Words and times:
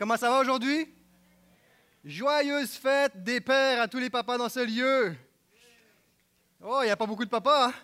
Comment 0.00 0.16
ça 0.16 0.30
va 0.30 0.38
aujourd'hui? 0.38 0.88
Joyeuse 2.02 2.70
fête 2.70 3.22
des 3.22 3.38
pères 3.38 3.82
à 3.82 3.86
tous 3.86 3.98
les 3.98 4.08
papas 4.08 4.38
dans 4.38 4.48
ce 4.48 4.60
lieu. 4.60 5.14
Oh, 6.64 6.78
il 6.80 6.86
n'y 6.86 6.90
a 6.90 6.96
pas 6.96 7.04
beaucoup 7.04 7.26
de 7.26 7.28
papas. 7.28 7.68
Hein? 7.68 7.74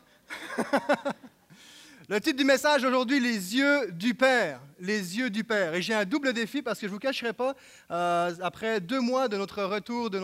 Le 2.08 2.18
titre 2.18 2.38
du 2.38 2.44
message 2.44 2.84
aujourd'hui, 2.84 3.20
les 3.20 3.54
yeux 3.54 3.92
du 3.92 4.14
Père. 4.14 4.60
Les 4.78 5.16
yeux 5.16 5.30
du 5.30 5.44
Père. 5.44 5.74
Et 5.74 5.82
j'ai 5.82 5.94
un 5.94 6.04
double 6.04 6.32
défi 6.32 6.62
parce 6.62 6.78
que 6.78 6.86
je 6.86 6.90
ne 6.90 6.94
vous 6.94 7.00
cacherai 7.00 7.32
pas, 7.32 7.54
euh, 7.90 8.32
après 8.42 8.80
deux 8.80 9.00
mois 9.00 9.28
de 9.28 9.36
notre 9.36 9.62
retour, 9.62 10.10
de, 10.10 10.18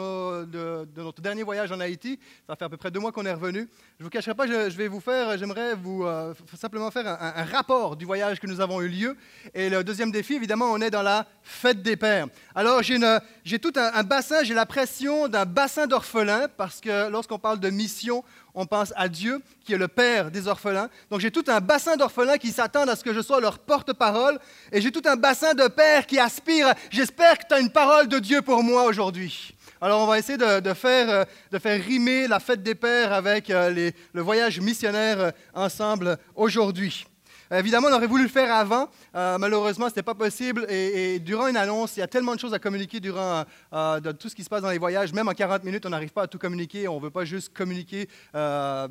notre 0.96 1.22
dernier 1.22 1.42
voyage 1.42 1.72
en 1.72 1.80
Haïti, 1.80 2.18
ça 2.46 2.56
fait 2.56 2.64
à 2.64 2.68
peu 2.68 2.76
près 2.76 2.90
deux 2.90 3.00
mois 3.00 3.12
qu'on 3.12 3.24
est 3.24 3.32
revenu, 3.32 3.68
je 3.98 4.02
ne 4.02 4.04
vous 4.04 4.10
cacherai 4.10 4.34
pas, 4.34 4.46
je, 4.46 4.76
vais 4.76 4.88
vous 4.88 5.00
faire, 5.00 5.38
j'aimerais 5.38 5.74
vous 5.74 6.04
euh, 6.04 6.34
simplement 6.54 6.90
faire 6.90 7.06
un, 7.06 7.44
rapport 7.44 7.96
du 7.96 8.04
voyage 8.04 8.40
que 8.40 8.46
nous 8.46 8.60
avons 8.60 8.80
eu 8.82 8.88
lieu. 8.88 9.16
Et 9.54 9.70
le 9.70 9.82
deuxième 9.84 10.10
défi, 10.10 10.34
évidemment, 10.34 10.70
on 10.70 10.80
est 10.80 10.90
dans 10.90 11.02
la 11.02 11.26
fête 11.42 11.82
des 11.82 11.96
pères. 11.96 12.26
Alors 12.54 12.82
j'ai 12.82 13.58
tout 13.58 13.72
un, 13.76 13.90
un 13.94 14.02
bassin, 14.02 14.44
j'ai 14.44 14.54
la 14.54 14.66
pression 14.66 15.28
d'un 15.28 15.46
bassin 15.46 15.86
d'orphelins 15.86 16.48
parce 16.56 16.80
que 16.80 17.08
lorsqu'on 17.08 17.38
parle 17.38 17.58
de 17.58 17.70
mission, 17.70 18.22
on 18.54 18.66
pense 18.66 18.92
à 18.96 19.08
Dieu, 19.08 19.40
qui 19.64 19.72
est 19.72 19.78
le 19.78 19.88
Père 19.88 20.30
des 20.30 20.48
orphelins. 20.48 20.88
Donc 21.10 21.20
j'ai 21.20 21.30
tout 21.30 21.44
un 21.48 21.60
bassin 21.60 21.96
d'orphelins 21.96 22.38
qui 22.38 22.52
s'attendent 22.52 22.90
à 22.90 22.96
ce 22.96 23.04
que 23.04 23.14
je 23.14 23.20
sois 23.20 23.40
leur 23.40 23.58
porte-parole, 23.58 24.38
et 24.70 24.80
j'ai 24.80 24.92
tout 24.92 25.02
un 25.06 25.16
bassin 25.16 25.54
de 25.54 25.68
pères 25.68 26.06
qui 26.06 26.18
aspirent, 26.18 26.74
j'espère 26.90 27.38
que 27.38 27.46
tu 27.48 27.54
as 27.54 27.60
une 27.60 27.70
parole 27.70 28.08
de 28.08 28.18
Dieu 28.18 28.42
pour 28.42 28.62
moi 28.62 28.84
aujourd'hui. 28.84 29.54
Alors 29.80 30.00
on 30.00 30.06
va 30.06 30.18
essayer 30.18 30.38
de, 30.38 30.74
faire, 30.74 31.10
euh, 31.10 31.24
de 31.50 31.58
faire 31.58 31.82
rimer 31.82 32.28
la 32.28 32.38
fête 32.38 32.62
des 32.62 32.76
pères 32.76 33.12
avec 33.12 33.50
euh, 33.50 33.90
le 34.12 34.22
voyage 34.22 34.60
missionnaire 34.60 35.18
euh, 35.18 35.30
ensemble 35.54 36.18
aujourd'hui. 36.36 37.04
Évidemment, 37.52 37.88
on 37.90 37.94
aurait 37.94 38.06
voulu 38.06 38.22
le 38.22 38.28
faire 38.30 38.50
avant. 38.50 38.88
Euh, 39.14 39.36
malheureusement, 39.36 39.86
ce 39.86 39.90
n'était 39.90 40.02
pas 40.02 40.14
possible. 40.14 40.64
Et, 40.70 41.18
durant 41.18 41.48
une 41.48 41.56
annonce, 41.56 41.96
il 41.96 42.00
y 42.00 42.02
a 42.02 42.06
tellement 42.06 42.34
de 42.34 42.40
choses 42.40 42.54
à 42.54 42.58
communiquer 42.58 42.98
durant 42.98 43.44
euh, 43.74 44.00
tout 44.14 44.30
ce 44.30 44.34
qui 44.34 44.42
se 44.42 44.48
passe 44.48 44.62
dans 44.62 44.70
les 44.70 44.78
voyages. 44.78 45.12
Même 45.12 45.28
en 45.28 45.32
40 45.32 45.62
minutes, 45.64 45.84
on 45.84 45.90
n'arrive 45.90 46.12
pas 46.12 46.22
à 46.22 46.26
tout 46.26 46.38
communiquer. 46.38 46.88
On 46.88 46.96
ne 46.96 47.02
veut 47.02 47.10
pas 47.10 47.26
juste 47.26 47.52
communiquer 47.52 48.08
euh, 48.34 48.88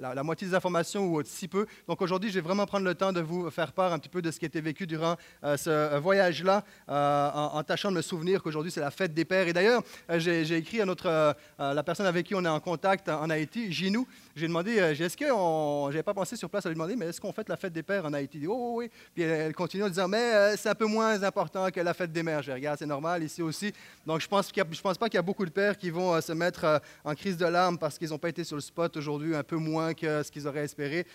la, 0.00 0.22
moitié 0.24 0.48
des 0.48 0.54
informations 0.54 1.06
ou 1.06 1.22
si 1.24 1.46
peu. 1.46 1.66
Donc 1.86 2.02
aujourd'hui, 2.02 2.30
je 2.30 2.34
vais 2.34 2.40
vraiment 2.40 2.66
prendre 2.66 2.84
le 2.84 2.96
temps 2.96 3.12
de 3.12 3.20
vous 3.20 3.48
faire 3.50 3.72
part 3.72 3.92
un 3.92 4.00
petit 4.00 4.08
peu 4.08 4.22
de 4.22 4.30
ce 4.32 4.40
qui 4.40 4.44
a 4.44 4.48
été 4.48 4.60
vécu 4.60 4.86
durant 4.86 5.16
ce 5.42 5.98
voyage-là, 5.98 6.64
en, 6.88 7.62
tâchant 7.62 7.90
de 7.90 7.96
me 7.96 8.02
souvenir 8.02 8.42
qu'aujourd'hui, 8.42 8.72
c'est 8.72 8.80
la 8.80 8.90
fête 8.90 9.14
des 9.14 9.24
pères. 9.24 9.46
Et 9.46 9.52
d'ailleurs, 9.52 9.82
j'ai 10.16 10.56
écrit 10.56 10.80
à 10.80 10.84
notre, 10.84 11.36
la 11.58 11.82
personne 11.82 12.06
avec 12.06 12.26
qui 12.26 12.34
on 12.34 12.44
est 12.44 12.48
en 12.48 12.60
contact 12.60 13.08
en 13.08 13.30
Haïti, 13.30 13.70
Ginou. 13.72 14.06
J'ai 14.34 14.48
demandé, 14.48 14.72
est-ce 14.72 15.16
qu'on, 15.16 15.90
j'avais 15.90 16.02
pas 16.02 16.14
pensé 16.14 16.36
sur 16.36 16.50
place 16.50 16.66
à 16.66 16.68
lui 16.68 16.74
demander, 16.74 16.96
mais 16.96 17.06
est-ce 17.06 17.20
qu'on 17.20 17.32
fait 17.32 17.48
la 17.48 17.56
fête 17.56 17.72
des 17.72 17.83
pères 17.84 18.04
en 18.04 18.12
Haïti? 18.12 18.38
Dit, 18.38 18.46
oh, 18.46 18.74
oui, 18.76 18.90
Puis 19.14 19.22
elle 19.22 19.54
continue 19.54 19.84
en 19.84 19.88
disant, 19.88 20.08
mais 20.08 20.34
euh, 20.34 20.56
c'est 20.56 20.68
un 20.68 20.74
peu 20.74 20.86
moins 20.86 21.22
important 21.22 21.70
que 21.70 21.80
la 21.80 21.94
fête 21.94 22.12
des 22.12 22.22
mères. 22.22 22.42
Je 22.42 22.52
regarde, 22.52 22.78
c'est 22.78 22.86
normal 22.86 23.22
ici 23.22 23.42
aussi. 23.42 23.72
Donc, 24.06 24.20
je 24.20 24.28
pense, 24.28 24.50
je 24.54 24.80
pense 24.80 24.98
pas 24.98 25.08
qu'il 25.08 25.16
y 25.16 25.18
a 25.18 25.22
beaucoup 25.22 25.44
de 25.44 25.50
pères 25.50 25.76
qui 25.76 25.90
vont 25.90 26.14
euh, 26.14 26.20
se 26.20 26.32
mettre 26.32 26.64
euh, 26.64 26.78
en 27.04 27.14
crise 27.14 27.36
de 27.36 27.46
larmes 27.46 27.78
parce 27.78 27.98
qu'ils 27.98 28.10
n'ont 28.10 28.18
pas 28.18 28.28
été 28.28 28.44
sur 28.44 28.56
le 28.56 28.62
spot 28.62 28.96
aujourd'hui, 28.96 29.36
un 29.36 29.42
peu 29.42 29.56
moins 29.56 29.94
que 29.94 30.22
ce 30.22 30.30
qu'ils 30.30 30.46
auraient 30.48 30.64
espéré. 30.64 31.06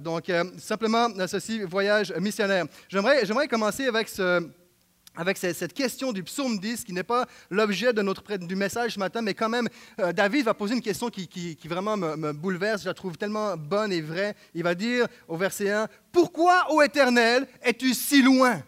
donc, 0.00 0.30
simplement, 0.58 1.08
ceci, 1.26 1.62
voyage 1.62 2.12
missionnaire. 2.18 2.66
J'aimerais 2.88 3.48
commencer 3.48 3.86
avec 3.86 4.08
ce 4.08 4.48
avec 5.14 5.36
cette 5.36 5.74
question 5.74 6.12
du 6.12 6.22
psaume 6.22 6.58
10, 6.58 6.84
qui 6.84 6.92
n'est 6.92 7.02
pas 7.02 7.26
l'objet 7.50 7.92
de 7.92 8.00
notre, 8.02 8.36
du 8.36 8.56
message 8.56 8.94
ce 8.94 8.98
matin, 8.98 9.20
mais 9.20 9.34
quand 9.34 9.48
même, 9.48 9.68
euh, 10.00 10.12
David 10.12 10.44
va 10.44 10.54
poser 10.54 10.74
une 10.74 10.82
question 10.82 11.10
qui, 11.10 11.28
qui, 11.28 11.56
vraiment 11.68 11.96
me, 11.96 12.32
bouleverse, 12.32 12.82
je 12.82 12.88
la 12.88 12.94
trouve 12.94 13.16
tellement 13.16 13.56
bonne 13.56 13.92
et 13.92 14.00
vraie. 14.00 14.34
Il 14.54 14.62
va 14.62 14.74
dire 14.74 15.06
au 15.28 15.36
verset 15.36 15.70
1, 15.70 15.88
Pourquoi, 16.10 16.72
ô 16.72 16.82
Éternel, 16.82 17.46
es-tu 17.62 17.92
si 17.94 18.22
loin? 18.22 18.62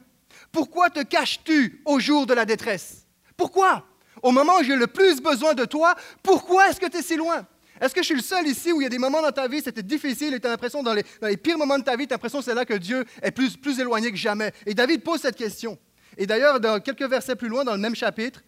Pourquoi 0.53 0.91
te 0.91 1.03
caches-tu 1.03 1.83
au 1.84 1.98
jour 1.98 2.27
de 2.27 2.34
la 2.34 2.45
détresse? 2.45 3.06
Pourquoi? 3.36 3.84
Au 4.23 4.31
moment 4.31 4.58
où 4.61 4.62
j'ai 4.62 4.77
le 4.77 4.86
plus 4.86 5.20
besoin 5.20 5.55
de 5.55 5.64
toi, 5.64 5.95
pourquoi 6.23 6.69
est-ce 6.69 6.81
que 6.81 6.89
tu 6.89 6.98
es 6.98 7.03
si 7.03 7.17
loin? 7.17 7.46
Est-ce 7.80 7.95
que 7.95 8.02
je 8.02 8.07
suis 8.07 8.14
le 8.14 8.23
seul 8.23 8.46
ici 8.46 8.70
où 8.73 8.80
il 8.80 8.85
y 8.85 8.86
a 8.86 8.90
des 8.90 8.98
moments 8.98 9.20
dans 9.20 9.33
ta 9.33 9.48
vie, 9.48 9.61
c'était 9.63 9.83
difficile 9.83 10.33
et 10.35 10.40
tu 10.40 10.46
as 10.46 10.51
l'impression, 10.51 10.83
dans 10.83 10.95
les, 10.95 11.02
dans 11.20 11.27
les, 11.27 11.36
pires 11.36 11.58
moments 11.58 11.79
de 11.79 11.85
ta 11.85 11.96
vie, 11.96 12.07
tu 12.07 12.13
as 12.13 12.14
l'impression 12.14 12.40
c'est 12.40 12.55
là 12.55 12.64
que 12.64 12.74
Dieu 12.74 13.05
est 13.20 13.33
plus, 13.33 13.57
plus 13.57 13.80
éloigné 13.80 14.11
que 14.11 14.17
jamais? 14.17 14.52
Et 14.64 14.74
David 14.74 15.02
pose 15.02 15.20
cette 15.20 15.36
question. 15.36 15.77
Et 16.17 16.27
d'ailleurs, 16.27 16.61
dans 16.61 16.80
quelques 16.80 17.08
versets 17.08 17.36
plus 17.36 17.48
loin, 17.48 17.64
dans 17.64 17.75
le 17.75 17.79
même 17.79 17.95
chapitre, 17.95 18.42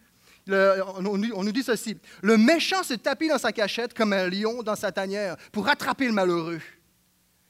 on, 0.49 1.17
nous 1.17 1.51
dit 1.51 1.63
ceci. 1.63 1.97
Le 2.21 2.37
méchant 2.37 2.83
se 2.83 2.93
tapit 2.93 3.27
dans 3.27 3.37
sa 3.37 3.51
cachette 3.51 3.93
comme 3.93 4.13
un 4.13 4.29
lion 4.29 4.63
dans 4.63 4.75
sa 4.75 4.91
tanière 4.91 5.35
pour 5.51 5.65
rattraper 5.65 6.05
le 6.05 6.13
malheureux. 6.13 6.61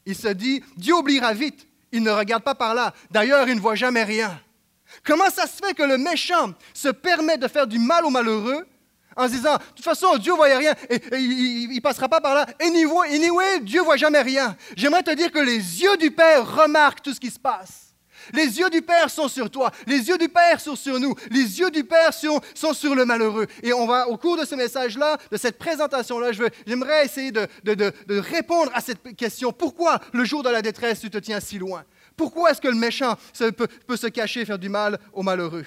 Il 0.06 0.16
se 0.16 0.30
dit, 0.30 0.64
Dieu 0.78 0.96
oubliera 0.96 1.34
vite, 1.34 1.68
il 1.92 2.02
ne 2.02 2.12
regarde 2.12 2.44
pas 2.44 2.56
par 2.56 2.74
là. 2.74 2.94
D'ailleurs, 3.12 3.48
il 3.48 3.56
ne 3.56 3.60
voit 3.60 3.76
jamais 3.76 4.04
rien. 4.04 4.40
Comment 5.06 5.30
ça 5.30 5.48
se 5.48 5.58
fait 5.64 5.74
que 5.74 5.84
le 5.84 5.98
méchant 5.98 6.54
se 6.74 6.88
permet 6.90 7.38
de 7.38 7.48
faire 7.48 7.68
du 7.68 7.78
mal 7.78 8.06
au 8.06 8.10
malheureux 8.10 8.66
en 9.16 9.28
se 9.28 9.34
disant, 9.34 9.56
de 9.56 9.64
toute 9.76 9.84
façon, 9.84 10.16
Dieu 10.18 10.32
ne 10.32 10.38
voit 10.38 10.46
rien 10.46 10.74
et, 10.90 11.02
il 11.18 11.74
ne 11.74 11.80
passera 11.80 12.08
pas 12.08 12.22
par 12.22 12.36
là. 12.36 12.46
Anyway, 12.62 13.16
anyway 13.16 13.60
Dieu 13.62 13.82
ne 13.82 13.86
voit 13.86 13.98
jamais 13.98 14.22
rien. 14.22 14.56
J'aimerais 14.76 15.04
te 15.04 15.14
dire 15.14 15.32
que 15.32 15.40
les 15.40 15.82
yeux 15.82 15.98
du 15.98 16.12
Père 16.12 16.56
remarquent 16.56 17.02
tout 17.02 17.14
ce 17.14 17.20
qui 17.20 17.32
se 17.32 17.40
passe. 17.40 17.87
Les 18.34 18.60
yeux 18.60 18.70
du 18.70 18.82
Père 18.82 19.10
sont 19.10 19.28
sur 19.28 19.50
toi. 19.50 19.72
Les 19.86 20.08
yeux 20.08 20.18
du 20.18 20.30
Père 20.30 20.60
sont 20.60 20.76
sur 20.76 21.00
nous. 21.00 21.16
Les 21.30 21.60
yeux 21.60 21.72
du 21.72 21.84
Père 21.84 22.14
sont, 22.14 22.42
sur 22.74 22.96
le 22.96 23.06
malheureux. 23.06 23.48
Et 23.64 23.74
on 23.74 23.86
va, 23.86 24.08
au 24.08 24.18
cours 24.18 24.38
de 24.38 24.46
ce 24.46 24.56
message-là, 24.56 25.18
de 25.32 25.38
cette 25.38 25.58
présentation-là, 25.58 26.32
j'aimerais 26.66 27.06
essayer 27.06 27.32
de, 27.32 28.20
répondre 28.20 28.72
à 28.74 28.82
cette 28.82 29.16
question. 29.16 29.52
Pourquoi 29.52 30.00
le 30.14 30.26
jour 30.26 30.44
de 30.44 30.50
la 30.50 30.62
détresse, 30.62 31.00
tu 31.00 31.10
te 31.10 31.18
tiens 31.18 31.40
si 31.40 31.58
loin? 31.58 31.84
Pourquoi 32.16 32.52
est-ce 32.52 32.62
que 32.62 32.68
le 32.68 32.76
méchant 32.76 33.16
peut 33.88 33.98
se 33.98 34.08
cacher 34.08 34.42
et 34.42 34.46
faire 34.46 34.60
du 34.60 34.70
mal 34.70 35.00
au 35.14 35.22
malheureux? 35.22 35.66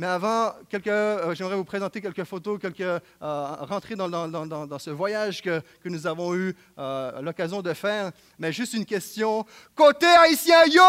Mais 0.00 0.06
avant, 0.06 0.54
euh, 0.86 1.34
j'aimerais 1.34 1.56
vous 1.56 1.64
présenter 1.64 2.00
quelques 2.00 2.24
photos, 2.24 2.58
quelques 2.58 2.80
euh, 2.80 3.00
rentrer 3.20 3.96
dans, 3.96 4.78
ce 4.78 4.88
voyage 4.88 5.42
que, 5.42 5.60
nous 5.84 6.06
avons 6.06 6.34
eu 6.34 6.56
euh, 6.78 7.20
l'occasion 7.20 7.60
de 7.60 7.74
faire. 7.74 8.10
Mais 8.38 8.50
juste 8.50 8.72
une 8.72 8.86
question. 8.86 9.44
Côté 9.74 10.06
haïtien, 10.06 10.64
yo! 10.64 10.82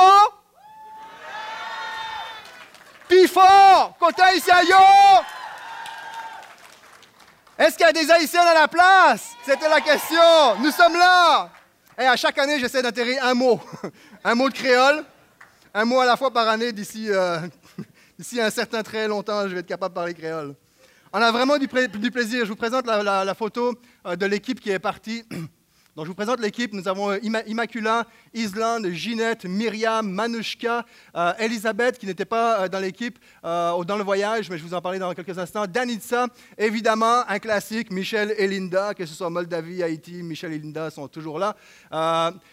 Puis! 3.09 3.29
Côté 3.99 4.21
haïtien, 4.21 4.61
yo! 4.61 4.77
Est-ce 7.57 7.75
qu'il 7.75 7.85
y 7.85 7.89
a 7.89 7.91
des 7.91 8.09
haïtiens 8.09 8.45
dans 8.45 8.61
la 8.61 8.69
place? 8.69 9.31
C'était 9.43 9.67
la 9.67 9.81
question. 9.81 10.55
Nous 10.61 10.71
sommes 10.71 10.95
là. 10.95 11.49
Et 11.99 12.05
à 12.05 12.15
chaque 12.15 12.37
année, 12.37 12.61
j'essaie 12.61 12.81
d'intégrer 12.81 13.19
un 13.19 13.33
mot. 13.33 13.59
un 14.23 14.35
mot 14.35 14.47
de 14.47 14.53
créole. 14.53 15.03
Un 15.73 15.83
mot 15.83 15.99
à 15.99 16.05
la 16.05 16.15
fois 16.15 16.31
par 16.31 16.47
année 16.47 16.71
d'ici 16.71 17.09
D'ici 18.21 18.39
un 18.39 18.51
certain 18.51 18.83
très 18.83 19.07
longtemps, 19.07 19.47
je 19.47 19.53
vais 19.55 19.61
être 19.61 19.65
capable 19.65 19.93
de 19.93 19.95
parler 19.95 20.13
créole. 20.13 20.53
On 21.11 21.19
a 21.19 21.31
vraiment 21.31 21.57
du, 21.57 21.67
plaisir. 21.67 22.45
Je 22.45 22.49
vous 22.49 22.55
présente 22.55 22.85
la 22.85 23.33
photo 23.33 23.73
euh, 24.05 24.15
de 24.15 24.27
l'équipe 24.27 24.59
qui 24.59 24.69
est 24.69 24.77
partie. 24.77 25.23
Donc, 25.97 26.05
je 26.05 26.09
vous 26.09 26.15
présente 26.15 26.39
l'équipe. 26.39 26.71
Nous 26.71 26.87
avons 26.87 27.11
euh, 27.11 27.17
Immacula, 27.47 28.07
Islande, 28.33 28.87
Ginette, 28.91 29.43
Myriam, 29.43 30.09
Manushka, 30.09 30.85
euh, 31.17 31.33
Elisabeth, 31.37 31.97
qui 31.97 32.05
n'était 32.05 32.23
pas 32.23 32.61
euh, 32.61 32.67
dans 32.69 32.79
l'équipe 32.79 33.19
dans 33.43 33.97
le 33.97 34.03
voyage, 34.03 34.49
mais 34.49 34.57
je 34.57 34.63
vous 34.63 34.73
en 34.73 34.81
parlais 34.81 34.99
dans 34.99 35.13
quelques 35.13 35.37
instants. 35.37 35.65
Danitsa, 35.67 36.27
évidemment, 36.57 37.27
un 37.27 37.39
classique, 37.39 37.91
Michel 37.91 38.33
et 38.37 38.47
Linda, 38.47 38.93
que 38.93 39.05
ce 39.05 39.13
soit 39.13 39.29
Moldavie, 39.29 39.83
Haïti, 39.83 40.23
Michel 40.23 40.53
et 40.53 40.59
Linda 40.59 40.89
sont 40.89 41.07
toujours 41.07 41.39
là. 41.39 41.55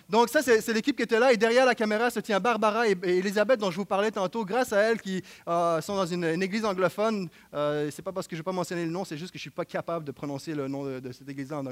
donc, 0.09 0.31
ça, 0.31 0.43
c'est 0.43 0.72
l'équipe 0.72 0.97
qui 0.97 1.03
était 1.03 1.21
là. 1.21 1.32
Et 1.32 1.37
derrière 1.37 1.66
la 1.66 1.75
caméra 1.75 2.10
se 2.10 2.21
tient 2.21 2.41
Barbara 2.41 2.88
et, 2.88 2.97
Elisabeth, 3.03 3.60
dont 3.60 3.71
je 3.71 3.77
vous 3.77 3.84
parlais 3.84 4.10
tantôt, 4.10 4.44
grâce 4.44 4.72
à 4.72 4.81
elles, 4.81 5.00
qui 5.00 5.22
sont 5.47 5.97
dans 5.97 6.06
une, 6.06 6.43
église 6.43 6.65
anglophone. 6.65 7.28
c'est 7.53 8.03
pas 8.03 8.12
parce 8.12 8.27
que 8.27 8.34
je 8.34 8.41
ne 8.41 8.43
vais 8.43 8.50
pas 8.50 8.53
mentionner 8.53 8.84
le 8.84 8.91
nom, 8.91 9.04
c'est 9.04 9.19
juste 9.19 9.32
que 9.32 9.38
je 9.38 9.43
ne 9.43 9.50
suis 9.50 9.50
pas 9.50 9.65
capable 9.65 10.04
de 10.04 10.12
prononcer 10.12 10.54
le 10.54 10.66
nom 10.66 10.84
de, 10.84 11.12
cette 11.12 11.28
église 11.28 11.53
en, 11.53 11.65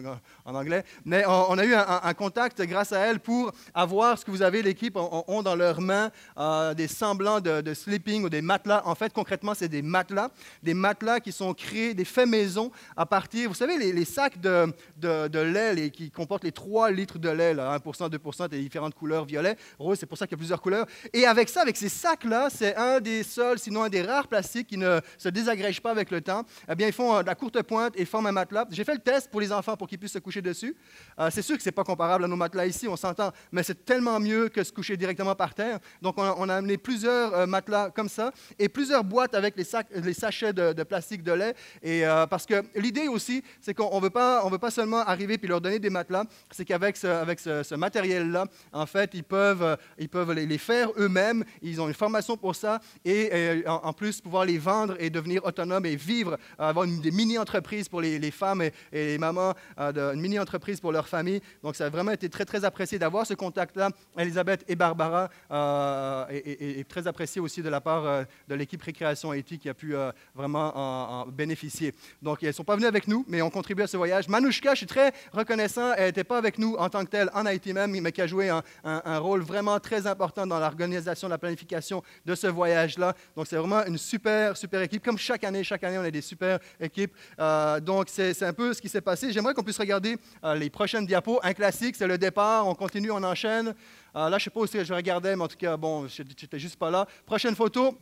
en 0.44 0.55
anglais. 0.55 0.84
Mais 1.05 1.25
on, 1.26 1.56
a 1.59 1.65
eu 1.65 1.75
un, 1.75 2.15
contact 2.15 2.61
grâce 2.62 2.93
à 2.93 3.00
elle 3.00 3.21
pour 3.21 3.53
avoir 3.75 4.19
ce 4.19 4.25
que 4.25 4.31
vous 4.31 4.43
avez, 4.43 4.62
l'équipe, 4.62 4.97
ont, 4.97 5.43
dans 5.43 5.55
leurs 5.55 5.81
mains 5.81 6.11
euh, 6.39 6.75
des 6.75 6.88
semblants 6.88 7.41
de, 7.41 7.75
sleeping 7.75 8.25
ou 8.25 8.29
des 8.29 8.43
matelas. 8.43 8.82
En 8.85 8.94
fait, 8.94 9.12
concrètement, 9.12 9.55
c'est 9.55 9.69
des 9.69 9.82
matelas, 9.82 10.31
des 10.62 10.75
matelas 10.75 11.20
qui 11.20 11.32
sont 11.32 11.55
créés, 11.55 11.94
des 11.94 12.05
faits 12.05 12.29
maison 12.29 12.70
à 12.97 13.06
partir, 13.06 13.49
vous 13.49 13.55
savez, 13.55 13.76
les, 13.79 14.05
sacs 14.05 14.41
de, 14.41 15.38
lait 15.38 15.91
qui 15.91 16.11
comportent 16.11 16.44
les 16.44 16.53
3 16.53 16.91
litres 16.91 17.19
de 17.19 17.29
lait, 17.29 17.55
1%, 17.55 18.11
2%, 18.11 18.49
des 18.49 18.61
différentes 18.61 18.94
couleurs, 18.94 19.25
violet, 19.25 19.56
rose, 19.79 19.99
c'est 19.99 20.06
pour 20.06 20.19
ça 20.19 20.26
qu'il 20.26 20.37
y 20.37 20.38
a 20.38 20.38
plusieurs 20.38 20.62
couleurs. 20.62 20.87
Et 21.12 21.26
avec 21.26 21.49
ça, 21.49 21.62
avec 21.62 21.76
ces 21.76 21.88
sacs-là, 21.88 22.49
c'est 22.50 22.76
un 22.76 23.00
des 23.00 23.23
seuls, 23.23 23.59
sinon 23.59 23.85
un 23.85 23.88
des 23.88 24.02
rares 24.02 24.29
plastiques 24.29 24.69
qui 24.69 24.76
ne 24.76 25.00
se 25.19 25.29
désagrègent 25.29 25.82
pas 25.82 25.91
avec 25.91 26.11
le 26.11 26.20
temps. 26.20 26.44
Eh 26.70 26.75
bien, 26.75 26.87
ils 26.87 26.93
font 26.93 27.17
euh, 27.17 27.23
de 27.23 27.26
la 27.26 27.35
courte 27.35 27.61
pointe 27.62 27.94
et 27.97 28.05
forment 28.05 28.26
un 28.26 28.32
matelas. 28.32 28.67
J'ai 28.70 28.85
fait 28.85 28.94
le 28.94 29.00
test 29.00 29.31
pour 29.31 29.41
les 29.41 29.52
enfants 29.52 29.76
pour 29.76 29.87
qu'ils 29.87 29.99
puissent 29.99 30.12
se 30.12 30.19
coucher 30.19 30.43
dessus. 30.43 30.76
Euh, 31.19 31.29
c'est 31.31 31.43
sûr 31.46 31.56
que 31.56 31.62
ce 31.62 31.69
n'est 31.69 31.72
pas 31.72 31.84
comparable 31.84 32.25
à 32.25 32.28
nos 32.28 32.37
matelas 32.37 32.66
ici, 32.66 32.88
on 32.88 32.96
s'entend, 32.96 33.32
mais 33.52 33.62
c'est 33.62 33.84
tellement 33.84 34.20
mieux 34.20 34.48
que 34.48 34.62
se 34.64 34.72
coucher 34.72 34.96
directement 34.96 35.34
par 35.34 35.54
terre. 35.54 35.78
Donc, 36.02 36.16
on 36.19 36.48
a, 36.48 36.56
amené 36.56 36.78
plusieurs 36.78 37.34
euh, 37.34 37.46
matelas 37.46 37.90
comme 37.90 38.08
ça 38.08 38.32
et 38.58 38.69
plusieurs 38.69 39.04
boîtes 39.04 39.34
avec 39.34 39.56
les, 39.56 39.64
sacs, 39.64 39.88
les 39.94 40.14
sachets 40.14 40.52
de, 40.52 40.82
plastique 40.82 41.22
de 41.22 41.32
lait. 41.32 41.54
Et, 41.82 42.04
parce 42.31 42.46
que 42.46 42.64
l'idée 42.75 43.08
aussi, 43.08 43.43
c'est 43.60 43.75
qu'on 43.75 43.96
ne 43.96 44.02
veut 44.02 44.10
pas, 44.10 44.70
seulement 44.70 45.00
arriver 45.00 45.38
puis 45.38 45.48
leur 45.48 45.60
donner 45.60 45.78
des 45.78 45.90
matelas, 45.90 46.25
c'est 46.50 46.64
qu'avec 46.64 46.96
ce, 46.96 47.75
matériel-là, 47.75 48.46
en 48.72 48.87
fait, 48.87 49.10
ils 49.14 49.25
peuvent, 49.25 49.76
ils 49.99 50.08
peuvent 50.08 50.32
les, 50.32 50.58
faire 50.58 50.90
eux-mêmes. 50.96 51.44
Ils 51.62 51.81
ont 51.81 51.88
une 51.88 51.94
formation 51.94 52.37
pour 52.37 52.56
ça 52.56 52.81
et, 53.04 53.62
en, 53.66 53.92
plus 53.92 54.20
pouvoir 54.20 54.44
les 54.44 54.58
vendre 54.58 54.96
et 54.99 55.10
devenir 55.10 55.44
autonomes 55.44 55.87
et 55.87 55.96
vivre, 55.96 56.38
avoir 56.58 56.84
une, 56.87 57.00
des 57.00 57.10
mini-entreprises 57.10 57.88
pour 57.88 58.00
les, 58.00 58.31
femmes 58.31 58.62
et, 58.62 58.72
les 58.92 59.19
mamans, 59.19 59.54
euh, 59.78 60.14
une 60.14 60.20
mini-entreprise 60.20 60.81
pour 60.81 60.92
leur 60.92 61.08
famille. 61.08 61.36
Donc, 61.62 61.77
ça 61.77 61.87
a 61.87 61.88
vraiment 61.88 62.12
été 62.12 62.29
très, 62.29 62.44
très 62.44 62.65
apprécié 62.65 62.99
d'avoir 62.99 63.27
ce 63.27 63.35
contact-là. 63.35 63.91
Elisabeth 64.19 64.65
et 64.69 64.77
Barbara, 64.77 65.29
euh, 65.50 66.25
et, 66.31 66.85
très 66.85 67.06
apprécié 67.06 67.41
aussi 67.41 67.62
de 67.62 67.69
la 67.69 67.81
part 67.81 68.05
euh, 68.06 68.25
de 68.49 68.55
l'équipe 68.55 68.83
Récréation 68.83 69.31
Haïti 69.31 69.59
qui 69.59 69.69
a 69.69 69.75
pu 69.75 69.94
vraiment 70.35 70.73
en, 70.77 71.27
bénéficier. 71.27 71.94
Donc, 72.23 72.43
elles 72.43 72.49
ne 72.49 72.53
sont 72.53 72.65
pas 72.65 72.77
venues 72.77 72.87
avec 72.87 73.09
nous, 73.09 73.25
mais 73.29 73.43
ont 73.43 73.50
contribué 73.50 73.85
à 73.85 73.87
ce 73.87 73.97
voyage. 73.97 74.29
Manouchka, 74.29 74.73
je 74.73 74.79
suis 74.79 74.87
très 74.87 75.12
reconnaissant, 75.33 75.93
elle 75.94 76.06
n'était 76.06 76.25
pas 76.25 76.38
avec 76.38 76.59
nous 76.59 76.75
en 76.75 76.88
tant 76.88 77.05
que 77.05 77.11
telle 77.11 77.31
en 77.35 77.47
Haïti 77.47 77.73
même, 77.73 77.91
mais 78.00 78.12
qui 78.12 78.23
a 78.23 78.27
joué 78.27 78.49
un, 78.49 78.62
un 78.85 79.19
rôle 79.19 79.43
vraiment 79.43 79.79
très 79.81 80.06
important 80.06 80.47
dans 80.47 80.59
l'organisation, 80.59 81.29
la 81.29 81.38
planification 81.38 82.03
de 82.25 82.35
ce 82.35 82.47
voyage-là. 82.47 83.15
Donc, 83.37 83.47
c'est 83.47 83.56
vraiment 83.56 83.85
une 83.87 83.99
super, 83.99 84.56
super 84.56 84.81
équipe. 84.83 85.05
Comme 85.05 85.19
chaque 85.19 85.44
année, 85.44 85.65
chaque 85.65 85.85
année, 85.85 85.99
on 85.99 86.03
a 86.03 86.11
des 86.11 86.21
super 86.21 86.59
équipes. 86.81 87.15
Euh, 87.38 87.81
donc, 87.81 88.06
c'est 88.09 88.43
un 88.43 88.53
peu 88.53 88.73
ce 88.73 88.81
qui 88.81 88.88
s'est 88.88 89.00
passé. 89.00 89.33
J'aimerais 89.33 89.55
qu'on 89.55 89.62
puisse 89.62 89.79
regarder 89.79 90.17
euh, 90.44 90.55
les 90.55 90.71
prochaines 90.71 91.06
Un 91.43 91.52
classique, 91.55 91.96
c'est 91.96 92.06
le 92.06 92.19
départ. 92.19 92.67
On 92.67 92.75
continue, 92.75 93.11
on 93.11 93.23
enchaîne. 93.23 93.69
Euh, 94.14 94.28
là, 94.28 94.31
je 94.31 94.34
ne 94.34 94.38
sais 94.38 94.50
pas 94.50 94.61
où 94.61 94.67
je 94.67 94.94
regardais, 94.94 95.34
mais 95.37 95.44
en 95.44 95.49
tout 95.49 95.56
cas, 95.56 95.76
bon, 95.76 96.06
je 96.08 96.23
n'étais 96.23 96.58
juste 96.58 96.76
pas 96.76 96.90
là. 96.90 97.06
Prochaine 97.25 97.55
photo. 97.55 97.96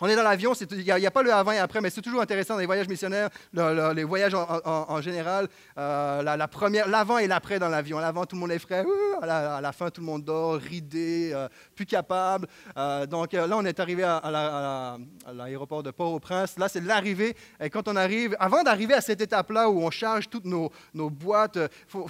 On 0.00 0.08
est 0.08 0.16
dans 0.16 0.24
l'avion, 0.24 0.54
il 0.72 0.78
n'y 0.78 0.90
a, 0.90 1.10
pas 1.12 1.22
le 1.22 1.32
avant 1.32 1.52
et 1.52 1.58
après, 1.58 1.80
mais 1.80 1.88
c'est 1.88 2.02
toujours 2.02 2.20
intéressant 2.20 2.54
dans 2.54 2.60
les 2.60 2.66
voyages 2.66 2.88
missionnaires, 2.88 3.28
les 3.52 4.02
voyages 4.02 4.34
en, 4.34 5.00
général, 5.00 5.46
euh, 5.78 6.20
la, 6.20 6.36
l'avant 6.36 7.18
et 7.18 7.28
l'après 7.28 7.60
dans 7.60 7.68
l'avion. 7.68 8.00
L'avant, 8.00 8.26
tout 8.26 8.34
le 8.34 8.40
monde 8.40 8.50
est 8.50 8.58
frais, 8.58 8.84
à, 9.22 9.60
la, 9.60 9.72
fin, 9.72 9.90
tout 9.90 10.00
le 10.00 10.08
monde 10.08 10.24
dort, 10.24 10.54
ridé, 10.54 11.30
euh, 11.32 11.48
plus 11.76 11.86
capable. 11.86 12.48
Euh, 12.76 13.06
donc 13.06 13.34
là, 13.34 13.46
on 13.52 13.64
est 13.64 13.78
arrivé 13.78 14.02
à, 14.02 14.98
l'aéroport 15.32 15.84
de 15.84 15.92
Port-au-Prince. 15.92 16.58
Là, 16.58 16.68
c'est 16.68 16.82
l'arrivée. 16.82 17.36
Et 17.60 17.70
quand 17.70 17.86
on 17.86 17.94
arrive, 17.94 18.36
avant 18.40 18.64
d'arriver 18.64 18.94
à 18.94 19.00
cette 19.00 19.20
étape-là 19.20 19.70
où 19.70 19.80
on 19.80 19.92
charge 19.92 20.28
toutes 20.28 20.44
nos, 20.44 20.72
boîtes, 20.92 21.58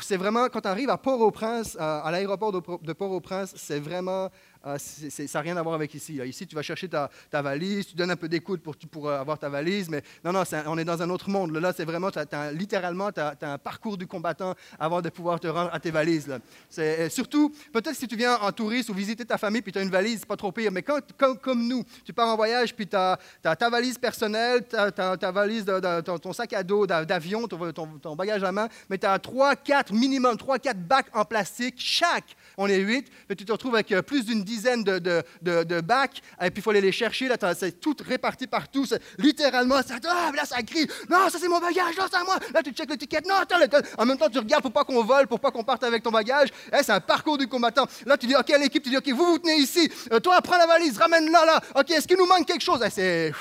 c'est 0.01 0.17
vraiment, 0.17 0.49
quand 0.49 0.65
on 0.65 0.71
arrive 0.71 0.89
à 0.89 0.97
Port-au-Prince, 0.97 1.77
à 1.79 2.11
l'aéroport 2.11 2.51
de 2.51 2.93
Port-au-Prince, 2.95 3.53
c'est 3.59 3.79
vraiment 3.79 4.31
ah, 4.67 4.79
ça 4.79 5.23
n'a 5.35 5.41
rien 5.43 5.57
à 5.59 5.63
voir 5.63 5.75
avec 5.75 5.93
ici. 5.93 6.15
Ici, 6.25 6.47
tu 6.47 6.55
vas 6.55 6.63
chercher 6.63 6.89
ta, 6.89 7.11
valise, 7.31 7.87
tu 7.89 7.97
donnes 7.97 8.11
un 8.11 8.17
peu 8.17 8.29
d'écoute 8.29 8.63
pour, 8.63 9.09
euh, 9.09 9.21
avoir 9.21 9.39
ta 9.39 9.51
valise, 9.51 9.91
mais 9.91 10.03
non, 10.25 10.33
non, 10.33 10.43
on 10.67 10.79
est 10.79 10.85
dans 10.85 11.03
un 11.03 11.11
autre 11.11 11.29
monde. 11.29 11.55
Là, 11.57 11.75
c'est 11.77 11.85
vraiment, 11.85 12.09
littéralement, 12.53 13.13
tu 13.13 13.21
as, 13.21 13.37
un 13.43 13.59
parcours 13.59 13.99
du 13.99 14.07
combattant 14.07 14.55
avant 14.79 15.03
de 15.03 15.11
pouvoir 15.11 15.39
te 15.39 15.47
rendre 15.49 15.69
à 15.73 15.79
tes 15.81 15.91
valises. 15.91 16.33
C'est, 16.71 17.11
surtout, 17.11 17.55
peut-être 17.75 17.95
si 17.95 18.09
tu 18.09 18.17
viens 18.17 18.37
en 18.37 18.53
touriste 18.53 18.89
ou 18.89 18.95
visiter 18.95 19.27
ta 19.27 19.37
famille, 19.37 19.61
puis 19.61 19.71
tu 19.71 19.79
as 19.79 19.83
une 19.83 19.91
valise, 19.91 20.25
pas 20.25 20.37
trop 20.37 20.51
pire, 20.51 20.73
mais 20.73 20.83
quand, 20.83 21.03
comme 21.43 21.69
nous, 21.69 21.85
tu 22.03 22.15
pars 22.15 22.29
en 22.29 22.37
voyage, 22.37 22.75
puis 22.75 22.87
tu 22.87 22.97
as, 22.97 23.19
ta 23.43 23.69
valise 23.69 23.99
personnelle, 23.99 24.63
ta 24.65 25.31
valise, 25.31 25.67
de, 25.67 26.01
ton, 26.01 26.33
sac 26.33 26.55
à 26.55 26.63
dos 26.63 26.87
d'avion, 26.87 27.47
ton, 27.47 27.99
ton, 27.99 28.17
bagage 28.17 28.43
à 28.43 28.51
main, 28.51 28.69
mais 28.89 28.97
tu 28.97 29.07
as 29.07 29.19
3, 29.19 29.57
4, 29.57 29.93
minimum 29.93 30.39
3, 30.39 30.59
4 30.59 30.79
bacs 30.79 31.07
en 31.13 31.27
plastique, 31.27 31.75
chaque. 31.77 32.35
On 32.57 32.69
est 32.69 32.79
8, 32.79 33.09
mais 33.29 33.37
tu 33.37 33.45
te 33.45 33.53
retrouves 33.53 33.75
avec 33.75 33.91
euh, 33.93 34.03
plus 34.03 34.25
d'une 34.25 34.45
dizaine 34.45 34.85
de, 34.85 34.99
de, 35.43 35.81
bacs, 35.81 36.23
et 36.41 36.51
puis 36.51 36.61
il 36.61 36.63
faut 36.63 36.71
aller 36.71 36.81
les 36.81 36.93
chercher. 36.93 37.29
Là, 37.29 37.37
c'est 37.55 37.81
tout 37.81 37.97
réparti 38.07 38.47
partout. 38.47 38.87
Littéralement, 39.19 39.83
ça, 39.83 39.97
ah, 40.09 40.31
là, 40.35 40.45
ça 40.45 40.63
crie 40.63 40.87
Non, 41.09 41.29
ça, 41.29 41.39
c'est 41.41 41.49
mon 41.49 41.61
bagage, 41.61 41.97
non, 41.99 42.05
c'est 42.11 42.17
à 42.17 42.25
moi. 42.25 42.39
Là, 42.53 42.63
tu 42.63 42.71
checkes 42.73 42.91
l'étiquette. 42.91 43.27
Non, 43.27 43.35
attends, 43.35 43.57
en 43.99 44.07
même 44.07 44.19
temps, 44.19 44.29
tu 44.29 44.39
regardes 44.39 44.63
pour 44.63 44.73
pas 44.73 44.85
qu'on 44.85 45.03
vole, 45.03 45.27
pour 45.27 45.41
pas 45.41 45.51
qu'on 45.51 45.65
parte 45.65 45.85
avec 45.85 46.03
ton 46.03 46.11
bagage. 46.11 46.49
Eh, 46.73 46.83
c'est 46.83 46.93
un 46.93 47.01
parcours 47.01 47.39
du 47.39 47.47
combattant. 47.47 47.87
Là, 48.07 48.17
tu 48.17 48.27
dis 48.27 48.37
OK, 48.37 48.49
l'équipe, 48.59 48.83
tu 48.83 48.91
dis 48.91 48.97
OK, 48.97 49.09
vous 49.09 49.25
vous 49.25 49.39
tenez 49.39 49.57
ici. 49.57 49.91
Euh, 50.13 50.21
toi, 50.21 50.41
prends 50.43 50.59
la 50.59 50.67
valise, 50.67 50.99
ramène-la 50.99 51.45
là. 51.45 51.61
OK, 51.77 51.91
est-ce 51.91 52.07
qu'il 52.07 52.17
nous 52.17 52.27
manque 52.27 52.47
quelque 52.47 52.63
chose? 52.63 52.81
Eh, 52.85 52.91
C'est. 52.91 53.33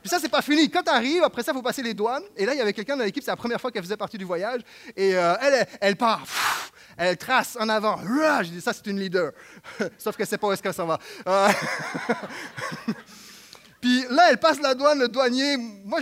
Puis 0.00 0.08
ça, 0.08 0.18
c'est 0.18 0.30
pas 0.30 0.40
fini. 0.42 0.70
Quand 0.70 0.82
tu 0.82 0.90
arrives, 0.90 1.22
après 1.22 1.42
ça, 1.42 1.52
il 1.52 1.54
faut 1.54 1.62
passer 1.62 1.82
les 1.82 1.92
douanes. 1.92 2.22
Et 2.36 2.46
là, 2.46 2.54
il 2.54 2.58
y 2.58 2.60
avait 2.60 2.72
quelqu'un 2.72 2.96
dans 2.96 3.04
l'équipe, 3.04 3.22
c'est 3.22 3.30
la 3.30 3.36
première 3.36 3.60
fois 3.60 3.70
qu'elle 3.70 3.82
faisait 3.82 3.98
partie 3.98 4.16
du 4.16 4.24
voyage. 4.24 4.62
Et 4.96 5.14
euh, 5.14 5.34
elle, 5.42 5.66
elle 5.80 5.96
part 5.96 6.24
elle 6.96 7.16
trace 7.16 7.56
en 7.60 7.68
avant. 7.68 7.98
Je 7.98 8.50
dis, 8.50 8.60
ça, 8.60 8.72
c'est 8.72 8.86
une 8.86 8.98
leader. 8.98 9.32
Sauf 9.98 10.16
que 10.16 10.24
c'est 10.24 10.38
pas 10.38 10.48
où 10.48 10.52
est-ce 10.52 10.62
qu'elle 10.62 10.74
s'en 10.74 10.86
va. 10.86 10.98
Puis 13.80 14.04
là, 14.10 14.30
elle 14.30 14.36
passe 14.36 14.60
la 14.60 14.74
douane, 14.74 14.98
le 14.98 15.08
douanier. 15.08 15.56
Moi, 15.56 16.00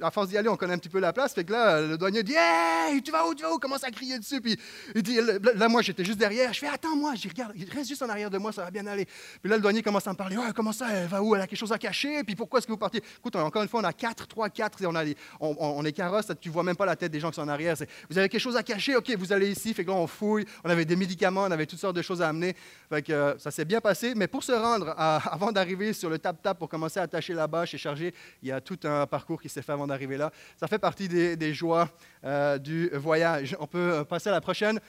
à 0.00 0.10
force 0.10 0.28
d'y 0.28 0.38
aller, 0.38 0.48
on 0.48 0.56
connaît 0.56 0.72
un 0.72 0.78
petit 0.78 0.88
peu 0.88 0.98
la 0.98 1.12
place. 1.12 1.34
Fait 1.34 1.44
que 1.44 1.52
là, 1.52 1.80
le 1.82 1.98
douanier 1.98 2.22
dit 2.22 2.34
Hey, 2.34 3.02
tu 3.02 3.10
vas 3.12 3.28
où, 3.28 3.34
tu 3.34 3.42
vas 3.42 3.52
où? 3.52 3.58
Commence 3.58 3.84
à 3.84 3.90
crier 3.90 4.18
dessus. 4.18 4.40
Puis 4.40 4.58
il 4.94 5.02
dit, 5.02 5.18
là, 5.54 5.68
moi, 5.68 5.82
j'étais 5.82 6.04
juste 6.04 6.18
derrière. 6.18 6.52
Je 6.54 6.60
fais 6.60 6.68
Attends, 6.68 6.96
moi, 6.96 7.14
j'y 7.14 7.28
regarde. 7.28 7.52
Il 7.54 7.68
reste 7.70 7.88
juste 7.90 8.02
en 8.02 8.08
arrière 8.08 8.30
de 8.30 8.38
moi, 8.38 8.50
ça 8.50 8.64
va 8.64 8.70
bien 8.70 8.86
aller. 8.86 9.04
Puis 9.04 9.50
là, 9.50 9.56
le 9.56 9.62
douanier 9.62 9.82
commence 9.82 10.06
à 10.06 10.10
me 10.12 10.16
parler 10.16 10.38
Ouais, 10.38 10.52
comment 10.54 10.72
ça 10.72 10.86
Elle 10.90 11.06
va 11.06 11.22
où? 11.22 11.34
Elle 11.34 11.42
a 11.42 11.46
quelque 11.46 11.58
chose 11.58 11.72
à 11.72 11.78
cacher. 11.78 12.24
Puis 12.24 12.34
pourquoi 12.34 12.58
est-ce 12.58 12.66
que 12.66 12.72
vous 12.72 12.78
partez 12.78 13.02
Écoute, 13.18 13.36
encore 13.36 13.62
une 13.62 13.68
fois, 13.68 13.80
on 13.80 13.84
a 13.84 13.92
quatre, 13.92 14.26
trois, 14.26 14.48
quatre. 14.48 14.78
On, 14.86 14.94
a 14.96 15.04
on, 15.38 15.54
on, 15.58 15.84
est 15.84 15.92
carrosse, 15.92 16.26
tu 16.40 16.48
vois 16.48 16.62
même 16.62 16.76
pas 16.76 16.86
la 16.86 16.96
tête 16.96 17.12
des 17.12 17.20
gens 17.20 17.28
qui 17.28 17.36
sont 17.36 17.42
en 17.42 17.48
arrière. 17.48 17.76
Vous 18.08 18.16
avez 18.16 18.30
quelque 18.30 18.40
chose 18.40 18.56
à 18.56 18.62
cacher? 18.62 18.96
Ok, 18.96 19.14
vous 19.18 19.34
allez 19.34 19.50
ici. 19.50 19.74
Fait 19.74 19.84
que 19.84 19.90
là, 19.90 19.96
on 19.96 20.06
fouille. 20.06 20.46
On 20.64 20.70
avait 20.70 20.86
des 20.86 20.96
médicaments, 20.96 21.42
on 21.42 21.50
avait 21.50 21.66
toutes 21.66 21.80
sortes 21.80 21.96
de 21.96 22.02
choses 22.02 22.22
à 22.22 22.28
amener. 22.30 22.56
Fait 22.88 23.02
que 23.02 23.12
euh, 23.12 23.38
ça 23.38 23.50
s'est 23.50 23.66
bien 23.66 23.82
passé. 23.82 24.14
Mais 24.16 24.28
pour 24.28 24.42
se 24.42 24.52
rendre, 24.52 24.94
avant 24.96 25.52
d'arriver 25.52 25.92
sur 25.92 26.08
le 26.08 26.18
tap-tap 26.18 26.58
pour 26.58 26.70
commencer 26.70 27.00
à 27.00 27.01
attacher 27.02 27.34
la 27.34 27.46
bâche 27.46 27.74
chargé. 27.76 28.14
Il 28.42 28.48
y 28.48 28.52
a 28.52 28.60
tout 28.60 28.78
un 28.84 29.06
parcours 29.06 29.40
qui 29.40 29.48
s'est 29.48 29.62
fait 29.62 29.72
avant 29.72 29.86
d'arriver 29.86 30.16
là. 30.16 30.30
Ça 30.56 30.66
fait 30.68 30.78
partie 30.78 31.08
des, 31.08 31.54
joies 31.54 31.88
euh, 32.24 32.58
du 32.58 32.88
voyage. 32.94 33.56
On 33.60 33.66
peut 33.66 33.78
euh, 33.78 34.04
passer 34.04 34.28
à 34.28 34.32
la 34.32 34.40
prochaine. 34.40 34.80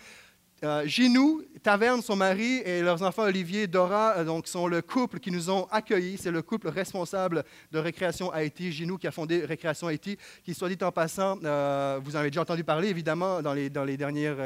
Euh, 0.64 0.86
Ginou, 0.86 1.42
Taverne, 1.62 2.02
son 2.02 2.16
mari 2.16 2.62
et 2.64 2.82
leurs 2.82 3.04
enfants 3.04 3.24
Olivier, 3.24 3.68
Dora, 3.68 4.14
euh, 4.18 4.24
donc 4.24 4.48
sont 4.48 4.68
le 4.68 4.82
couple 4.82 5.20
qui 5.20 5.30
nous 5.30 5.50
ont 5.50 5.68
accueillis. 5.70 6.18
C'est 6.18 6.32
le 6.32 6.42
couple 6.42 6.70
responsable 6.70 7.44
de 7.74 7.80
Récréation 7.80 8.32
Haïti, 8.32 8.72
Ginou, 8.72 8.98
qui 8.98 9.06
a 9.06 9.12
fondé 9.12 9.44
Récréation 9.44 9.88
Haïti, 9.88 10.18
qui, 10.42 10.54
soit 10.54 10.70
dit 10.70 10.82
en 10.82 10.92
passant, 10.94 11.38
euh, 11.44 12.00
vous 12.02 12.16
en 12.16 12.20
avez 12.20 12.30
déjà 12.30 12.42
entendu 12.42 12.64
parler 12.64 12.88
évidemment 12.88 13.42
dans 13.42 13.54
les, 13.54 13.70
dernières, 13.70 14.40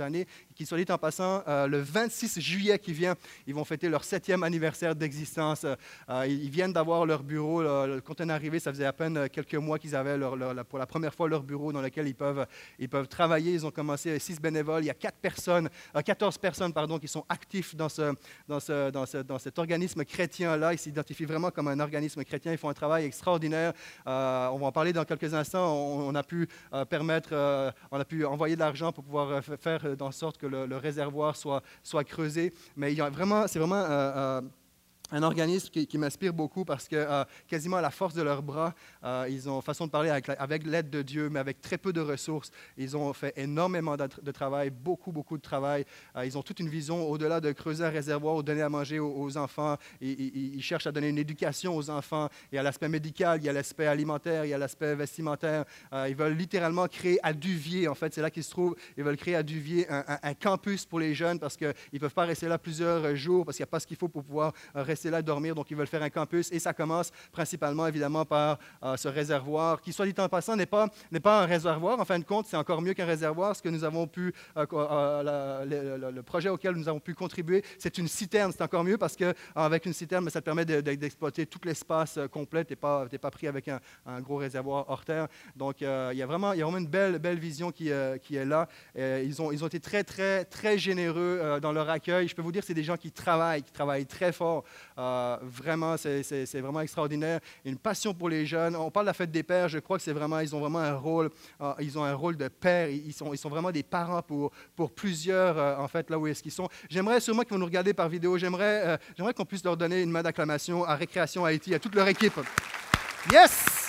années, 0.00 0.26
qui, 0.56 0.66
soit 0.66 0.78
dit 0.78 0.90
en 0.90 0.98
passant, 0.98 1.44
le 1.46 1.78
26 1.78 2.40
juillet 2.40 2.78
qui 2.80 2.92
vient, 2.92 3.14
ils 3.46 3.54
vont 3.54 3.64
fêter 3.64 3.88
leur 3.88 4.02
septième 4.02 4.42
anniversaire 4.42 4.96
d'existence. 4.96 5.64
ils 6.26 6.50
viennent 6.50 6.72
d'avoir 6.72 7.06
leur 7.06 7.22
bureau. 7.22 7.62
quand 8.04 8.20
on 8.20 8.28
est 8.28 8.32
arrivé, 8.32 8.58
ça 8.58 8.72
faisait 8.72 8.84
à 8.84 8.92
peine 8.92 9.28
quelques 9.28 9.54
mois 9.54 9.78
qu'ils 9.78 9.94
avaient 9.94 10.18
pour 10.68 10.78
la 10.78 10.86
première 10.86 11.14
fois 11.14 11.28
leur 11.28 11.42
bureau 11.42 11.72
dans 11.72 11.82
lequel 11.82 12.08
ils 12.08 12.14
peuvent, 12.14 12.46
ils 12.78 12.88
peuvent 12.88 13.08
travailler. 13.08 13.52
Ils 13.52 13.66
ont 13.66 13.70
commencé 13.70 14.18
six 14.18 14.40
bénévoles. 14.40 14.82
Il 14.82 14.86
y 14.86 14.90
a 14.90 14.94
quatre 14.94 15.18
personnes 15.18 15.35
14 15.36 16.34
euh, 16.34 16.40
personnes 16.40 16.72
pardon, 16.72 16.98
qui 16.98 17.08
sont 17.08 17.24
actifs 17.28 17.74
dans, 17.74 17.88
ce, 17.88 18.14
dans, 18.48 18.60
ce, 18.60 18.90
dans, 18.90 19.06
ce, 19.06 19.18
dans 19.18 19.38
cet 19.38 19.58
organisme 19.58 20.04
chrétien-là. 20.04 20.72
Ils 20.72 20.78
s'identifient 20.78 21.24
vraiment 21.24 21.50
comme 21.50 21.68
un 21.68 21.80
organisme 21.80 22.24
chrétien. 22.24 22.52
Ils 22.52 22.58
font 22.58 22.68
un 22.68 22.74
travail 22.74 23.04
extraordinaire. 23.04 23.72
Euh, 24.06 24.48
on 24.48 24.58
va 24.58 24.66
en 24.66 24.72
parler 24.72 24.92
dans 24.92 25.04
quelques 25.04 25.32
instants. 25.32 25.74
On, 25.74 26.14
a 26.14 26.22
pu 26.22 26.48
euh, 26.72 26.84
permettre, 26.84 27.72
on 27.90 28.00
a 28.00 28.04
pu 28.04 28.24
envoyer 28.24 28.54
de 28.54 28.60
l'argent 28.60 28.92
pour 28.92 29.04
pouvoir 29.04 29.42
faire 29.60 29.84
en 30.00 30.12
sorte 30.12 30.38
que 30.38 30.46
le, 30.46 30.76
réservoir 30.76 31.36
soit, 31.36 31.62
soit 31.82 32.04
creusé. 32.04 32.52
Mais 32.76 32.94
vraiment, 32.94 33.46
c'est 33.46 33.58
vraiment 33.58 34.42
un 35.12 35.22
organisme 35.22 35.70
qui, 35.70 35.98
m'inspire 35.98 36.32
beaucoup 36.32 36.64
parce 36.64 36.88
que 36.88 36.96
euh, 36.96 37.24
quasiment 37.48 37.76
à 37.76 37.80
la 37.80 37.90
force 37.90 38.14
de 38.14 38.22
leurs 38.22 38.42
bras, 38.42 38.74
euh, 39.04 39.26
ils 39.30 39.48
ont 39.48 39.60
façon 39.60 39.86
de 39.86 39.90
parler 39.90 40.10
avec, 40.10 40.66
l'aide 40.66 40.90
de 40.90 41.02
Dieu, 41.02 41.28
mais 41.30 41.38
avec 41.38 41.60
très 41.60 41.78
peu 41.78 41.92
de 41.92 42.00
ressources. 42.00 42.50
Ils 42.76 42.96
ont 42.96 43.12
fait 43.12 43.32
énormément 43.36 43.96
de, 43.96 44.30
travail, 44.32 44.70
beaucoup, 44.70 45.12
beaucoup 45.12 45.36
de 45.36 45.42
travail. 45.42 45.84
Euh, 46.16 46.26
ils 46.26 46.36
ont 46.36 46.42
toute 46.42 46.60
une 46.60 46.68
vision 46.68 47.08
au-delà 47.08 47.40
de 47.40 47.52
creuser 47.52 47.84
un 47.84 47.90
réservoir 47.90 48.36
ou 48.36 48.42
donner 48.42 48.62
à 48.62 48.68
manger 48.68 48.98
aux, 48.98 49.36
enfants. 49.36 49.76
Ils, 50.00 50.62
cherchent 50.62 50.86
à 50.86 50.92
donner 50.92 51.08
une 51.08 51.18
éducation 51.18 51.76
aux 51.76 51.90
enfants. 51.90 52.28
Il 52.50 52.56
y 52.56 52.58
a 52.58 52.62
l'aspect 52.62 52.88
médical, 52.88 53.40
il 53.40 53.46
y 53.46 53.48
a 53.48 53.52
l'aspect 53.52 53.86
alimentaire, 53.86 54.44
il 54.44 54.48
y 54.48 54.54
a 54.54 54.58
l'aspect 54.58 54.94
vestimentaire. 54.94 55.64
ils 56.08 56.16
veulent 56.16 56.36
littéralement 56.36 56.86
créer 56.88 57.18
à 57.22 57.32
Duvier, 57.32 57.88
en 57.88 57.94
fait, 57.94 58.12
c'est 58.14 58.22
là 58.22 58.30
qu'ils 58.30 58.44
se 58.44 58.50
trouvent. 58.50 58.76
Ils 58.96 59.04
veulent 59.04 59.16
créer 59.16 59.36
à 59.36 59.42
Duvier 59.42 59.86
un, 59.90 60.04
un 60.22 60.34
campus 60.34 60.84
pour 60.84 60.98
les 60.98 61.14
jeunes 61.14 61.38
parce 61.38 61.56
qu'ils 61.56 61.74
ne 61.92 61.98
peuvent 61.98 62.14
pas 62.14 62.24
rester 62.24 62.48
là 62.48 62.58
plusieurs 62.58 63.14
jours 63.14 63.44
parce 63.44 63.56
qu'il 63.56 63.62
n'y 63.62 63.68
a 63.68 63.70
pas 63.70 63.80
ce 63.80 63.86
qu'il 63.86 63.96
faut 63.96 64.08
pour 64.08 64.24
pouvoir 64.24 64.52
rester 64.74 64.95
rester 64.96 65.10
là, 65.10 65.20
dormir. 65.20 65.54
Donc, 65.54 65.70
ils 65.70 65.76
veulent 65.76 65.86
faire 65.86 66.02
un 66.02 66.08
campus 66.08 66.50
et 66.50 66.58
ça 66.58 66.72
commence 66.72 67.10
principalement, 67.30 67.86
évidemment, 67.86 68.24
par 68.24 68.58
euh, 68.82 68.96
ce 68.96 69.08
réservoir 69.08 69.82
qui, 69.82 69.92
soit 69.92 70.06
dit 70.06 70.14
en 70.18 70.28
passant, 70.28 70.56
n'est 70.56 70.64
pas, 70.64 70.88
n'est 71.12 71.20
pas 71.20 71.42
un 71.42 71.46
réservoir. 71.46 72.00
En 72.00 72.04
fin 72.06 72.18
de 72.18 72.24
compte, 72.24 72.46
c'est 72.46 72.56
encore 72.56 72.80
mieux 72.80 72.94
qu'un 72.94 73.04
réservoir. 73.04 73.54
Ce 73.54 73.62
que 73.62 73.68
nous 73.68 73.84
avons 73.84 74.06
pu, 74.06 74.32
euh, 74.56 74.64
euh, 74.72 76.10
le, 76.10 76.22
projet 76.22 76.48
auquel 76.48 76.74
nous 76.74 76.88
avons 76.88 76.98
pu 76.98 77.14
contribuer, 77.14 77.62
c'est 77.78 77.98
une 77.98 78.08
citerne. 78.08 78.52
C'est 78.52 78.62
encore 78.62 78.84
mieux 78.84 78.96
parce 78.96 79.16
qu'avec 79.16 79.84
une 79.84 79.92
citerne, 79.92 80.28
ça 80.30 80.40
te 80.40 80.46
permet 80.46 80.64
d'exploiter 80.64 81.44
tout 81.44 81.60
l'espace 81.64 82.18
complet. 82.32 82.64
Tu 82.64 82.72
n'es 82.72 82.76
pas, 82.76 83.06
pas 83.06 83.30
pris 83.30 83.48
avec 83.48 83.68
un, 83.68 83.80
gros 84.20 84.36
réservoir 84.36 84.86
hors 84.88 85.04
terre. 85.04 85.28
Donc, 85.54 85.82
il 85.82 85.86
y 86.18 86.22
a 86.22 86.26
vraiment, 86.26 86.54
y 86.54 86.62
a 86.62 86.64
vraiment 86.64 86.78
une 86.78 86.86
belle, 86.86 87.18
belle 87.18 87.38
vision 87.38 87.70
qui, 87.70 87.90
qui 88.22 88.36
est 88.36 88.46
là. 88.46 88.66
ils, 88.96 89.42
ont, 89.42 89.52
ils 89.52 89.62
ont 89.62 89.66
été 89.66 89.80
très, 89.80 90.04
très, 90.04 90.44
très 90.46 90.78
généreux 90.78 91.58
dans 91.60 91.72
leur 91.72 91.90
accueil. 91.90 92.28
Je 92.28 92.34
peux 92.34 92.42
vous 92.42 92.52
dire, 92.52 92.64
c'est 92.64 92.74
des 92.74 92.84
gens 92.84 92.96
qui 92.96 93.12
travaillent, 93.12 93.62
qui 93.62 93.72
travaillent 93.72 94.06
très 94.06 94.32
fort. 94.32 94.64
Vraiment, 94.96 95.96
c'est 95.96 96.60
vraiment 96.60 96.80
extraordinaire. 96.80 97.40
Une 97.64 97.76
passion 97.76 98.14
pour 98.14 98.28
les 98.28 98.46
jeunes. 98.46 98.76
On 98.76 98.90
parle 98.90 99.06
de 99.06 99.10
la 99.10 99.14
fête 99.14 99.30
des 99.30 99.42
pères. 99.42 99.68
Je 99.68 99.78
crois 99.78 99.98
que 99.98 100.02
c'est 100.04 100.12
vraiment, 100.12 100.40
ils 100.40 100.54
ont 100.54 100.60
vraiment 100.60 100.78
un 100.78 100.94
rôle, 100.94 101.30
euh, 101.60 101.72
ils 101.80 101.98
ont 101.98 102.04
un 102.04 102.14
rôle 102.14 102.36
de 102.36 102.48
père. 102.48 102.88
Ils 102.88 103.12
sont, 103.12 103.48
vraiment 103.48 103.70
des 103.70 103.82
parents 103.82 104.22
pour, 104.22 104.52
plusieurs, 104.94 105.58
euh, 105.58 105.76
en 105.76 105.88
fait, 105.88 106.10
là 106.10 106.18
où 106.18 106.26
est-ce 106.26 106.42
qu'ils 106.42 106.52
sont. 106.52 106.68
J'aimerais 106.88 107.20
sûrement 107.20 107.42
qu'ils 107.42 107.52
vont 107.52 107.58
nous 107.58 107.66
regarder 107.66 107.94
par 107.94 108.08
vidéo. 108.08 108.36
Euh, 108.36 108.96
j'aimerais 109.16 109.34
qu'on 109.34 109.44
puisse 109.44 109.64
leur 109.64 109.76
donner 109.76 110.02
une 110.02 110.10
main 110.10 110.22
d'acclamation 110.22 110.84
à 110.84 110.94
Récréation 110.94 111.44
Haïti, 111.44 111.74
à 111.74 111.78
toute 111.78 111.94
leur 111.94 112.08
équipe. 112.08 112.40
Yes! 113.30 113.85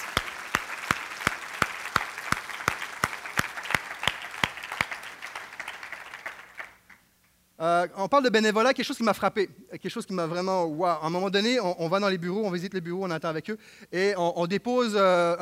Euh, 7.59 7.87
on 7.97 8.07
parle 8.07 8.23
de 8.23 8.29
bénévolat, 8.29 8.73
quelque 8.73 8.85
chose 8.85 8.97
qui 8.97 9.03
m'a 9.03 9.15
frappé, 9.15 9.49
quelque 9.71 9.89
chose 9.89 10.05
qui 10.05 10.13
m'a 10.13 10.27
vraiment. 10.27 10.65
Wow. 10.65 10.85
À 10.85 11.05
un 11.05 11.09
moment 11.09 11.29
donné, 11.29 11.59
on, 11.59 11.87
va 11.87 11.99
dans 11.99 12.09
les 12.09 12.19
bureaux, 12.19 12.45
on 12.45 12.51
visite 12.51 12.73
les 12.73 12.81
bureaux, 12.81 13.05
on 13.05 13.11
attend 13.11 13.29
avec 13.29 13.49
eux, 13.49 13.57
et 13.91 14.13
on, 14.15 14.45
dépose 14.45 14.93
euh, 14.95 15.35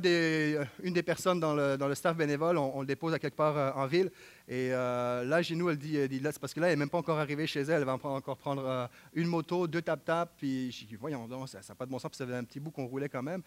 des, 0.00 0.60
une 0.82 0.94
des 0.94 1.02
personnes 1.02 1.40
dans 1.40 1.54
le, 1.54 1.94
staff 1.94 2.16
bénévole, 2.16 2.56
on, 2.56 2.82
le 2.82 2.86
dépose 2.86 3.14
à 3.14 3.18
quelque 3.18 3.34
part 3.34 3.56
euh, 3.56 3.72
en 3.74 3.86
ville. 3.86 4.12
Et 4.46 4.70
là, 4.70 5.42
chez 5.42 5.56
nous, 5.56 5.70
elle 5.70 5.78
dit, 5.78 6.08
dit 6.08 6.20
c'est 6.22 6.38
parce 6.38 6.54
que 6.54 6.60
là, 6.60 6.68
elle 6.68 6.74
n'est 6.74 6.78
même 6.78 6.90
pas 6.90 6.98
encore 6.98 7.18
arrivée 7.18 7.48
chez 7.48 7.62
elle, 7.62 7.80
elle 7.80 7.84
va 7.84 7.94
encore 7.94 8.36
prendre 8.36 8.88
une 9.12 9.26
moto, 9.26 9.66
deux 9.66 9.82
tap-tap, 9.82 10.34
puis 10.36 10.70
je 10.70 10.84
dis, 10.84 10.94
voyons 10.94 11.28
ça 11.46 11.58
n'a 11.68 11.74
pas 11.74 11.84
de 11.84 11.90
bon 11.90 11.98
sens, 11.98 12.10
puis 12.10 12.18
ça 12.18 12.26
faisait 12.26 12.36
un 12.36 12.44
petit 12.44 12.60
bout 12.60 12.70
qu'on 12.70 12.86
roulait 12.86 13.08
quand 13.08 13.22
même. 13.22 13.42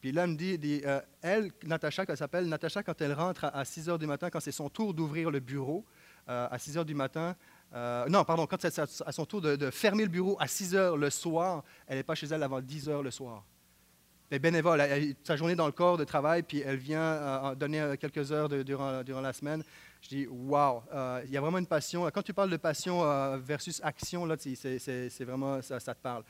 Puis 0.00 0.12
là, 0.12 0.24
elle 0.24 0.30
me 0.30 0.36
dit, 0.36 0.58
dit 0.58 0.82
elle, 1.22 1.52
Natacha, 1.64 2.04
qu'elle 2.04 2.18
s'appelle, 2.18 2.46
Natacha, 2.48 2.82
quand 2.82 3.00
elle 3.00 3.14
rentre 3.14 3.46
à, 3.46 3.56
à 3.56 3.64
6 3.64 3.88
heures 3.88 3.98
du 3.98 4.06
matin, 4.06 4.28
quand 4.28 4.40
c'est 4.40 4.52
son 4.52 4.68
tour 4.68 4.92
d'ouvrir 4.92 5.30
le 5.30 5.40
bureau, 5.40 5.84
euh, 5.86 5.97
à 6.28 6.58
6 6.58 6.78
heures 6.78 6.84
du 6.84 6.94
matin. 6.94 7.34
Euh, 7.74 8.08
non, 8.08 8.24
pardon, 8.24 8.46
quand 8.46 8.56
c'est 8.60 8.78
à 8.78 9.12
son 9.12 9.26
tour 9.26 9.40
de, 9.40 9.70
fermer 9.70 10.04
le 10.04 10.08
bureau 10.08 10.36
à 10.40 10.46
6 10.46 10.74
heures 10.74 10.96
le 10.96 11.10
soir, 11.10 11.62
elle 11.86 11.98
n'est 11.98 12.02
pas 12.02 12.14
chez 12.14 12.26
elle 12.26 12.42
avant 12.42 12.60
10 12.60 12.88
heures 12.88 13.02
le 13.02 13.10
soir. 13.10 13.44
Elle 14.30 14.36
est 14.36 14.40
bénévole, 14.40 14.82
sa 15.24 15.36
journée 15.36 15.54
dans 15.54 15.66
le 15.66 15.72
corps 15.72 15.96
de 15.96 16.04
travail, 16.04 16.42
puis 16.42 16.60
elle 16.60 16.76
vient 16.76 17.00
euh, 17.00 17.54
donner 17.54 17.94
quelques 17.98 18.30
heures 18.30 18.48
durant, 18.48 19.20
la 19.20 19.32
semaine. 19.32 19.62
Je 20.02 20.08
dis, 20.08 20.26
waouh, 20.28 20.82
il 21.24 21.30
y 21.30 21.36
a 21.36 21.40
vraiment 21.40 21.58
une 21.58 21.66
passion. 21.66 22.08
Quand 22.12 22.22
tu 22.22 22.32
parles 22.32 22.50
de 22.50 22.56
passion 22.56 23.02
versus 23.38 23.80
action, 23.82 24.26
là, 24.26 24.36
c'est 24.38 25.24
vraiment, 25.24 25.60
ça, 25.60 25.80
te 25.80 26.00
parle. 26.00 26.22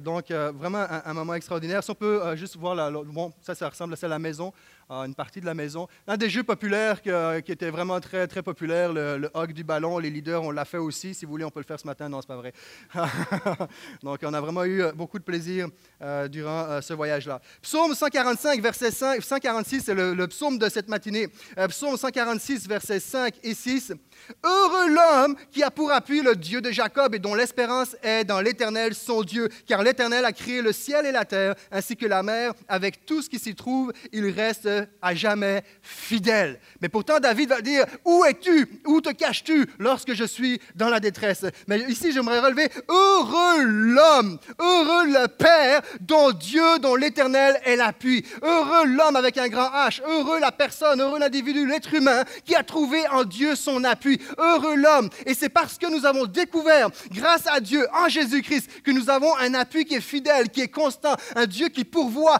Donc, 0.00 0.30
vraiment 0.30 0.84
un, 1.04 1.14
moment 1.14 1.34
extraordinaire. 1.34 1.82
Si 1.82 1.90
on 1.90 1.94
peut 1.94 2.36
juste 2.36 2.56
voir, 2.56 2.74
la, 2.74 2.90
bon, 2.90 3.32
ça, 3.40 3.54
ça 3.54 3.68
ressemble 3.68 3.94
à 4.00 4.08
la 4.08 4.18
maison 4.18 4.52
une 4.90 5.14
partie 5.14 5.40
de 5.40 5.46
la 5.46 5.54
maison. 5.54 5.86
Un 6.06 6.16
des 6.16 6.28
jeux 6.28 6.42
populaires 6.42 7.00
qui 7.02 7.52
était 7.52 7.70
vraiment 7.70 8.00
très, 8.00 8.26
très 8.26 8.42
populaire, 8.42 8.92
le, 8.92 9.18
le 9.18 9.30
hog 9.34 9.52
du 9.52 9.62
ballon. 9.64 9.98
Les 9.98 10.10
leaders, 10.10 10.42
on 10.42 10.50
l'a 10.50 10.64
fait 10.64 10.78
aussi. 10.78 11.14
Si 11.14 11.24
vous 11.24 11.30
voulez, 11.30 11.44
on 11.44 11.50
peut 11.50 11.60
le 11.60 11.66
faire 11.66 11.78
ce 11.78 11.86
matin. 11.86 12.08
Non, 12.08 12.20
c'est 12.20 12.26
pas 12.26 12.36
vrai. 12.36 12.52
Donc, 14.02 14.20
on 14.22 14.34
a 14.34 14.40
vraiment 14.40 14.64
eu 14.64 14.82
euh, 14.82 14.92
beaucoup 14.92 15.18
de 15.18 15.24
plaisir 15.24 15.68
euh, 16.02 16.26
durant 16.28 16.64
euh, 16.64 16.80
ce 16.80 16.92
voyage-là. 16.92 17.40
Psaume 17.62 17.94
145, 17.94 18.60
verset 18.60 18.90
5, 18.90 19.22
146, 19.22 19.80
c'est 19.80 19.94
le, 19.94 20.14
le, 20.14 20.26
psaume 20.26 20.58
de 20.58 20.68
cette 20.68 20.88
matinée. 20.88 21.28
psaume 21.68 21.96
146, 21.96 22.68
versets 22.68 23.00
5 23.00 23.34
et 23.42 23.54
6. 23.54 23.92
Heureux 24.44 24.88
l'homme 24.88 25.36
qui 25.50 25.62
a 25.62 25.70
pour 25.70 25.92
appui 25.92 26.22
le 26.22 26.34
Dieu 26.34 26.60
de 26.60 26.70
Jacob 26.70 27.14
et 27.14 27.18
dont 27.18 27.34
l'espérance 27.34 27.96
est 28.02 28.24
dans 28.24 28.40
l'Éternel, 28.40 28.94
son 28.94 29.22
Dieu, 29.22 29.48
car 29.66 29.82
l'Éternel 29.82 30.24
a 30.24 30.32
créé 30.32 30.62
le 30.62 30.72
ciel 30.72 31.06
et 31.06 31.12
la 31.12 31.24
terre, 31.24 31.54
ainsi 31.70 31.96
que 31.96 32.06
la 32.06 32.22
mer, 32.22 32.52
avec 32.68 33.06
tout 33.06 33.22
ce 33.22 33.28
qui 33.28 33.38
s'y 33.38 33.54
trouve, 33.54 33.92
il 34.12 34.28
reste 34.30 34.68
à 35.02 35.14
jamais 35.14 35.62
fidèle. 35.82 36.60
Mais 36.80 36.88
pourtant, 36.88 37.20
David 37.20 37.50
va 37.50 37.60
dire, 37.60 37.84
où 38.04 38.24
es-tu? 38.24 38.80
Où 38.86 39.00
te 39.00 39.10
caches-tu 39.10 39.66
lorsque 39.78 40.14
je 40.14 40.24
suis 40.24 40.60
dans 40.74 40.88
la 40.88 41.00
détresse? 41.00 41.44
Mais 41.66 41.80
ici, 41.80 42.12
j'aimerais 42.12 42.40
relever, 42.40 42.68
heureux 42.88 43.62
l'homme, 43.62 44.38
heureux 44.58 45.06
le 45.06 45.28
Père, 45.28 45.82
dont 46.00 46.32
Dieu, 46.32 46.78
dont 46.80 46.96
l'Éternel 46.96 47.60
est 47.64 47.76
l'appui. 47.76 48.24
Heureux 48.42 48.86
l'homme 48.86 49.16
avec 49.16 49.38
un 49.38 49.48
grand 49.48 49.70
H, 49.70 50.02
heureux 50.06 50.40
la 50.40 50.52
personne, 50.52 51.00
heureux 51.00 51.18
l'individu, 51.18 51.66
l'être 51.66 51.94
humain 51.94 52.24
qui 52.44 52.54
a 52.54 52.62
trouvé 52.62 53.06
en 53.08 53.24
Dieu 53.24 53.54
son 53.54 53.84
appui. 53.84 54.20
Heureux 54.38 54.76
l'homme. 54.76 55.10
Et 55.26 55.34
c'est 55.34 55.48
parce 55.48 55.78
que 55.78 55.86
nous 55.86 56.06
avons 56.06 56.26
découvert, 56.26 56.90
grâce 57.10 57.46
à 57.46 57.60
Dieu, 57.60 57.86
en 57.92 58.08
Jésus-Christ, 58.08 58.82
que 58.82 58.90
nous 58.90 59.10
avons 59.10 59.36
un 59.36 59.49
appui 59.54 59.84
qui 59.84 59.94
est 59.94 60.00
fidèle, 60.00 60.50
qui 60.50 60.60
est 60.60 60.68
constant, 60.68 61.16
un 61.36 61.46
Dieu 61.46 61.68
qui 61.68 61.84
pourvoit, 61.84 62.38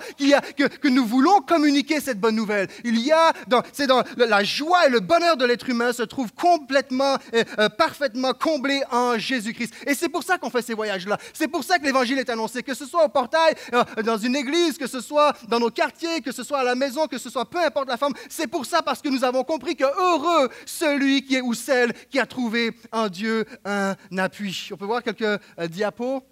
que, 0.57 0.89
nous 0.89 1.07
voulons 1.07 1.41
communiquer 1.41 2.01
cette 2.01 2.21
bonne 2.21 2.35
nouvelle. 2.35 2.69
Il 2.85 3.01
y 3.01 3.13
a, 3.13 3.33
c'est 3.73 3.87
dans 3.87 4.03
la 4.17 4.45
joie 4.45 4.87
et 4.87 4.91
le 4.91 5.01
bonheur 5.01 5.37
de 5.37 5.45
l'être 5.45 5.69
humain 5.69 5.93
se 5.93 6.03
trouve 6.03 6.33
complètement, 6.33 7.17
euh, 7.35 7.45
euh, 7.59 7.69
parfaitement 7.69 8.33
comblé 8.33 8.83
en 8.91 9.19
Jésus-Christ. 9.19 9.75
Et 9.87 9.95
c'est 9.95 10.09
pour 10.09 10.23
ça 10.23 10.39
qu'on 10.39 10.51
fait 10.51 10.63
ces 10.63 10.75
voyages-là. 10.75 11.19
C'est 11.33 11.49
pour 11.49 11.65
ça 11.65 11.79
que 11.79 11.85
l'Évangile 11.85 12.19
est 12.19 12.31
annoncé, 12.31 12.63
que 12.63 12.75
ce 12.75 12.87
soit 12.87 13.05
au 13.05 13.09
portail, 13.09 13.55
euh, 13.73 13.85
dans 14.03 14.19
une 14.19 14.37
église, 14.37 14.79
que 14.79 14.87
ce 14.87 15.01
soit 15.01 15.35
dans 15.49 15.61
nos 15.61 15.71
quartiers, 15.71 16.21
que 16.21 16.33
ce 16.33 16.43
soit 16.43 16.61
à 16.61 16.65
la 16.65 16.75
maison, 16.75 17.07
que 17.07 17.19
ce 17.19 17.31
soit 17.31 17.49
peu 17.49 17.59
importe 17.59 17.89
la 17.89 17.97
forme. 17.97 18.15
C'est 18.29 18.47
pour 18.47 18.67
ça 18.67 18.83
parce 18.83 19.01
que 19.01 19.09
nous 19.09 19.25
avons 19.25 19.45
compris 19.45 19.77
que 19.77 19.85
heureux 19.85 20.49
celui 20.67 21.23
qui 21.23 21.37
est 21.37 21.41
ou 21.41 21.55
celle 21.55 21.93
qui 22.11 22.19
a 22.19 22.27
trouvé 22.27 22.73
en 22.93 23.09
Dieu 23.09 23.45
un 23.65 23.95
appui. 24.19 24.69
On 24.73 24.77
peut 24.77 24.87
voir 24.87 25.03
quelques 25.03 25.41
diapos? 25.69 26.23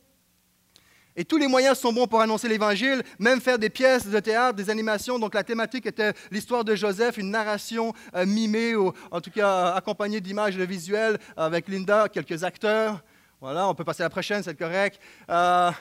Et 1.18 1.24
tous 1.24 1.36
les 1.36 1.48
moyens 1.48 1.76
sont 1.76 1.92
bons 1.92 2.06
pour 2.06 2.20
annoncer 2.20 2.46
l'Évangile, 2.46 3.02
même 3.18 3.40
faire 3.40 3.58
des 3.58 3.70
pièces 3.70 4.06
de 4.06 4.20
théâtre, 4.20 4.54
des 4.54 4.70
animations. 4.70 5.18
Donc 5.18 5.34
la 5.34 5.42
thématique 5.42 5.84
était 5.84 6.12
l'histoire 6.30 6.64
de 6.64 6.76
Joseph, 6.76 7.18
une 7.18 7.32
narration 7.32 7.92
euh, 8.14 8.24
mimée, 8.24 8.76
ou 8.76 8.92
en 9.10 9.20
tout 9.20 9.32
cas 9.32 9.72
accompagnée 9.72 10.20
d'images 10.20 10.56
visuelles 10.56 11.18
avec 11.36 11.66
Linda, 11.66 12.08
quelques 12.08 12.44
acteurs. 12.44 13.02
Voilà, 13.40 13.68
on 13.68 13.74
peut 13.74 13.82
passer 13.82 14.04
à 14.04 14.06
la 14.06 14.10
prochaine, 14.10 14.44
c'est 14.44 14.56
correct. 14.56 15.00
Euh, 15.28 15.72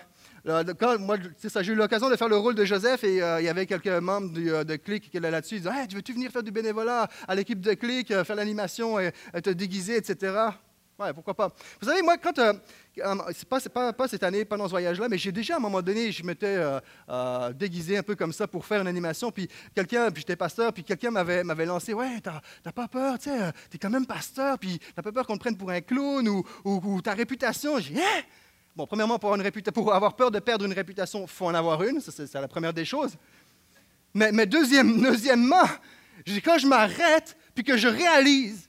quand, 0.79 0.97
moi, 0.97 1.17
j'ai 1.61 1.71
eu 1.71 1.75
l'occasion 1.75 2.09
de 2.09 2.15
faire 2.15 2.29
le 2.29 2.37
rôle 2.37 2.55
de 2.55 2.65
Joseph 2.65 3.03
et 3.03 3.21
euh, 3.21 3.39
il 3.39 3.45
y 3.45 3.49
avait 3.49 3.67
quelques 3.67 3.87
membres 3.89 4.31
de 4.31 4.75
Click 4.77 5.03
qui 5.11 5.17
étaient 5.17 5.29
là-dessus. 5.29 5.57
Ils 5.57 5.61
disaient 5.61 5.81
hey, 5.81 5.87
Tu 5.87 5.97
veux-tu 5.97 6.13
venir 6.13 6.31
faire 6.31 6.41
du 6.41 6.51
bénévolat 6.51 7.07
à 7.27 7.35
l'équipe 7.35 7.61
de 7.61 7.75
Click, 7.75 8.07
faire 8.07 8.35
l'animation 8.35 8.99
et, 8.99 9.11
te 9.43 9.51
déguiser, 9.51 9.97
etc. 9.97 10.33
Ouais, 10.99 11.13
pourquoi 11.13 11.35
pas. 11.35 11.53
Vous 11.79 11.87
savez, 11.87 12.01
moi, 12.01 12.17
quand, 12.17 12.33
c'est 13.31 13.47
pas, 13.47 13.59
pas, 13.59 13.93
pas, 13.93 14.07
cette 14.07 14.23
année, 14.23 14.45
pas 14.45 14.57
dans 14.57 14.65
ce 14.65 14.71
voyage-là, 14.71 15.07
mais 15.07 15.19
j'ai 15.19 15.31
déjà 15.31 15.53
à 15.53 15.57
un 15.57 15.59
moment 15.59 15.83
donné, 15.83 16.11
je 16.11 16.23
m'étais 16.23 16.47
euh, 16.47 16.79
euh, 17.07 17.53
déguisé 17.53 17.97
un 17.97 18.01
peu 18.01 18.15
comme 18.15 18.33
ça 18.33 18.47
pour 18.47 18.65
faire 18.65 18.81
une 18.81 18.87
animation, 18.87 19.31
puis 19.31 19.47
quelqu'un, 19.75 20.09
puis 20.09 20.21
j'étais 20.21 20.35
pasteur, 20.35 20.73
puis 20.73 20.83
quelqu'un 20.83 21.11
m'avait, 21.11 21.65
lancé, 21.65 21.93
ouais, 21.93 22.19
t'as, 22.19 22.71
pas 22.71 22.87
peur, 22.87 23.19
tu 23.19 23.29
sais, 23.29 23.43
euh, 23.43 23.51
t'es 23.69 23.77
quand 23.77 23.91
même 23.91 24.07
pasteur, 24.07 24.57
puis 24.57 24.79
t'as 24.95 25.03
pas 25.03 25.11
peur 25.11 25.27
qu'on 25.27 25.35
te 25.35 25.41
prenne 25.41 25.55
pour 25.55 25.69
un 25.69 25.81
clown 25.81 26.27
ou, 26.65 27.01
ta 27.03 27.13
réputation. 27.13 27.77
J'ai 27.77 27.93
dit, 27.93 28.01
hein? 28.01 28.23
Bon, 28.75 28.87
premièrement, 28.87 29.19
pour 29.19 29.31
avoir, 29.31 29.47
une 29.47 29.61
pour 29.71 29.93
avoir 29.93 30.15
peur 30.15 30.31
de 30.31 30.39
perdre 30.39 30.65
une 30.65 30.73
réputation, 30.73 31.21
il 31.21 31.27
faut 31.27 31.45
en 31.45 31.53
avoir 31.53 31.83
une, 31.83 32.01
c'est, 32.01 32.33
la 32.33 32.47
première 32.47 32.73
des 32.73 32.85
choses. 32.85 33.15
Mais, 34.15 34.31
mais 34.31 34.47
deuxième, 34.47 34.99
deuxièmement, 35.01 35.67
quand 36.43 36.57
je 36.57 36.65
m'arrête, 36.65 37.37
puis 37.53 37.63
que 37.63 37.77
je 37.77 37.87
réalise 37.87 38.66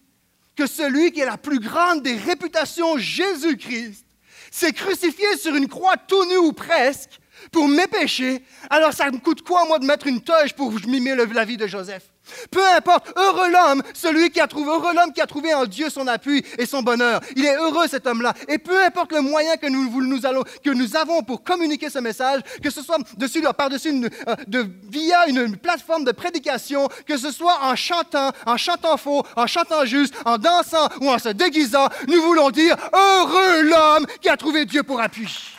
que 0.59 0.67
celui 0.67 1.13
qui 1.13 1.21
est 1.21 1.25
la 1.25 1.39
plus 1.39 1.61
grande 1.61 2.03
des 2.03 2.17
réputations, 2.17 2.99
Jésus-Christ, 2.99 4.05
s'est 4.51 4.73
crucifié 4.73 5.37
sur 5.37 5.55
une 5.55 5.69
croix 5.69 5.97
tout 5.97 6.25
nu 6.25 6.37
ou 6.37 6.53
presque 6.53 7.21
pour 7.53 7.69
mes 7.69 7.87
péchés, 7.87 8.43
alors 8.69 8.93
ça 8.93 9.09
me 9.09 9.19
coûte 9.19 9.43
quoi, 9.43 9.65
moi, 9.67 9.79
de 9.79 9.85
mettre 9.85 10.09
une 10.09 10.21
toge 10.21 10.55
pour 10.55 10.73
mimer 10.89 11.15
la 11.15 11.45
vie 11.45 11.57
de 11.57 11.69
Joseph? 11.69 12.03
Peu 12.51 12.65
importe, 12.77 13.13
heureux 13.17 13.51
l'homme, 13.51 13.83
celui 13.95 14.31
qui 14.31 14.41
a 14.41 14.47
trouvé, 14.47 14.71
heureux 14.71 14.95
l'homme 14.95 15.13
qui 15.13 15.21
a 15.21 15.27
trouvé 15.27 15.55
en 15.55 15.67
Dieu 15.67 15.91
son 15.91 16.07
appui 16.07 16.45
et 16.59 16.67
son 16.67 16.83
bonheur. 16.83 17.21
Il 17.37 17.45
est 17.45 17.57
heureux 17.57 17.89
cet 17.89 18.07
homme-là. 18.07 18.35
Et 18.49 18.59
peu 18.59 18.85
importe 18.85 19.13
le 19.13 19.21
moyen 19.21 19.57
que 19.57 19.67
nous, 19.67 20.03
nous, 20.03 20.27
allons, 20.27 20.45
que 20.65 20.71
nous 20.71 20.97
avons 20.97 21.23
pour 21.23 21.43
communiquer 21.43 21.91
ce 21.91 21.99
message, 21.99 22.41
que 22.63 22.71
ce 22.71 22.83
soit 22.83 22.99
dessus, 23.17 23.43
par-dessus, 23.57 24.09
euh, 24.29 24.65
via 24.89 25.29
une 25.29 25.57
plateforme 25.57 26.05
de 26.05 26.13
prédication, 26.13 26.89
que 27.07 27.17
ce 27.17 27.31
soit 27.31 27.63
en 27.63 27.77
chantant, 27.77 28.33
en 28.47 28.57
chantant 28.57 28.97
faux, 28.97 29.25
en 29.37 29.47
chantant 29.47 29.85
juste, 29.85 30.15
en 30.25 30.39
dansant 30.39 30.89
ou 31.01 31.11
en 31.11 31.19
se 31.19 31.31
déguisant, 31.31 31.89
nous 32.07 32.21
voulons 32.23 32.51
dire 32.51 32.77
heureux 32.93 33.63
l'homme 33.63 34.07
qui 34.21 34.29
a 34.29 34.37
trouvé 34.37 34.65
Dieu 34.65 34.83
pour 34.83 35.01
appui. 35.01 35.55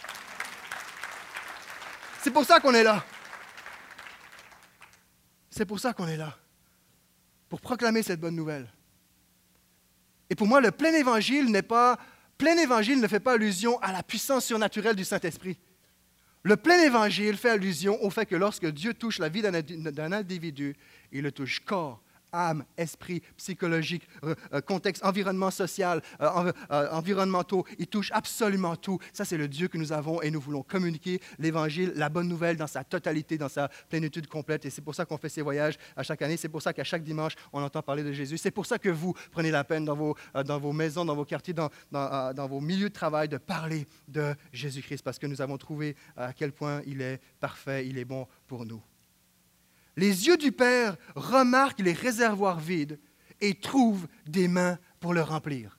C'est 2.22 2.32
pour 2.32 2.46
ça 2.46 2.60
qu'on 2.60 2.74
est 2.74 2.84
là. 2.84 3.04
C'est 5.50 5.66
pour 5.66 5.80
ça 5.80 5.94
qu'on 5.94 6.08
est 6.08 6.18
là 6.18 6.36
pour 7.50 7.60
proclamer 7.62 8.04
cette 8.04 8.20
bonne 8.20 8.36
nouvelle. 8.36 8.72
Et 10.30 10.36
pour 10.36 10.48
moi, 10.48 10.62
le 10.62 10.72
plein 10.72 10.94
évangile 10.94 11.52
n'est 11.52 11.64
pas 11.64 11.98
Plein 12.40 12.58
évangile 12.58 13.02
ne 13.02 13.08
fait 13.08 13.20
pas 13.20 13.34
allusion 13.34 13.78
à 13.82 13.92
la 13.92 14.02
puissance 14.02 14.46
surnaturelle 14.46 14.96
du 14.96 15.04
Saint-Esprit. 15.04 15.60
Le 16.44 16.56
plein 16.56 16.82
évangile 16.82 17.36
fait 17.36 17.50
allusion 17.50 18.02
au 18.02 18.10
fait 18.10 18.26
que 18.26 18.36
lorsque 18.36 18.66
Dieu 18.66 18.94
touche 18.94 19.20
la 19.20 19.28
vie 19.28 19.42
d'un 19.42 20.12
individu, 20.14 20.74
il 21.12 21.22
le 21.22 21.34
touche 21.34 21.60
corps, 21.60 22.02
âme, 22.32 22.66
esprit, 22.78 23.22
psychologique, 23.38 24.08
euh, 24.24 24.36
euh, 24.54 24.62
contexte, 24.62 25.04
environnement 25.04 25.52
social, 25.52 26.02
euh, 26.22 26.52
environnementaux. 26.92 27.66
Il 27.78 27.88
touche 27.88 28.12
absolument 28.14 28.76
tout. 28.76 29.00
Ça, 29.14 29.26
c'est 29.26 29.38
le 29.38 29.48
Dieu 29.48 29.68
que 29.68 29.78
nous 29.78 29.92
avons 29.92 30.22
et 30.22 30.32
nous 30.32 30.42
voulons 30.42 30.64
communiquer 30.64 31.22
l'Évangile, 31.38 31.94
la 31.96 32.10
bonne 32.10 32.28
nouvelle 32.28 32.58
dans 32.58 32.68
sa 32.68 32.84
totalité, 32.84 33.38
dans 33.38 33.50
sa 33.50 33.70
plénitude 33.90 34.28
complète. 34.28 34.66
Et 34.66 34.70
c'est 34.70 34.82
pour 34.82 34.96
ça 34.96 35.06
qu'on 35.06 35.18
fait 35.18 35.30
ces 35.30 35.42
voyages 35.42 35.78
à 35.96 36.04
chaque 36.04 36.22
année. 36.22 36.38
C'est 36.38 36.50
pour 36.50 36.62
ça 36.62 36.74
qu'à 36.74 36.84
chaque 36.84 37.04
dimanche, 37.04 37.34
on 37.54 37.62
entend 37.62 37.82
parler 37.82 38.04
de 38.04 38.12
Jésus. 38.12 38.38
C'est 38.38 38.52
pour 38.52 38.66
ça 38.66 38.78
que 38.78 38.90
vous 38.90 39.14
prenez 39.32 39.52
la 39.52 39.64
peine 39.64 39.86
dans 39.86 39.96
vos, 39.96 40.16
dans 40.46 40.60
vos 40.60 40.74
maisons, 40.74 41.06
dans 41.06 41.16
vos 41.16 41.26
quartiers, 41.26 41.54
dans, 41.54 41.70
dans, 41.92 42.34
dans 42.34 42.48
vos 42.48 42.62
milieux 42.62 42.90
de 42.90 42.94
travail 42.94 43.28
de 43.28 43.38
parler 43.38 43.88
de 44.08 44.36
Jésus-Christ 44.54 45.04
parce 45.04 45.20
que 45.20 45.28
nous 45.28 45.42
avons 45.42 45.58
trouvé 45.58 45.96
à 46.18 46.34
quel 46.34 46.52
point 46.52 46.82
il 46.86 47.02
est 47.02 47.20
parfait, 47.40 47.88
il 47.88 47.98
est 47.98 48.06
bon 48.06 48.28
pour 48.48 48.66
nous. 48.66 48.82
Les 49.96 50.28
yeux 50.28 50.38
du 50.38 50.52
Père 50.52 50.96
remarquent 51.16 51.80
les 51.80 51.94
réservoirs 51.94 52.60
vides 52.60 53.00
et 53.42 53.56
trouvent 53.56 54.08
des 54.26 54.48
mains 54.48 54.78
pour 55.00 55.14
le 55.14 55.22
remplir. 55.22 55.78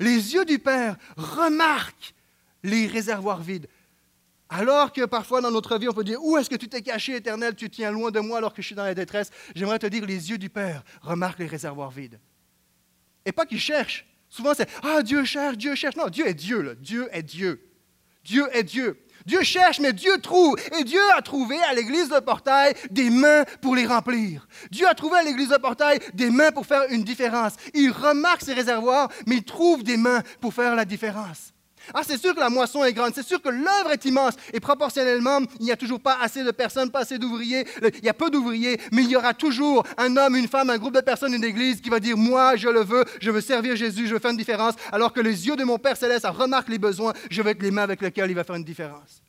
Les 0.00 0.34
yeux 0.34 0.44
du 0.44 0.58
Père 0.58 0.96
remarquent 1.16 2.14
les 2.62 2.86
réservoirs 2.86 3.42
vides. 3.42 3.68
Alors 4.48 4.92
que 4.92 5.06
parfois 5.06 5.40
dans 5.40 5.50
notre 5.50 5.78
vie, 5.78 5.88
on 5.88 5.94
peut 5.94 6.04
dire, 6.04 6.22
où 6.22 6.36
est-ce 6.36 6.50
que 6.50 6.56
tu 6.56 6.68
t'es 6.68 6.82
caché, 6.82 7.16
éternel, 7.16 7.54
tu 7.54 7.70
tiens 7.70 7.90
loin 7.90 8.10
de 8.10 8.20
moi 8.20 8.38
alors 8.38 8.52
que 8.52 8.60
je 8.60 8.66
suis 8.66 8.74
dans 8.74 8.84
la 8.84 8.94
détresse. 8.94 9.30
J'aimerais 9.54 9.78
te 9.78 9.86
dire, 9.86 10.04
les 10.04 10.30
yeux 10.30 10.38
du 10.38 10.50
Père 10.50 10.82
remarquent 11.00 11.38
les 11.38 11.46
réservoirs 11.46 11.90
vides. 11.90 12.20
Et 13.24 13.32
pas 13.32 13.46
qu'il 13.46 13.60
cherche. 13.60 14.06
Souvent, 14.28 14.52
c'est, 14.54 14.68
ah, 14.82 15.02
Dieu 15.02 15.24
cherche, 15.24 15.56
Dieu 15.56 15.74
cherche. 15.74 15.96
Non, 15.96 16.08
Dieu 16.08 16.26
est 16.26 16.34
Dieu, 16.34 16.76
Dieu 16.80 17.08
est 17.12 17.22
Dieu. 17.22 17.70
Dieu 18.24 18.48
est 18.52 18.64
Dieu. 18.64 19.02
Dieu 19.26 19.42
cherche, 19.42 19.80
mais 19.80 19.92
Dieu 19.92 20.18
trouve. 20.18 20.56
Et 20.78 20.84
Dieu 20.84 21.00
a 21.16 21.22
trouvé 21.22 21.56
à 21.62 21.74
l'église 21.74 22.08
de 22.08 22.20
Portail 22.20 22.74
des 22.90 23.10
mains 23.10 23.44
pour 23.60 23.76
les 23.76 23.86
remplir. 23.86 24.46
Dieu 24.70 24.86
a 24.88 24.94
trouvé 24.94 25.18
à 25.18 25.22
l'église 25.22 25.48
de 25.48 25.56
Portail 25.56 26.00
des 26.14 26.30
mains 26.30 26.52
pour 26.52 26.66
faire 26.66 26.84
une 26.90 27.04
différence. 27.04 27.54
Il 27.74 27.90
remarque 27.90 28.42
ses 28.42 28.54
réservoirs, 28.54 29.08
mais 29.26 29.36
il 29.36 29.44
trouve 29.44 29.82
des 29.82 29.96
mains 29.96 30.22
pour 30.40 30.54
faire 30.54 30.74
la 30.74 30.84
différence. 30.84 31.51
Ah, 31.94 32.02
c'est 32.06 32.18
sûr 32.18 32.34
que 32.34 32.40
la 32.40 32.50
moisson 32.50 32.84
est 32.84 32.92
grande, 32.92 33.12
c'est 33.14 33.26
sûr 33.26 33.40
que 33.40 33.48
l'œuvre 33.48 33.92
est 33.92 34.04
immense 34.04 34.34
et 34.52 34.60
proportionnellement, 34.60 35.40
il 35.60 35.66
n'y 35.66 35.72
a 35.72 35.76
toujours 35.76 36.00
pas 36.00 36.18
assez 36.20 36.44
de 36.44 36.50
personnes, 36.50 36.90
pas 36.90 37.00
assez 37.00 37.18
d'ouvriers, 37.18 37.66
il 37.82 38.04
y 38.04 38.08
a 38.08 38.14
peu 38.14 38.30
d'ouvriers, 38.30 38.80
mais 38.92 39.02
il 39.02 39.10
y 39.10 39.16
aura 39.16 39.34
toujours 39.34 39.84
un 39.98 40.16
homme, 40.16 40.36
une 40.36 40.48
femme, 40.48 40.70
un 40.70 40.78
groupe 40.78 40.94
de 40.94 41.00
personnes, 41.00 41.34
une 41.34 41.44
église 41.44 41.80
qui 41.80 41.90
va 41.90 42.00
dire 42.00 42.16
Moi, 42.16 42.56
je 42.56 42.68
le 42.68 42.82
veux, 42.82 43.04
je 43.20 43.30
veux 43.30 43.40
servir 43.40 43.76
Jésus, 43.76 44.06
je 44.06 44.14
veux 44.14 44.20
faire 44.20 44.30
une 44.30 44.36
différence, 44.36 44.74
alors 44.90 45.12
que 45.12 45.20
les 45.20 45.46
yeux 45.46 45.56
de 45.56 45.64
mon 45.64 45.78
Père 45.78 45.96
Céleste 45.96 46.26
remarquent 46.26 46.68
les 46.70 46.78
besoins, 46.78 47.12
je 47.30 47.42
veux 47.42 47.50
être 47.50 47.62
les 47.62 47.70
mains 47.70 47.82
avec 47.82 48.00
lesquelles 48.00 48.30
il 48.30 48.34
va 48.34 48.44
faire 48.44 48.56
une 48.56 48.64
différence. 48.64 49.22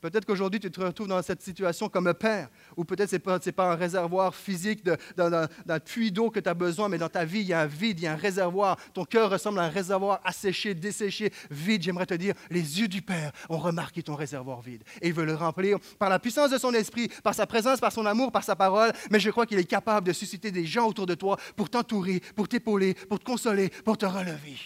Peut-être 0.00 0.24
qu'aujourd'hui, 0.24 0.60
tu 0.60 0.70
te 0.70 0.80
retrouves 0.80 1.08
dans 1.08 1.22
cette 1.22 1.42
situation 1.42 1.88
comme 1.88 2.06
un 2.06 2.14
père, 2.14 2.48
ou 2.76 2.84
peut-être 2.84 3.10
ce 3.10 3.16
n'est 3.16 3.20
pas, 3.20 3.38
pas, 3.38 3.72
un 3.72 3.74
réservoir 3.74 4.34
physique 4.34 4.84
d'un 5.16 5.78
puits 5.84 6.10
d'eau 6.10 6.30
que 6.30 6.40
tu 6.40 6.48
as 6.48 6.54
besoin, 6.54 6.88
mais 6.88 6.98
dans 6.98 7.08
ta 7.08 7.24
vie, 7.24 7.40
il 7.40 7.48
y 7.48 7.52
a 7.52 7.60
un 7.60 7.66
vide, 7.66 8.00
il 8.00 8.04
y 8.04 8.06
a 8.06 8.12
un 8.12 8.16
réservoir. 8.16 8.76
Ton 8.94 9.04
cœur 9.04 9.30
ressemble 9.30 9.58
à 9.58 9.64
un 9.64 9.68
réservoir 9.68 10.20
asséché, 10.24 10.74
desséché, 10.74 11.32
vide. 11.50 11.82
J'aimerais 11.82 12.06
te 12.06 12.14
dire, 12.14 12.34
les 12.50 12.80
yeux 12.80 12.88
du 12.88 13.02
Père 13.02 13.32
ont 13.48 13.58
remarqué 13.58 14.02
ton 14.02 14.14
réservoir 14.14 14.60
vide 14.60 14.82
et 15.00 15.08
il 15.08 15.14
veut 15.14 15.24
le 15.24 15.34
remplir 15.34 15.78
par 15.98 16.08
la 16.08 16.18
puissance 16.18 16.50
de 16.50 16.58
son 16.58 16.72
esprit, 16.72 17.08
par 17.22 17.34
sa 17.34 17.46
présence, 17.46 17.80
par 17.80 17.92
son 17.92 18.06
amour, 18.06 18.32
par 18.32 18.44
sa 18.44 18.56
parole. 18.56 18.92
Mais 19.10 19.20
je 19.20 19.30
crois 19.30 19.46
qu'il 19.46 19.58
est 19.58 19.64
capable 19.64 20.06
de 20.06 20.12
susciter 20.12 20.50
des 20.50 20.64
gens 20.64 20.86
autour 20.86 21.06
de 21.06 21.14
toi 21.14 21.36
pour 21.56 21.68
t'entourer, 21.68 22.20
pour 22.34 22.48
t'épauler, 22.48 22.94
pour 22.94 23.18
te 23.18 23.24
consoler, 23.24 23.68
pour 23.84 23.98
te 23.98 24.06
relever. 24.06 24.56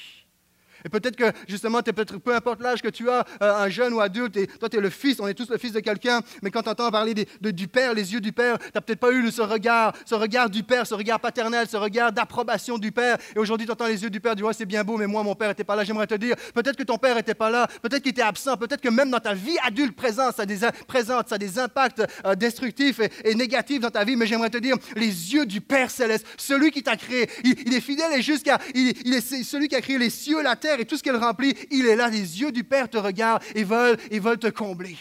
Et 0.84 0.88
peut-être 0.90 1.16
que, 1.16 1.32
justement, 1.48 1.80
peu 1.82 2.34
importe 2.34 2.60
l'âge 2.60 2.82
que 2.82 2.88
tu 2.88 3.08
as, 3.08 3.24
euh, 3.42 3.54
un 3.54 3.68
jeune 3.68 3.94
ou 3.94 4.00
adulte, 4.00 4.36
et 4.36 4.46
toi, 4.46 4.68
tu 4.68 4.76
es 4.76 4.80
le 4.80 4.90
fils, 4.90 5.18
on 5.18 5.26
est 5.26 5.34
tous 5.34 5.48
le 5.48 5.56
fils 5.56 5.72
de 5.72 5.80
quelqu'un, 5.80 6.20
mais 6.42 6.50
quand 6.50 6.62
tu 6.62 6.68
entends 6.68 6.90
parler 6.90 7.14
du 7.40 7.68
Père, 7.68 7.94
les 7.94 8.12
yeux 8.12 8.20
du 8.20 8.32
Père, 8.32 8.58
tu 8.58 8.66
n'as 8.74 8.80
peut-être 8.82 9.00
pas 9.00 9.12
eu 9.12 9.30
ce 9.30 9.40
regard, 9.40 9.94
ce 10.04 10.14
regard 10.14 10.50
du 10.50 10.62
Père, 10.62 10.86
ce 10.86 10.94
regard 10.94 11.20
paternel, 11.20 11.66
ce 11.68 11.76
regard 11.76 12.12
d'approbation 12.12 12.76
du 12.76 12.92
Père. 12.92 13.16
Et 13.34 13.38
aujourd'hui, 13.38 13.66
tu 13.66 13.72
entends 13.72 13.86
les 13.86 14.02
yeux 14.02 14.10
du 14.10 14.20
Père, 14.20 14.36
tu 14.36 14.42
vois, 14.42 14.52
c'est 14.52 14.66
bien 14.66 14.84
beau, 14.84 14.98
mais 14.98 15.06
moi, 15.06 15.22
mon 15.22 15.34
Père 15.34 15.48
n'était 15.48 15.64
pas 15.64 15.74
là. 15.74 15.84
J'aimerais 15.84 16.06
te 16.06 16.14
dire, 16.14 16.36
peut-être 16.54 16.76
que 16.76 16.82
ton 16.82 16.98
Père 16.98 17.16
n'était 17.16 17.34
pas 17.34 17.50
là, 17.50 17.66
peut-être 17.80 18.02
qu'il 18.02 18.10
était 18.10 18.22
absent, 18.22 18.56
peut-être 18.56 18.80
que 18.80 18.90
même 18.90 19.10
dans 19.10 19.20
ta 19.20 19.32
vie 19.32 19.56
adulte 19.64 19.96
présente, 19.96 20.36
ça 20.36 20.42
a 20.42 20.46
des, 20.46 20.58
ça 20.58 21.38
des 21.38 21.58
impacts 21.58 22.02
euh, 22.26 22.34
destructifs 22.34 23.00
et, 23.24 23.34
négatifs 23.34 23.80
dans 23.80 23.90
ta 23.90 24.04
vie, 24.04 24.16
mais 24.16 24.26
j'aimerais 24.26 24.50
te 24.50 24.58
dire, 24.58 24.76
les 24.96 25.34
yeux 25.34 25.46
du 25.46 25.60
Père 25.60 25.90
céleste, 25.90 26.26
celui 26.36 26.70
qui 26.70 26.82
t'a 26.82 26.96
créé, 26.96 27.28
il, 27.42 27.72
est 27.74 27.80
fidèle 27.80 28.12
et 28.12 28.22
jusqu'à, 28.22 28.58
il, 28.74 28.94
il 29.04 29.14
est 29.14 29.42
celui 29.42 29.68
qui 29.68 29.76
a 29.76 29.80
créé 29.80 29.98
les 29.98 30.10
cieux, 30.10 30.42
la 30.42 30.56
terre 30.56 30.74
et 30.81 30.85
tout 30.85 30.97
ce 30.97 31.02
qu'elle 31.02 31.16
remplit 31.16 31.54
il 31.71 31.87
est 31.87 31.97
là, 31.97 32.09
les 32.09 32.40
yeux 32.40 32.52
du 32.52 32.64
Père 32.64 32.88
te 32.88 32.99
regardent 32.99 33.43
et 33.54 33.64
veulent, 33.64 33.99
veulent 34.12 34.38
te 34.38 34.49
combler, 34.49 34.97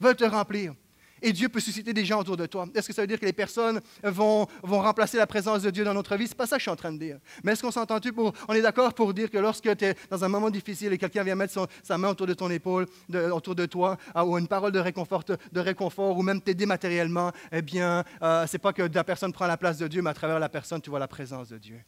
veulent 0.00 0.16
te 0.16 0.24
remplir. 0.24 0.74
Et 1.22 1.32
Dieu 1.32 1.48
peut 1.48 1.60
susciter 1.60 1.92
des 1.92 2.04
gens 2.04 2.20
autour 2.20 2.36
de 2.36 2.46
toi. 2.46 2.66
Est-ce 2.74 2.86
que 2.86 2.94
ça 2.94 3.02
veut 3.02 3.08
dire 3.08 3.18
que 3.18 3.26
les 3.26 3.32
personnes 3.32 3.80
vont, 4.02 4.46
vont 4.62 4.80
remplacer 4.80 5.16
la 5.16 5.26
présence 5.26 5.62
de 5.62 5.70
Dieu 5.70 5.84
dans 5.84 5.94
notre 5.94 6.16
vie? 6.16 6.26
Ce 6.26 6.32
n'est 6.32 6.36
pas 6.36 6.46
ça 6.46 6.56
que 6.56 6.60
je 6.60 6.64
suis 6.64 6.70
en 6.70 6.76
train 6.76 6.92
de 6.92 6.98
dire. 6.98 7.18
Mais 7.42 7.52
est-ce 7.52 7.62
qu'on 7.62 7.70
s'entend 7.70 7.98
pour, 8.14 8.32
on 8.48 8.54
est 8.54 8.62
d'accord 8.62 8.94
pour 8.94 9.12
dire 9.12 9.30
que 9.30 9.38
lorsque 9.38 9.76
tu 9.76 9.84
es 9.84 9.94
dans 10.10 10.24
un 10.24 10.28
moment 10.28 10.50
difficile 10.50 10.92
et 10.92 10.98
quelqu'un 10.98 11.24
vient 11.24 11.34
mettre 11.34 11.68
sa 11.82 11.98
main 11.98 12.10
autour 12.10 12.26
de 12.26 12.34
ton 12.34 12.50
épaule, 12.50 12.86
autour 13.32 13.54
de 13.54 13.66
toi, 13.66 13.96
ah, 14.14 14.24
ou 14.24 14.38
une 14.38 14.48
parole 14.48 14.72
de 14.72 14.78
réconfort, 14.78 15.24
de 15.24 15.60
réconfort 15.60 16.16
ou 16.16 16.22
même 16.22 16.40
t'aider 16.40 16.66
matériellement, 16.66 17.32
eh 17.50 17.62
bien, 17.62 18.04
euh, 18.22 18.46
ce 18.46 18.52
n'est 18.52 18.60
pas 18.60 18.72
que 18.72 18.82
la 18.82 19.04
personne 19.04 19.32
prend 19.32 19.46
la 19.46 19.56
place 19.56 19.78
de 19.78 19.88
Dieu, 19.88 20.02
mais 20.02 20.10
à 20.10 20.14
travers 20.14 20.38
la 20.38 20.48
personne, 20.48 20.80
tu 20.80 20.90
vois 20.90 21.00
la 21.00 21.08
présence 21.08 21.48
de 21.48 21.58
Dieu. 21.58 21.80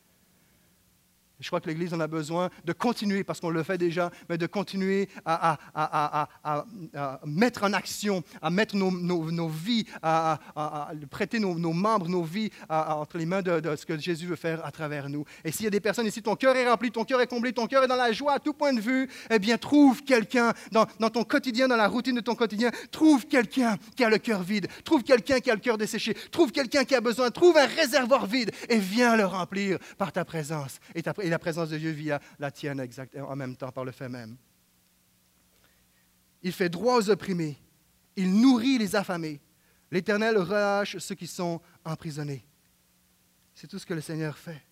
Je 1.40 1.46
crois 1.48 1.60
que 1.60 1.68
l'Église 1.68 1.94
en 1.94 2.00
a 2.00 2.06
besoin 2.06 2.50
de 2.64 2.72
continuer, 2.72 3.24
parce 3.24 3.40
qu'on 3.40 3.50
le 3.50 3.62
fait 3.62 3.78
déjà, 3.78 4.10
mais 4.28 4.36
de 4.36 4.46
continuer 4.46 5.08
à, 5.24 5.58
mettre 7.24 7.64
en 7.64 7.72
action, 7.72 8.22
à 8.42 8.50
mettre 8.50 8.76
nos, 8.76 9.48
vies, 9.48 9.86
à, 10.02 10.38
prêter 11.10 11.38
nos, 11.38 11.54
membres, 11.72 12.08
nos 12.08 12.22
vies 12.22 12.50
entre 12.68 13.18
les 13.18 13.26
mains 13.26 13.42
de, 13.42 13.74
ce 13.76 13.86
que 13.86 13.96
Jésus 13.98 14.26
veut 14.26 14.36
faire 14.36 14.64
à 14.64 14.70
travers 14.70 15.08
nous. 15.08 15.24
Et 15.44 15.52
s'il 15.52 15.64
y 15.64 15.66
a 15.66 15.70
des 15.70 15.80
personnes 15.80 16.06
ici, 16.06 16.22
ton 16.22 16.36
cœur 16.36 16.54
est 16.56 16.68
rempli, 16.68 16.90
ton 16.90 17.04
cœur 17.04 17.20
est 17.20 17.26
comblé, 17.26 17.52
ton 17.52 17.66
cœur 17.66 17.84
est 17.84 17.88
dans 17.88 17.96
la 17.96 18.12
joie 18.12 18.34
à 18.34 18.38
tout 18.38 18.52
point 18.52 18.72
de 18.72 18.80
vue, 18.80 19.08
eh 19.30 19.38
bien, 19.38 19.56
trouve 19.56 20.02
quelqu'un 20.02 20.52
dans, 20.72 20.86
ton 21.10 21.24
quotidien, 21.24 21.68
dans 21.68 21.76
la 21.76 21.88
routine 21.88 22.16
de 22.16 22.20
ton 22.20 22.34
quotidien, 22.34 22.70
trouve 22.90 23.26
quelqu'un 23.26 23.78
qui 23.96 24.04
a 24.04 24.10
le 24.10 24.18
cœur 24.18 24.42
vide, 24.42 24.68
trouve 24.84 25.02
quelqu'un 25.02 25.40
qui 25.40 25.50
a 25.50 25.54
le 25.54 25.60
cœur 25.60 25.78
desséché, 25.78 26.14
trouve 26.30 26.52
quelqu'un 26.52 26.84
qui 26.84 26.94
a 26.94 27.00
besoin, 27.00 27.30
trouve 27.30 27.56
un 27.56 27.66
réservoir 27.66 28.26
vide 28.26 28.50
et 28.68 28.78
viens 28.78 29.16
le 29.16 29.24
remplir 29.24 29.78
par 29.96 30.12
ta 30.12 30.24
présence 30.24 30.80
et 30.94 31.02
ta, 31.02 31.14
la 31.30 31.38
présence 31.38 31.70
de 31.70 31.78
Dieu 31.78 31.90
via 31.90 32.20
la 32.38 32.50
tienne 32.50 32.80
exactement 32.80 33.28
en 33.28 33.36
même 33.36 33.56
temps 33.56 33.72
par 33.72 33.84
le 33.84 33.92
fait 33.92 34.08
même. 34.08 34.36
Il 36.42 36.52
fait 36.52 36.68
droit 36.68 36.96
aux 36.96 37.10
opprimés. 37.10 37.58
Il 38.16 38.40
nourrit 38.40 38.78
les 38.78 38.96
affamés. 38.96 39.40
L'Éternel 39.90 40.38
relâche 40.38 40.98
ceux 40.98 41.14
qui 41.14 41.26
sont 41.26 41.60
emprisonnés. 41.84 42.44
C'est 43.54 43.66
tout 43.66 43.78
ce 43.78 43.86
que 43.86 43.94
le 43.94 44.00
Seigneur 44.00 44.38
fait. 44.38 44.62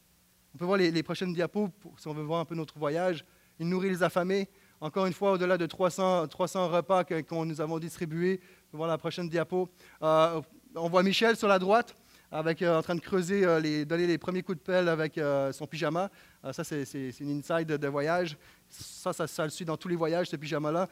On 0.54 0.58
peut 0.58 0.64
voir 0.64 0.78
les, 0.78 1.02
prochaines 1.02 1.32
diapos 1.32 1.70
si 1.98 2.08
on 2.08 2.14
veut 2.14 2.22
voir 2.22 2.40
un 2.40 2.44
peu 2.44 2.54
notre 2.54 2.78
voyage. 2.78 3.24
Il 3.58 3.68
nourrit 3.68 3.90
les 3.90 4.02
affamés. 4.02 4.48
Encore 4.80 5.06
une 5.06 5.12
fois, 5.12 5.32
au-delà 5.32 5.58
de 5.58 5.66
300, 5.66 6.28
300 6.28 6.68
repas 6.68 7.04
que, 7.04 7.44
nous 7.44 7.60
avons 7.60 7.78
distribués. 7.78 8.40
On 8.40 8.70
peut 8.70 8.76
voir 8.78 8.88
la 8.88 8.98
prochaine 8.98 9.28
diapo. 9.28 9.68
Euh, 10.02 10.40
on 10.74 10.88
voit 10.88 11.02
Michel 11.02 11.36
sur 11.36 11.48
la 11.48 11.58
droite 11.58 11.94
euh, 12.32 12.78
en 12.78 12.82
train 12.82 12.94
de 12.94 13.00
creuser, 13.00 13.44
euh, 13.44 13.58
les, 13.58 13.84
donner 13.84 14.06
les 14.06 14.18
premiers 14.18 14.42
coups 14.42 14.58
de 14.58 14.62
pelle 14.62 14.88
avec 14.88 15.16
euh, 15.16 15.50
son 15.52 15.66
pyjama. 15.66 16.10
ça, 16.52 16.62
c'est, 16.62 16.84
une 17.20 17.38
inside 17.38 17.66
de, 17.66 17.88
voyage. 17.88 18.36
Ça, 18.68 19.14
ça, 19.14 19.44
le 19.44 19.50
suit 19.50 19.64
dans 19.64 19.78
tous 19.78 19.88
les 19.88 19.96
voyages, 19.96 20.28
ce 20.28 20.36
pyjama-là. 20.36 20.88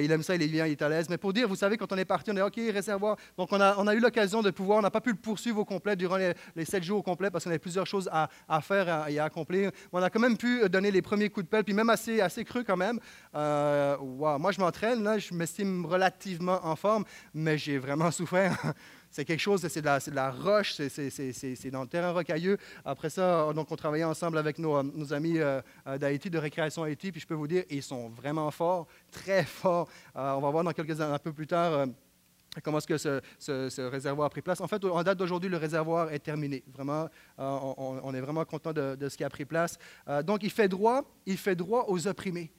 il 0.00 0.10
aime 0.10 0.22
ça, 0.24 0.34
il 0.34 0.42
est 0.42 0.48
bien, 0.48 0.66
il 0.66 0.72
est 0.72 0.82
à 0.82 0.88
l'aise. 0.88 1.08
Mais 1.08 1.16
pour 1.16 1.32
dire, 1.32 1.46
vous 1.46 1.54
savez, 1.54 1.76
quand 1.76 1.92
on 1.92 1.96
est 1.96 2.04
parti, 2.04 2.32
on 2.32 2.36
est 2.36 2.42
OK, 2.42 2.56
réservoir. 2.56 3.16
Donc, 3.38 3.52
on 3.52 3.60
a, 3.60 3.76
on 3.78 3.86
a 3.86 3.94
eu 3.94 4.00
l'occasion 4.00 4.42
de 4.42 4.50
pouvoir, 4.50 4.78
on 4.78 4.82
n'a 4.82 4.90
pas 4.90 5.00
pu 5.00 5.10
le 5.10 5.16
poursuivre 5.16 5.60
au 5.60 5.64
complet 5.64 5.94
durant 5.94 6.16
les, 6.16 6.64
sept 6.64 6.82
jours 6.82 6.98
au 6.98 7.02
complet 7.02 7.30
parce 7.30 7.44
qu'on 7.44 7.50
avait 7.50 7.60
plusieurs 7.60 7.86
choses 7.86 8.10
à, 8.12 8.28
faire 8.60 9.08
et 9.08 9.20
à, 9.20 9.24
accomplir. 9.24 9.70
Mais 9.92 10.00
on 10.00 10.02
a 10.02 10.10
quand 10.10 10.18
même 10.18 10.36
pu 10.36 10.68
donner 10.68 10.90
les 10.90 11.02
premiers 11.02 11.30
coups 11.30 11.46
de 11.46 11.50
pelle, 11.50 11.62
puis 11.62 11.72
même 11.72 11.90
assez, 11.90 12.20
assez 12.20 12.44
cru 12.44 12.64
quand 12.64 12.76
même. 12.76 12.98
Moi, 13.32 14.50
je 14.50 14.60
m'entraîne, 14.60 15.20
je 15.20 15.32
m'estime 15.34 15.86
relativement 15.86 16.58
en 16.66 16.74
forme, 16.74 17.04
mais 17.32 17.58
j'ai 17.58 17.78
vraiment 17.78 18.10
souffert. 18.10 18.74
C'est 19.10 19.24
quelque 19.24 19.40
chose, 19.40 19.66
c'est 19.66 19.82
de, 19.82 20.14
la, 20.14 20.30
roche, 20.30 20.74
c'est 20.74 21.70
dans 21.70 21.82
le 21.82 21.88
terrain 21.88 22.12
rocailleux. 22.12 22.58
Après 22.84 23.10
ça, 23.10 23.52
donc 23.52 23.70
on 23.70 23.76
travaillait 23.76 24.04
ensemble 24.04 24.38
avec 24.38 24.58
nos, 24.58 25.12
amis 25.12 25.38
euh, 25.38 25.60
euh, 25.86 25.98
d'Haïti, 25.98 26.30
de 26.30 26.38
Récréation 26.38 26.84
Haïti, 26.84 27.10
puis 27.10 27.20
je 27.20 27.26
peux 27.26 27.34
vous 27.34 27.48
dire, 27.48 27.64
ils 27.70 27.82
sont 27.82 28.08
vraiment 28.08 28.50
forts, 28.52 28.86
très 29.10 29.44
forts. 29.44 29.88
Euh, 30.16 30.32
on 30.32 30.40
va 30.40 30.50
voir 30.50 30.62
dans 30.62 30.72
quelques 30.72 31.00
un 31.00 31.18
peu 31.18 31.32
plus 31.32 31.46
tard. 31.46 31.86
Comment 32.64 32.78
est-ce 32.78 32.86
que 32.86 32.98
ce, 32.98 33.80
réservoir 33.88 34.26
a 34.26 34.30
pris 34.30 34.42
place? 34.42 34.60
En 34.60 34.68
fait, 34.68 34.84
en 34.84 35.02
date 35.02 35.18
d'aujourd'hui, 35.18 35.50
le 35.50 35.56
réservoir 35.56 36.12
est 36.12 36.18
terminé. 36.18 36.64
Vraiment, 36.72 37.08
on, 37.38 38.12
est 38.12 38.20
vraiment 38.20 38.44
content 38.44 38.72
de, 38.72 38.96
de, 38.96 39.08
ce 39.08 39.16
qui 39.16 39.22
a 39.22 39.30
pris 39.30 39.44
place. 39.44 39.78
donc, 40.24 40.42
il 40.42 40.50
fait 40.50 40.68
droit, 40.68 41.02
il 41.26 41.36
fait 41.36 41.54
droit 41.54 41.84
aux 41.86 42.08
opprimés. 42.08 42.52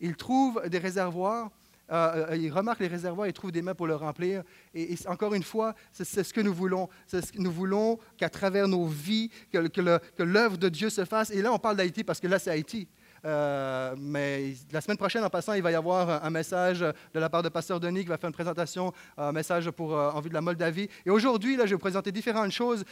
Il 0.00 0.16
trouve 0.16 0.60
des 0.68 0.78
réservoirs 0.78 1.50
euh, 1.90 2.26
euh, 2.30 2.36
il 2.36 2.52
remarque 2.52 2.80
les 2.80 2.88
réservoirs, 2.88 3.26
il 3.26 3.32
trouve 3.32 3.52
des 3.52 3.62
mains 3.62 3.74
pour 3.74 3.86
le 3.86 3.94
remplir. 3.94 4.42
Et, 4.74 4.94
encore 5.06 5.34
une 5.34 5.42
fois, 5.42 5.74
c'est 5.92 6.22
ce 6.22 6.32
que 6.32 6.40
nous 6.40 6.54
voulons. 6.54 6.88
Ce 7.06 7.18
que 7.18 7.38
nous 7.38 7.52
voulons 7.52 7.98
qu'à 8.16 8.28
travers 8.28 8.68
nos 8.68 8.86
vies, 8.86 9.30
que 9.52 10.22
l'œuvre 10.22 10.56
de 10.56 10.68
Dieu 10.68 10.90
se 10.90 11.04
fasse. 11.04 11.30
Et 11.30 11.42
là, 11.42 11.52
on 11.52 11.58
parle 11.58 11.76
d'Haïti 11.76 12.04
parce 12.04 12.20
que 12.20 12.26
là, 12.26 12.38
c'est 12.38 12.50
Haïti. 12.50 12.88
Euh, 13.24 13.94
mais 13.98 14.54
la 14.72 14.80
semaine 14.80 14.96
prochaine, 14.96 15.24
en 15.24 15.30
passant, 15.30 15.52
il 15.54 15.62
va 15.62 15.70
y 15.70 15.74
avoir 15.74 16.24
un 16.24 16.30
message 16.30 16.80
de 16.80 17.20
la 17.20 17.28
part 17.28 17.42
de 17.42 17.48
Pasteur 17.48 17.80
Denis 17.80 18.02
qui 18.02 18.08
va 18.08 18.18
faire 18.18 18.28
une 18.28 18.34
présentation, 18.34 18.92
un 19.16 19.32
message 19.32 19.70
pour, 19.70 19.92
en 19.92 20.20
vue 20.20 20.28
de 20.28 20.34
la 20.34 20.40
Moldavie. 20.40 20.88
Et 21.04 21.10
aujourd'hui, 21.10 21.56
là, 21.56 21.64
je 21.64 21.70
vais 21.70 21.74
vous 21.74 21.80
présenter 21.80 22.12
différentes 22.12 22.52
choses. 22.52 22.84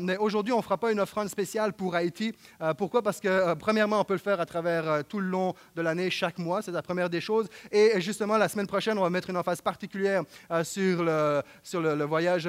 mais 0.00 0.16
aujourd'hui, 0.16 0.52
on 0.52 0.58
ne 0.58 0.62
fera 0.62 0.76
pas 0.76 0.92
une 0.92 1.00
offrande 1.00 1.28
spéciale 1.28 1.72
pour 1.72 1.94
Haïti. 1.94 2.34
pourquoi? 2.76 3.02
Parce 3.02 3.20
que, 3.20 3.54
premièrement, 3.54 4.00
on 4.00 4.04
peut 4.04 4.14
le 4.14 4.18
faire 4.18 4.40
à 4.40 4.46
travers 4.46 5.04
tout 5.04 5.20
le 5.20 5.28
long 5.28 5.54
de 5.76 5.82
l'année, 5.82 6.10
chaque 6.10 6.38
mois. 6.38 6.62
C'est 6.62 6.72
la 6.72 6.82
première 6.82 7.10
des 7.10 7.20
choses. 7.20 7.48
Et 7.70 8.00
justement, 8.00 8.36
la 8.36 8.48
semaine 8.48 8.66
prochaine, 8.66 8.98
on 8.98 9.02
va 9.02 9.10
mettre 9.10 9.30
une 9.30 9.36
emphase 9.36 9.60
particulière 9.60 10.22
sur 10.62 11.02
le, 11.02 11.42
sur 11.62 11.80
le, 11.80 12.04
voyage 12.04 12.48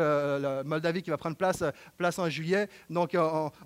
Moldavie 0.65 1.01
qui 1.01 1.09
va 1.09 1.17
prendre 1.17 1.35
place, 1.35 1.63
place 1.97 2.19
en 2.19 2.29
juillet. 2.29 2.67
Donc, 2.89 3.15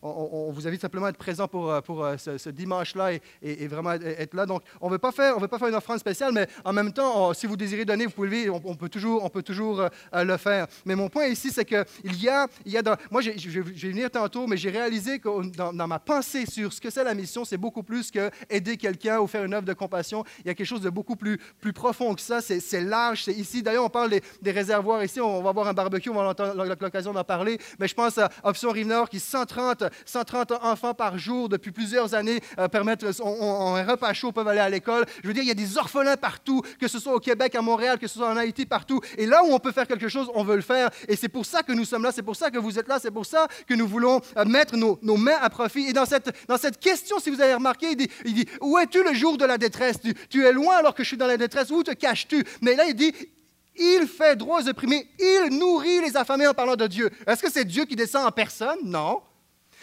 on, 0.01 0.51
vous 0.51 0.67
invite 0.67 0.81
simplement 0.81 1.07
à 1.07 1.09
être 1.09 1.17
présent 1.17 1.47
pour, 1.47 1.81
pour 1.83 2.07
ce, 2.17 2.49
dimanche-là 2.49 3.13
et, 3.13 3.21
vraiment 3.67 3.93
être 3.93 4.33
là. 4.33 4.45
Donc, 4.45 4.63
on 4.81 4.87
ne 4.87 4.93
veut 4.93 4.97
pas 4.97 5.11
faire 5.11 5.37
une 5.37 5.75
offrande 5.75 5.99
spéciale, 5.99 6.31
mais 6.33 6.47
en 6.63 6.73
même 6.73 6.91
temps, 6.93 7.33
si 7.33 7.47
vous 7.47 7.57
désirez 7.57 7.85
donner, 7.85 8.05
vous 8.05 8.11
pouvez 8.11 8.49
on, 8.49 8.61
on 8.63 8.75
peut 8.75 8.89
toujours, 8.89 9.23
on 9.23 9.29
peut 9.29 9.43
toujours 9.43 9.81
euh, 9.81 10.23
le 10.23 10.37
faire. 10.37 10.67
Mais 10.85 10.95
mon 10.95 11.09
point 11.09 11.27
ici, 11.27 11.51
c'est 11.51 11.65
qu'il 11.65 12.21
y 12.21 12.29
a, 12.29 12.47
il 12.65 12.71
y 12.71 12.77
a 12.77 12.83
moi, 13.11 13.21
je 13.21 13.31
vais 13.31 13.61
venir 13.61 14.09
tantôt, 14.09 14.47
mais 14.47 14.57
j'ai 14.57 14.69
réalisé 14.69 15.19
que 15.19 15.29
dans, 15.55 15.87
ma 15.87 15.99
pensée 15.99 16.45
sur 16.45 16.71
ce 16.71 16.81
que 16.81 16.89
c'est 16.89 17.03
la 17.03 17.13
mission, 17.13 17.45
c'est 17.45 17.57
beaucoup 17.57 17.83
plus 17.83 18.11
que 18.11 18.29
aider 18.49 18.77
quelqu'un 18.77 19.19
ou 19.19 19.27
faire 19.27 19.43
une 19.43 19.53
œuvre 19.53 19.65
de 19.65 19.73
compassion. 19.73 20.23
Il 20.39 20.47
y 20.47 20.49
a 20.49 20.53
quelque 20.53 20.67
chose 20.67 20.81
de 20.81 20.89
beaucoup 20.89 21.15
plus, 21.15 21.39
profond 21.73 22.13
que 22.13 22.21
ça. 22.21 22.41
C'est 22.41 22.81
large, 22.81 23.23
c'est 23.23 23.33
ici. 23.33 23.63
D'ailleurs, 23.63 23.85
on 23.85 23.89
parle 23.89 24.11
des, 24.41 24.51
réservoirs 24.51 25.03
ici. 25.03 25.19
On 25.19 25.41
va 25.41 25.49
avoir 25.49 25.67
un 25.67 25.73
barbecue, 25.73 26.09
on 26.09 26.13
va 26.13 26.29
avoir 26.29 26.75
l'occasion 26.79 27.13
d'en 27.13 27.23
parler. 27.23 27.57
Mais 27.79 27.87
je 27.87 27.95
pense 27.95 28.17
à 28.17 28.29
Option 28.43 28.71
Rive-Nord 28.71 29.09
qui 29.09 29.19
130, 29.19 29.85
130 30.05 30.51
enfants 30.63 30.93
par 30.93 31.17
jour 31.17 31.49
depuis 31.49 31.71
plusieurs 31.71 32.13
années 32.13 32.39
euh, 32.59 32.67
permettent, 32.67 33.05
un 33.43 33.83
repas 33.83 34.13
chaud, 34.13 34.31
peuvent 34.31 34.47
aller 34.47 34.59
à 34.59 34.69
l'école. 34.69 35.05
Je 35.21 35.27
veux 35.27 35.33
dire, 35.33 35.43
il 35.43 35.47
y 35.47 35.51
a 35.51 35.55
des 35.55 35.77
orphelins 35.77 36.17
partout, 36.17 36.61
que 36.79 36.87
ce 36.87 36.99
soit 36.99 37.13
au 37.13 37.19
Québec, 37.19 37.55
à 37.55 37.61
Montréal, 37.61 37.99
que 37.99 38.07
ce 38.07 38.19
soit 38.19 38.29
en 38.29 38.37
Haïti, 38.37 38.65
partout. 38.65 39.01
Et 39.17 39.25
là 39.25 39.43
où 39.43 39.53
on 39.53 39.59
peut 39.59 39.71
faire 39.71 39.87
quelque 39.87 40.07
chose, 40.07 40.29
on 40.33 40.43
veut 40.43 40.55
le 40.55 40.61
faire. 40.61 40.89
Et 41.07 41.15
c'est 41.15 41.29
pour 41.29 41.45
ça 41.45 41.63
que 41.63 41.71
nous 41.71 41.85
sommes 41.85 42.03
là, 42.03 42.11
c'est 42.11 42.23
pour 42.23 42.35
ça 42.35 42.49
que 42.49 42.57
vous 42.57 42.79
êtes 42.79 42.87
là, 42.87 42.99
c'est 42.99 43.11
pour 43.11 43.25
ça 43.25 43.47
que 43.67 43.73
nous 43.73 43.87
voulons 43.87 44.21
euh, 44.37 44.45
mettre 44.45 44.75
nos, 44.77 45.17
mains 45.17 45.37
à 45.41 45.49
profit. 45.49 45.87
Et 45.87 45.93
dans 45.93 46.05
cette, 46.05 46.31
dans 46.47 46.57
cette 46.57 46.79
question, 46.79 47.19
si 47.19 47.29
vous 47.29 47.41
avez 47.41 47.53
remarqué, 47.53 47.91
il 47.91 47.97
dit, 47.97 48.09
il 48.25 48.33
dit 48.33 48.45
Où 48.61 48.77
es-tu 48.77 49.03
le 49.03 49.13
jour 49.13 49.37
de 49.37 49.45
la 49.45 49.57
détresse? 49.57 49.99
Tu, 50.01 50.13
tu 50.29 50.45
es 50.45 50.51
loin 50.51 50.77
alors 50.77 50.93
que 50.93 51.03
je 51.03 51.09
suis 51.09 51.17
dans 51.17 51.27
la 51.27 51.37
détresse. 51.37 51.69
Où 51.71 51.83
te 51.83 51.91
caches-tu? 51.91 52.43
Mais 52.61 52.75
là, 52.75 52.85
il 52.85 52.95
dit 52.95 53.13
il 53.75 54.07
fait 54.07 54.35
droit 54.35 54.61
aux 54.61 54.67
opprimés, 54.67 55.07
il 55.19 55.57
nourrit 55.57 56.01
les 56.01 56.15
affamés 56.15 56.47
en 56.47 56.53
parlant 56.53 56.75
de 56.75 56.87
Dieu. 56.87 57.09
Est-ce 57.25 57.41
que 57.41 57.51
c'est 57.51 57.65
Dieu 57.65 57.85
qui 57.85 57.95
descend 57.95 58.25
en 58.25 58.31
personne? 58.31 58.77
Non. 58.83 59.21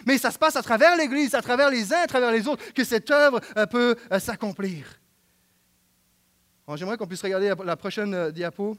Mais 0.07 0.19
ça 0.19 0.31
se 0.31 0.39
passe 0.39 0.57
à 0.57 0.63
travers 0.63 0.97
l'Église, 0.97 1.35
à 1.35 1.43
travers 1.43 1.71
les 1.71 1.93
uns, 1.93 2.03
à 2.03 2.07
travers 2.07 2.33
les 2.33 2.47
autres, 2.49 2.73
que 2.73 2.85
cette 2.85 3.11
œuvre 3.11 3.41
euh, 3.57 3.67
peut 3.67 3.97
euh, 4.13 4.19
s'accomplir. 4.19 5.01
J'aimerais 6.77 6.97
qu'on 6.97 7.07
puisse 7.07 7.23
regarder 7.23 7.53
la 7.65 7.77
prochaine 7.77 8.15
euh, 8.15 8.31
diapo. 8.31 8.77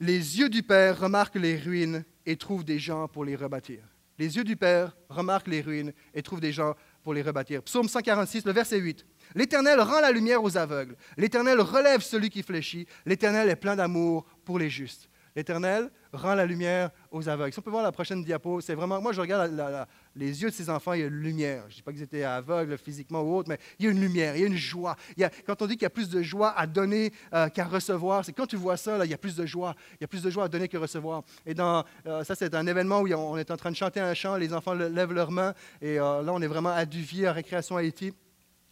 Les 0.00 0.38
yeux 0.38 0.48
du 0.48 0.62
Père 0.62 1.00
remarquent 1.00 1.34
les 1.34 1.56
ruines 1.56 2.04
et 2.24 2.36
trouvent 2.36 2.64
des 2.64 2.78
gens 2.78 3.08
pour 3.08 3.24
les 3.24 3.34
rebâtir. 3.34 3.80
Les 4.16 4.36
yeux 4.36 4.44
du 4.44 4.56
Père 4.56 4.96
remarquent 5.08 5.48
les 5.48 5.60
ruines 5.60 5.92
et 6.14 6.22
trouvent 6.22 6.40
des 6.40 6.52
gens 6.52 6.74
pour 7.02 7.14
les 7.14 7.22
rebâtir. 7.22 7.62
Psaume 7.62 7.88
146, 7.88 8.44
le 8.44 8.52
verset 8.52 8.78
8. 8.78 9.04
L'Éternel 9.34 9.80
rend 9.80 10.00
la 10.00 10.12
lumière 10.12 10.42
aux 10.42 10.56
aveugles. 10.56 10.96
L'Éternel 11.16 11.60
relève 11.60 12.00
celui 12.00 12.30
qui 12.30 12.42
fléchit. 12.42 12.86
L'Éternel 13.06 13.48
est 13.48 13.56
plein 13.56 13.76
d'amour 13.76 14.24
pour 14.44 14.58
les 14.58 14.70
justes. 14.70 15.08
L'Éternel 15.38 15.88
rend 16.12 16.34
la 16.34 16.44
lumière 16.44 16.90
aux 17.12 17.28
aveugles. 17.28 17.52
Si 17.52 17.60
on 17.60 17.62
peut 17.62 17.70
voir 17.70 17.84
la 17.84 17.92
prochaine 17.92 18.24
diapo, 18.24 18.60
c'est 18.60 18.74
vraiment, 18.74 19.00
moi 19.00 19.12
je 19.12 19.20
regarde 19.20 19.86
les 20.16 20.42
yeux 20.42 20.50
de 20.50 20.54
ces 20.54 20.68
enfants, 20.68 20.94
il 20.94 21.00
y 21.00 21.02
a 21.04 21.06
une 21.06 21.20
lumière. 21.20 21.62
Je 21.68 21.74
ne 21.74 21.76
dis 21.76 21.82
pas 21.82 21.92
qu'ils 21.92 22.02
étaient 22.02 22.24
aveugles 22.24 22.76
physiquement 22.76 23.22
ou 23.22 23.36
autre, 23.36 23.48
mais 23.48 23.56
il 23.78 23.84
y 23.84 23.88
a 23.88 23.92
une 23.92 24.00
lumière, 24.00 24.34
il 24.34 24.40
y 24.40 24.42
a 24.42 24.48
une 24.48 24.56
joie. 24.56 24.96
quand 25.46 25.62
on 25.62 25.66
dit 25.68 25.74
qu'il 25.74 25.84
y 25.84 25.86
a 25.86 25.90
plus 25.90 26.08
de 26.08 26.22
joie 26.22 26.58
à 26.58 26.66
donner 26.66 27.12
euh, 27.32 27.48
qu'à 27.50 27.66
recevoir, 27.66 28.24
c'est 28.24 28.32
quand 28.32 28.48
tu 28.48 28.56
vois 28.56 28.76
ça, 28.76 29.04
il 29.04 29.10
y 29.12 29.14
a 29.14 29.18
plus 29.18 29.36
de 29.36 29.46
joie. 29.46 29.76
Il 29.92 29.98
y 30.00 30.04
a 30.06 30.08
plus 30.08 30.24
de 30.24 30.30
joie 30.30 30.42
à 30.42 30.48
donner 30.48 30.66
que 30.66 30.76
recevoir. 30.76 31.22
Et 31.46 31.54
dans, 31.54 31.84
euh, 32.06 32.24
ça, 32.24 32.34
c'est 32.34 32.52
un 32.56 32.66
événement 32.66 32.98
où 32.98 33.06
on 33.06 33.36
est 33.36 33.52
en 33.52 33.56
train 33.56 33.70
de 33.70 33.76
chanter 33.76 34.00
un 34.00 34.14
chant, 34.14 34.34
les 34.34 34.52
enfants 34.52 34.74
lèvent 34.74 35.12
leurs 35.12 35.30
mains, 35.30 35.54
et 35.80 36.00
euh, 36.00 36.20
là, 36.20 36.32
on 36.34 36.42
est 36.42 36.48
vraiment 36.48 36.70
à 36.70 36.84
Duvier, 36.84 37.28
à 37.28 37.32
Récréation 37.32 37.76
Haïti. 37.76 38.12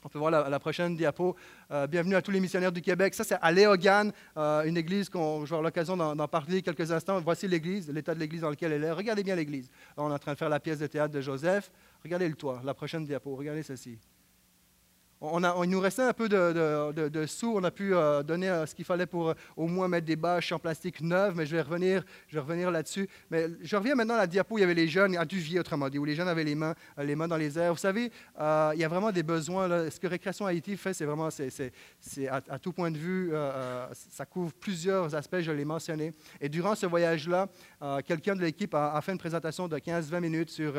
On 0.06 0.08
peut 0.08 0.20
voir 0.20 0.30
la, 0.30 0.60
prochaine 0.60 0.94
diapo. 0.94 1.34
Euh, 1.72 1.88
bienvenue 1.88 2.14
à 2.14 2.22
tous 2.22 2.30
les 2.30 2.38
missionnaires 2.38 2.70
du 2.70 2.80
Québec. 2.80 3.12
Ça, 3.12 3.24
c'est 3.24 3.38
à 3.42 3.50
Léogane, 3.50 4.12
euh, 4.36 4.62
une 4.62 4.76
église 4.76 5.08
qu'on 5.08 5.42
avoir 5.42 5.62
l'occasion 5.62 5.96
d'en 5.96 6.28
parler 6.28 6.62
quelques 6.62 6.92
instants. 6.92 7.20
Voici 7.20 7.48
l'église, 7.48 7.90
l'état 7.90 8.14
de 8.14 8.20
l'église 8.20 8.42
dans 8.42 8.50
lequel 8.50 8.70
elle 8.70 8.84
est. 8.84 8.92
Regardez 8.92 9.24
bien 9.24 9.34
l'église. 9.34 9.68
On 9.96 10.08
est 10.08 10.14
en 10.14 10.18
train 10.20 10.34
de 10.34 10.38
faire 10.38 10.48
la 10.48 10.60
pièce 10.60 10.78
de 10.78 10.86
théâtre 10.86 11.12
de 11.12 11.20
Joseph. 11.20 11.72
Regardez 12.04 12.28
le 12.28 12.36
toit, 12.36 12.60
la 12.64 12.72
prochaine 12.72 13.04
diapo. 13.04 13.34
Regardez 13.34 13.64
ceci. 13.64 13.98
On, 15.20 15.62
il 15.62 15.70
nous 15.70 15.80
restait 15.80 16.02
un 16.02 16.12
peu 16.12 16.28
de, 16.28 17.26
sous. 17.26 17.54
On 17.56 17.64
a 17.64 17.70
pu 17.70 17.94
euh, 17.94 18.22
donner 18.22 18.50
euh, 18.50 18.66
ce 18.66 18.74
qu'il 18.74 18.84
fallait 18.84 19.06
pour 19.06 19.30
euh, 19.30 19.34
au 19.56 19.66
moins 19.66 19.88
mettre 19.88 20.06
des 20.06 20.16
bâches 20.16 20.52
en 20.52 20.58
plastique 20.58 21.00
neuves, 21.00 21.34
mais 21.34 21.46
je 21.46 21.56
vais 21.56 21.62
revenir, 21.62 22.04
revenir 22.34 22.70
là-dessus. 22.70 23.08
Mais 23.30 23.46
je 23.62 23.76
reviens 23.76 23.94
maintenant 23.94 24.14
à 24.14 24.18
la 24.18 24.26
diapo 24.26 24.56
où 24.56 24.58
il 24.58 24.60
y 24.60 24.64
avait 24.64 24.74
les 24.74 24.88
jeunes, 24.88 25.16
à 25.16 25.24
Duvier 25.24 25.58
autrement 25.58 25.88
dit, 25.88 25.98
où 25.98 26.04
les 26.04 26.14
jeunes 26.14 26.28
avaient 26.28 26.44
les 26.44 26.54
mains, 26.54 26.74
les 26.98 27.16
mains 27.16 27.28
dans 27.28 27.38
les 27.38 27.58
airs. 27.58 27.72
Vous 27.72 27.80
savez, 27.80 28.10
il 28.38 28.78
y 28.78 28.84
a 28.84 28.88
vraiment 28.88 29.10
des 29.10 29.22
besoins. 29.22 29.90
Ce 29.90 29.98
que 29.98 30.06
Récréation 30.06 30.44
Haïti 30.44 30.76
fait, 30.76 30.92
c'est 30.92 31.06
vraiment, 31.06 31.30
c'est, 31.30 31.72
à, 32.28 32.42
à, 32.48 32.58
tout 32.58 32.72
point 32.72 32.90
de 32.90 32.98
vue, 32.98 33.32
ça 34.10 34.26
couvre 34.26 34.52
plusieurs 34.52 35.14
aspects, 35.14 35.40
je 35.40 35.50
l'ai 35.50 35.64
mentionné. 35.64 36.12
Et 36.40 36.48
durant 36.48 36.74
ce 36.74 36.86
voyage-là, 36.86 37.48
quelqu'un 38.04 38.36
de 38.36 38.42
l'équipe 38.42 38.74
a, 38.74 39.00
fait 39.00 39.12
une 39.12 39.18
présentation 39.18 39.66
de 39.66 39.78
15-20 39.78 40.20
minutes 40.20 40.50
sur 40.50 40.74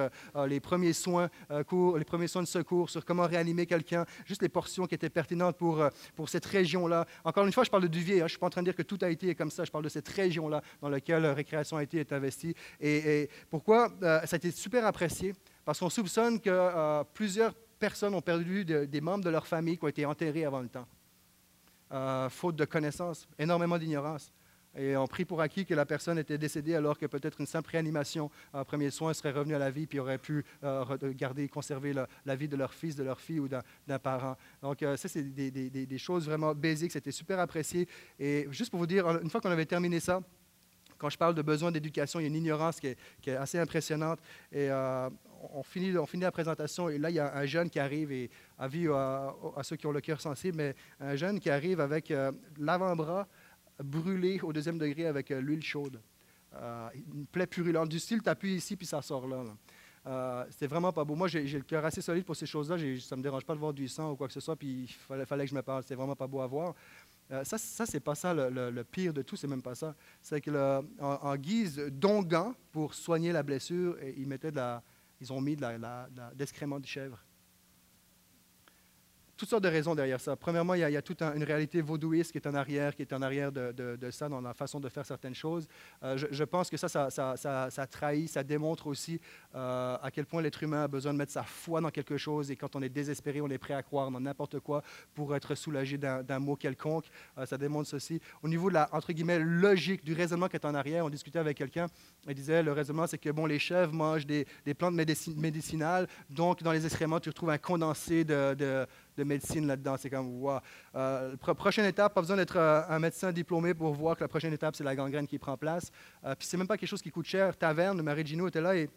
les 0.47 0.59
premiers 0.59 0.93
soins, 0.93 1.29
les 1.49 2.05
premiers 2.05 2.27
soins 2.27 2.43
de 2.43 2.47
secours, 2.47 2.89
sur 2.89 3.03
comment 3.03 3.25
réanimer 3.25 3.65
quelqu'un 3.65 4.05
juste 4.27 4.41
les 4.41 4.49
portions 4.49 4.85
qui 4.85 4.95
étaient 4.95 5.09
pertinentes 5.09 5.57
pour, 5.57 5.81
euh, 5.81 5.89
pour 6.15 6.29
cette 6.29 6.45
région-là. 6.45 7.05
Encore 7.23 7.45
une 7.45 7.53
fois, 7.53 7.63
je 7.63 7.69
parle 7.69 7.83
de 7.83 7.87
Duvier, 7.87 8.15
hein. 8.15 8.19
je 8.19 8.23
ne 8.23 8.29
suis 8.29 8.37
pas 8.37 8.47
en 8.47 8.51
train 8.51 8.61
de 8.61 8.67
dire 8.67 8.75
que 8.75 8.83
tout 8.83 8.97
a 9.01 9.09
été 9.09 9.33
comme 9.33 9.49
ça, 9.49 9.63
je 9.63 9.71
parle 9.71 9.83
de 9.83 9.89
cette 9.89 10.07
région-là 10.07 10.61
dans 10.81 10.89
laquelle 10.89 11.25
Récréation 11.27 11.77
Haïti 11.77 11.97
est 11.97 12.11
investie. 12.11 12.53
Et, 12.79 13.29
pourquoi 13.49 13.89
euh, 14.03 14.21
ça 14.25 14.35
a 14.35 14.37
été 14.37 14.51
super 14.51 14.85
apprécié? 14.85 15.33
Parce 15.65 15.79
qu'on 15.79 15.89
soupçonne 15.89 16.39
que 16.39 16.49
euh, 16.49 17.03
plusieurs 17.13 17.53
personnes 17.79 18.13
ont 18.13 18.21
perdu 18.21 18.65
des 18.65 19.01
membres 19.01 19.23
de 19.23 19.29
leur 19.29 19.47
famille 19.47 19.77
qui 19.77 19.85
ont 19.85 19.89
été 19.89 20.05
enterrés 20.05 20.45
avant 20.45 20.61
le 20.61 20.67
temps, 20.67 20.87
faute 22.29 22.55
de 22.55 22.65
connaissances, 22.65 23.27
énormément 23.37 23.77
d'ignorance. 23.77 24.31
Et 24.77 24.95
on 24.95 25.07
prie 25.07 25.25
pour 25.25 25.41
acquis 25.41 25.65
que 25.65 25.73
la 25.73 25.85
personne 25.85 26.19
était 26.19 26.37
décédée 26.37 26.75
alors 26.75 26.97
que 26.97 27.07
peut-être 27.07 27.41
une 27.41 27.47
simple 27.47 27.71
réanimation 27.71 28.29
en 28.53 28.63
premier 28.63 28.91
soin 28.91 29.13
serait 29.13 29.31
revenue 29.31 29.55
à 29.55 29.59
la 29.59 29.71
vie 29.71 29.87
puis 29.87 29.99
aurait 29.99 30.19
pu 30.19 30.45
euh, 30.63 30.85
garder 31.15 31.49
conserver 31.49 31.93
la, 31.93 32.35
vie 32.35 32.47
de 32.47 32.55
leur 32.55 32.73
fils, 32.73 32.95
de 32.95 33.03
leur 33.03 33.19
fille 33.19 33.39
ou 33.39 33.47
d'un 33.47 33.99
parent. 33.99 34.37
Donc, 34.61 34.83
euh, 34.83 34.95
ça, 34.95 35.07
c'est 35.07 35.23
des, 35.23 35.97
choses 35.97 36.25
vraiment 36.25 36.53
basiques. 36.53 36.91
C'était 36.91 37.11
super 37.11 37.39
apprécié. 37.39 37.87
Et 38.19 38.47
juste 38.51 38.69
pour 38.69 38.79
vous 38.79 38.87
dire, 38.87 39.07
une 39.21 39.29
fois 39.31 39.41
qu'on 39.41 39.49
avait 39.49 39.65
terminé 39.65 39.99
ça, 39.99 40.21
quand 40.99 41.09
je 41.09 41.17
parle 41.17 41.33
de 41.33 41.41
besoin 41.41 41.71
d'éducation, 41.71 42.19
il 42.19 42.23
y 42.23 42.25
a 42.25 42.29
une 42.29 42.35
ignorance 42.35 42.79
qui 42.79 42.87
est, 42.87 43.35
assez 43.35 43.57
impressionnante. 43.57 44.19
Et 44.51 44.69
euh, 44.69 45.09
on, 45.53 45.63
finit, 45.63 45.97
on 45.97 46.05
finit 46.05 46.23
la 46.23 46.31
présentation 46.31 46.89
et 46.89 46.99
là, 46.99 47.09
il 47.09 47.15
y 47.15 47.19
a 47.19 47.35
un 47.35 47.45
jeune 47.45 47.69
qui 47.69 47.79
arrive 47.79 48.11
et 48.11 48.29
avis 48.59 48.87
à 48.87 49.63
ceux 49.63 49.75
qui 49.75 49.87
ont 49.87 49.91
le 49.91 50.01
cœur 50.01 50.21
sensible, 50.21 50.57
mais 50.57 50.75
un 50.99 51.15
jeune 51.15 51.39
qui 51.39 51.49
arrive 51.49 51.79
avec 51.79 52.13
l'avant-bras 52.57 53.27
brûlé 53.83 54.39
au 54.41 54.53
deuxième 54.53 54.77
degré 54.77 55.05
avec 55.05 55.31
euh, 55.31 55.39
l'huile 55.39 55.63
chaude. 55.63 56.01
Euh, 56.55 56.89
une 57.13 57.25
plaie 57.25 57.47
purulente. 57.47 57.89
Du 57.89 57.99
style, 57.99 58.21
tu 58.21 58.47
ici, 58.49 58.75
puis 58.75 58.85
ça 58.85 59.01
sort 59.01 59.27
là. 59.27 59.43
Euh, 60.05 60.45
c'était 60.49 60.67
vraiment 60.67 60.93
pas 60.93 61.03
beau. 61.03 61.15
Moi, 61.15 61.27
j'ai 61.27 61.43
le 61.45 61.63
cœur 61.63 61.83
assez 61.83 62.01
solide 62.01 62.23
pour 62.23 62.35
ces 62.35 62.45
choses-là. 62.45 62.77
Ça 62.77 63.15
ne 63.15 63.19
me 63.19 63.23
dérange 63.23 63.43
pas 63.43 63.53
de 63.53 63.59
voir 63.59 63.73
du 63.73 63.87
sang 63.87 64.11
ou 64.11 64.15
quoi 64.15 64.27
que 64.27 64.33
ce 64.33 64.39
soit, 64.39 64.55
puis 64.55 64.83
il 64.83 65.25
fallait, 65.25 65.43
que 65.43 65.49
je 65.49 65.55
me 65.55 65.61
parle. 65.61 65.83
C'était 65.83 65.95
vraiment 65.95 66.15
pas 66.15 66.27
beau 66.27 66.39
à 66.39 66.47
voir. 66.47 66.73
ça, 67.43 67.57
ça 67.57 67.85
c'est 67.85 67.99
pas 67.99 68.15
ça 68.15 68.33
le, 68.33 68.83
pire 68.83 69.13
de 69.13 69.21
tout, 69.21 69.35
c'est 69.35 69.47
même 69.47 69.61
pas 69.61 69.75
ça. 69.75 69.93
C'est 70.21 70.39
que 70.39 70.81
en, 71.01 71.35
guise 71.35 71.77
d'onguent 71.91 72.53
pour 72.71 72.93
soigner 72.93 73.33
la 73.33 73.43
blessure, 73.43 73.97
ils, 74.15 74.27
mettaient 74.27 74.51
de 74.51 74.77
ils 75.19 75.33
ont 75.33 75.41
mis 75.41 75.57
de 75.57 75.67
l'excrément 76.39 76.79
de 76.79 76.85
chèvre 76.85 77.19
toutes 79.37 79.49
sortes 79.49 79.63
de 79.63 79.69
raisons 79.69 79.95
derrière 79.95 80.19
ça. 80.19 80.35
Premièrement, 80.35 80.73
il 80.73 80.79
y 80.79 80.97
a, 80.97 81.01
toute 81.01 81.21
une 81.21 81.43
réalité 81.43 81.81
vaudouiste 81.81 82.31
qui 82.31 82.39
est 82.39 82.47
en 82.47 82.55
arrière, 82.55 82.95
qui 82.95 83.03
est 83.03 83.13
en 83.13 83.21
arrière 83.21 83.51
de, 83.51 84.09
ça, 84.11 84.27
dans 84.27 84.41
la 84.41 84.53
façon 84.53 84.79
de 84.79 84.89
faire 84.89 85.05
certaines 85.05 85.35
choses. 85.35 85.67
Euh, 86.03 86.17
je, 86.17 86.43
pense 86.43 86.69
que 86.69 86.77
ça 86.77 86.87
ça, 87.09 87.87
trahit, 87.87 88.29
ça 88.29 88.43
démontre 88.43 88.87
aussi 88.87 89.21
euh, 89.55 89.97
à 90.01 90.09
quel 90.11 90.25
point 90.25 90.41
l'être 90.41 90.61
humain 90.63 90.83
a 90.83 90.87
besoin 90.87 91.13
de 91.13 91.17
mettre 91.17 91.31
sa 91.31 91.43
foi 91.43 91.81
dans 91.81 91.91
quelque 91.91 92.17
chose 92.17 92.49
et 92.51 92.55
quand 92.55 92.75
on 92.75 92.81
est 92.81 92.89
désespéré, 92.89 93.41
on 93.41 93.49
est 93.49 93.57
prêt 93.57 93.73
à 93.73 93.83
croire 93.83 94.09
dans 94.09 94.19
n'importe 94.19 94.59
quoi 94.59 94.81
pour 95.13 95.35
être 95.35 95.55
soulagé 95.55 95.97
d'un 95.97 96.39
mot 96.39 96.55
quelconque. 96.55 97.05
Euh, 97.37 97.45
ça 97.45 97.57
démontre 97.57 97.87
ceci. 97.89 98.19
Au 98.41 98.47
niveau 98.47 98.69
de 98.69 98.73
la, 98.73 98.89
entre 98.91 99.13
guillemets, 99.13 99.39
logique 99.39 100.03
du 100.03 100.13
raisonnement 100.13 100.47
qui 100.47 100.55
est 100.55 100.65
en 100.65 100.73
arrière, 100.73 101.05
on 101.05 101.09
discutait 101.09 101.39
avec 101.39 101.57
quelqu'un, 101.57 101.87
il 102.27 102.33
disait, 102.33 102.63
le 102.63 102.71
raisonnement, 102.71 103.07
c'est 103.07 103.17
que 103.17 103.29
bon, 103.29 103.45
les 103.45 103.59
chèvres 103.59 103.93
mangent 103.93 104.25
des, 104.25 104.45
plantes 104.77 104.95
médicinales, 104.95 106.07
donc 106.29 106.63
dans 106.63 106.71
les 106.71 106.85
excréments, 106.85 107.19
tu 107.19 107.29
retrouves 107.29 107.51
un 107.51 107.57
condensé 107.57 108.23
de 108.23 108.47
de 108.57 108.87
médecine 109.23 109.67
là-dedans. 109.67 109.95
C'est 109.97 110.09
comme, 110.09 110.41
wow. 110.41 110.59
Euh, 110.95 111.35
prochaine 111.37 111.85
étape, 111.85 112.13
pas 112.13 112.21
besoin 112.21 112.37
d'être 112.37 112.57
euh, 112.57 112.81
un 112.89 112.99
médecin 112.99 113.31
diplômé 113.31 113.73
pour 113.73 113.93
voir 113.93 114.15
que 114.15 114.23
la 114.23 114.27
prochaine 114.27 114.53
étape, 114.53 114.75
c'est 114.75 114.83
la 114.83 114.95
gangrène 114.95 115.27
qui 115.27 115.37
prend 115.37 115.57
place. 115.57 115.91
Euh, 116.23 116.35
puis 116.35 116.47
c'est 116.47 116.57
même 116.57 116.67
pas 116.67 116.77
quelque 116.77 116.89
chose 116.89 117.01
qui 117.01 117.11
coûte 117.11 117.25
cher. 117.25 117.55
Taverne, 117.57 118.01
Marie 118.01 118.25
Gino 118.25 118.47
était 118.47 118.61
là 118.61 118.75
et 118.75 118.89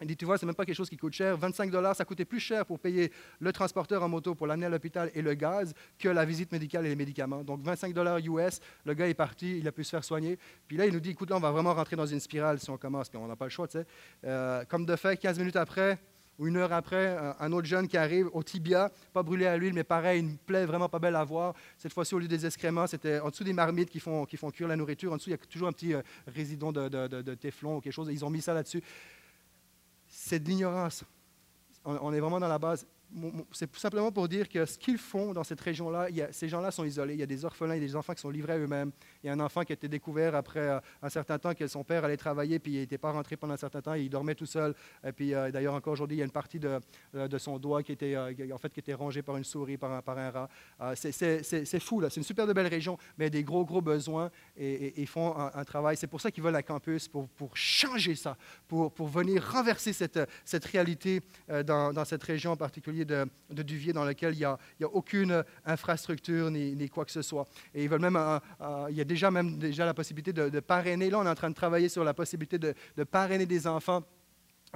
Il 0.00 0.06
dit, 0.06 0.16
tu 0.16 0.24
vois, 0.24 0.36
c'est 0.36 0.46
même 0.46 0.54
pas 0.54 0.64
quelque 0.64 0.76
chose 0.76 0.90
qui 0.90 0.96
coûte 0.96 1.12
cher. 1.12 1.36
25 1.36 1.70
dollars, 1.70 1.94
ça 1.94 2.04
coûtait 2.04 2.24
plus 2.24 2.40
cher 2.40 2.66
pour 2.66 2.80
payer 2.80 3.12
le 3.38 3.52
transporteur 3.52 4.02
en 4.02 4.08
moto 4.08 4.34
pour 4.34 4.48
l'amener 4.48 4.66
à 4.66 4.68
l'hôpital 4.68 5.10
et 5.14 5.22
le 5.22 5.34
gaz 5.34 5.74
que 5.98 6.08
la 6.08 6.24
visite 6.24 6.50
médicale 6.50 6.86
et 6.86 6.88
les 6.88 6.96
médicaments. 6.96 7.44
Donc 7.44 7.62
25 7.62 7.94
dollars 7.94 8.18
US, 8.18 8.60
le 8.84 8.94
gars 8.94 9.06
est 9.06 9.14
parti, 9.14 9.58
il 9.58 9.68
a 9.68 9.72
pu 9.72 9.84
se 9.84 9.90
faire 9.90 10.04
soigner. 10.04 10.38
Puis 10.66 10.76
là, 10.76 10.86
il 10.86 10.92
nous 10.92 11.00
dit, 11.00 11.10
écoute, 11.10 11.30
là, 11.30 11.36
on 11.36 11.40
va 11.40 11.52
vraiment 11.52 11.74
rentrer 11.74 11.94
dans 11.94 12.06
une 12.06 12.20
spirale 12.20 12.58
si 12.58 12.68
on 12.70 12.78
commence, 12.78 13.08
puis 13.08 13.18
on 13.18 13.28
n'a 13.28 13.36
pas 13.36 13.46
le 13.46 13.50
choix, 13.50 13.68
tu 13.68 13.78
sais. 13.78 13.86
Euh, 14.24 14.64
comme 14.64 14.84
de 14.86 14.96
fait, 14.96 15.16
15 15.16 15.38
minutes 15.38 15.56
après, 15.56 15.98
une 16.46 16.56
heure 16.56 16.72
après, 16.72 17.16
un 17.38 17.52
autre 17.52 17.66
jeune 17.66 17.88
qui 17.88 17.96
arrive 17.96 18.28
au 18.32 18.42
tibia, 18.42 18.90
pas 19.12 19.22
brûlé 19.22 19.46
à 19.46 19.56
l'huile, 19.56 19.74
mais 19.74 19.84
pareil, 19.84 20.20
une 20.20 20.36
plaie 20.36 20.66
vraiment 20.66 20.88
pas 20.88 20.98
belle 20.98 21.16
à 21.16 21.24
voir. 21.24 21.54
Cette 21.78 21.92
fois-ci, 21.92 22.14
au 22.14 22.18
lieu 22.18 22.28
des 22.28 22.46
excréments, 22.46 22.86
c'était 22.86 23.20
en 23.20 23.30
dessous 23.30 23.44
des 23.44 23.52
marmites 23.52 23.90
qui 23.90 24.00
font, 24.00 24.24
qui 24.24 24.36
font 24.36 24.50
cuire 24.50 24.68
la 24.68 24.76
nourriture. 24.76 25.12
En 25.12 25.16
dessous, 25.16 25.30
il 25.30 25.32
y 25.32 25.34
a 25.34 25.38
toujours 25.38 25.68
un 25.68 25.72
petit 25.72 25.94
euh, 25.94 26.02
résident 26.26 26.72
de, 26.72 26.88
de, 26.88 27.22
de, 27.22 27.34
téflon 27.34 27.76
ou 27.76 27.80
quelque 27.80 27.92
chose. 27.92 28.08
Ils 28.10 28.24
ont 28.24 28.30
mis 28.30 28.42
ça 28.42 28.54
là-dessus 28.54 28.82
c'est 30.12 30.38
de 30.38 30.48
l'ignorance. 30.48 31.04
On, 31.84 32.12
est 32.12 32.20
vraiment 32.20 32.38
dans 32.38 32.48
la 32.48 32.58
base 32.58 32.86
c'est 33.52 33.74
simplement 33.76 34.10
pour 34.10 34.28
dire 34.28 34.48
que 34.48 34.64
ce 34.64 34.78
qu'ils 34.78 34.98
font 34.98 35.32
dans 35.32 35.44
cette 35.44 35.60
région-là, 35.60 36.08
ces 36.30 36.48
gens-là 36.48 36.70
sont 36.70 36.84
isolés. 36.84 37.14
Il 37.14 37.20
y 37.20 37.22
a 37.22 37.26
des 37.26 37.44
orphelins, 37.44 37.74
il 37.74 37.82
y 37.82 37.84
a 37.84 37.86
des 37.86 37.96
enfants 37.96 38.14
qui 38.14 38.20
sont 38.20 38.30
livrés 38.30 38.54
à 38.54 38.58
eux-mêmes. 38.58 38.90
Il 39.22 39.26
y 39.26 39.30
a 39.30 39.32
un 39.32 39.40
enfant 39.40 39.62
qui 39.62 39.72
a 39.72 39.74
été 39.74 39.88
découvert 39.88 40.34
après 40.34 40.60
euh, 40.60 40.80
un 41.02 41.08
certain 41.08 41.38
temps 41.38 41.54
que 41.54 41.66
son 41.66 41.84
père 41.84 42.04
allait 42.04 42.16
travailler, 42.16 42.58
puis 42.58 42.72
il 42.72 42.78
n'était 42.78 42.98
pas 42.98 43.12
rentré 43.12 43.36
pendant 43.36 43.54
un 43.54 43.58
certain 43.58 43.82
temps, 43.82 43.94
il 43.94 44.08
dormait 44.08 44.34
tout 44.34 44.46
seul. 44.46 44.74
Et 45.04 45.12
puis 45.12 45.34
euh, 45.34 45.50
d'ailleurs, 45.50 45.74
encore 45.74 45.92
aujourd'hui, 45.92 46.16
il 46.16 46.20
y 46.20 46.22
a 46.22 46.24
une 46.24 46.32
partie 46.32 46.58
de, 46.58 46.80
euh, 47.14 47.38
son 47.38 47.58
doigt 47.58 47.82
qui 47.82 47.92
était, 47.92 48.16
en 48.16 48.58
fait, 48.58 48.72
qui 48.72 48.80
était 48.80 48.94
rongée 48.94 49.22
par 49.22 49.36
une 49.36 49.44
souris, 49.44 49.76
par 49.76 49.90
un, 49.90 50.30
rat. 50.30 50.48
c'est 50.94 51.80
fou, 51.80 52.00
là. 52.00 52.08
C'est 52.08 52.20
une 52.20 52.26
super 52.26 52.46
belle 52.46 52.66
région, 52.66 52.96
mais 53.18 53.30
des 53.30 53.42
gros, 53.42 53.64
gros 53.64 53.80
besoins 53.80 54.30
et, 54.56 55.00
ils 55.00 55.06
font 55.06 55.34
un, 55.36 55.64
travail. 55.64 55.96
C'est 55.96 56.06
pour 56.06 56.20
ça 56.20 56.30
qu'ils 56.30 56.42
veulent 56.42 56.56
un 56.56 56.62
campus, 56.62 57.08
pour, 57.08 57.28
changer 57.54 58.14
ça, 58.14 58.36
pour, 58.68 58.92
venir 59.08 59.42
renverser 59.52 59.92
cette, 59.92 60.64
réalité 60.64 61.20
dans 61.64 62.04
cette 62.04 62.22
région 62.22 62.52
en 62.52 62.56
particulier 62.56 63.01
de, 63.04 63.26
Duvier 63.50 63.92
dans 63.92 64.04
lequel 64.04 64.34
il 64.34 64.38
n'y 64.38 64.44
a, 64.44 64.52
a, 64.52 64.86
aucune 64.86 65.44
infrastructure 65.64 66.50
ni, 66.50 66.88
quoi 66.88 67.04
que 67.04 67.10
ce 67.10 67.22
soit. 67.22 67.46
Et 67.74 67.84
ils 67.84 67.88
veulent 67.88 68.00
même, 68.00 68.16
euh, 68.16 68.38
euh, 68.60 68.86
il 68.90 68.96
y 68.96 69.00
a 69.00 69.04
déjà 69.04 69.30
même 69.30 69.58
déjà 69.58 69.84
la 69.84 69.94
possibilité 69.94 70.32
de, 70.32 70.48
de, 70.48 70.60
parrainer. 70.60 71.10
Là, 71.10 71.18
on 71.18 71.26
est 71.26 71.28
en 71.28 71.34
train 71.34 71.50
de 71.50 71.54
travailler 71.54 71.88
sur 71.88 72.04
la 72.04 72.14
possibilité 72.14 72.58
de, 72.58 72.74
de 72.96 73.04
parrainer 73.04 73.46
des 73.46 73.66
enfants 73.66 74.02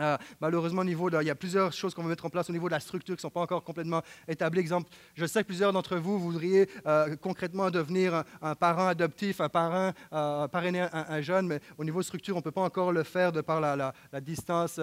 euh, 0.01 0.17
malheureusement, 0.41 0.83
au 0.83 0.85
niveau 0.85 1.09
il 1.09 1.27
y 1.27 1.31
a 1.31 1.35
plusieurs 1.35 1.73
choses 1.73 1.95
qu'on 1.95 2.03
va 2.03 2.09
mettre 2.09 2.27
en 2.27 2.31
place 2.31 2.51
au 2.51 2.53
niveau 2.53 2.69
de 2.69 2.73
la 2.73 2.81
structure 2.81 3.15
qui 3.15 3.19
ne 3.19 3.23
sont 3.23 3.31
pas 3.31 3.41
encore 3.41 3.65
complètement 3.65 4.03
établies. 4.29 4.61
Exemple, 4.61 4.91
je 5.15 5.25
sais 5.25 5.43
que 5.43 5.47
plusieurs 5.47 5.73
d'entre 5.73 5.97
vous 5.97 6.19
voudriez 6.19 6.69
euh, 6.87 7.17
concrètement 7.17 7.71
devenir 7.71 8.25
un, 8.43 8.55
parent 8.55 8.89
adoptif, 8.89 9.41
un 9.41 9.49
parent, 9.49 9.93
euh, 10.13 10.49
parrainer 10.49 10.87
un, 10.93 11.21
jeune, 11.21 11.47
mais 11.47 11.61
au 11.79 11.85
niveau 11.85 12.03
structure, 12.03 12.35
on 12.37 12.41
ne 12.41 12.45
peut 12.45 12.51
pas 12.51 12.63
encore 12.63 12.93
le 12.93 13.03
faire 13.03 13.33
de 13.33 13.41
par 13.41 13.61
la, 13.61 13.93
distance, 14.21 14.81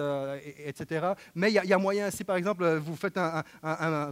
etc. 0.64 1.12
Mais 1.34 1.50
il 1.50 1.64
y, 1.64 1.72
a 1.72 1.78
moyen, 1.78 2.10
si 2.10 2.24
par 2.24 2.36
exemple 2.36 2.66
vous, 2.76 2.96
faites 2.96 3.16
un, 3.16 3.42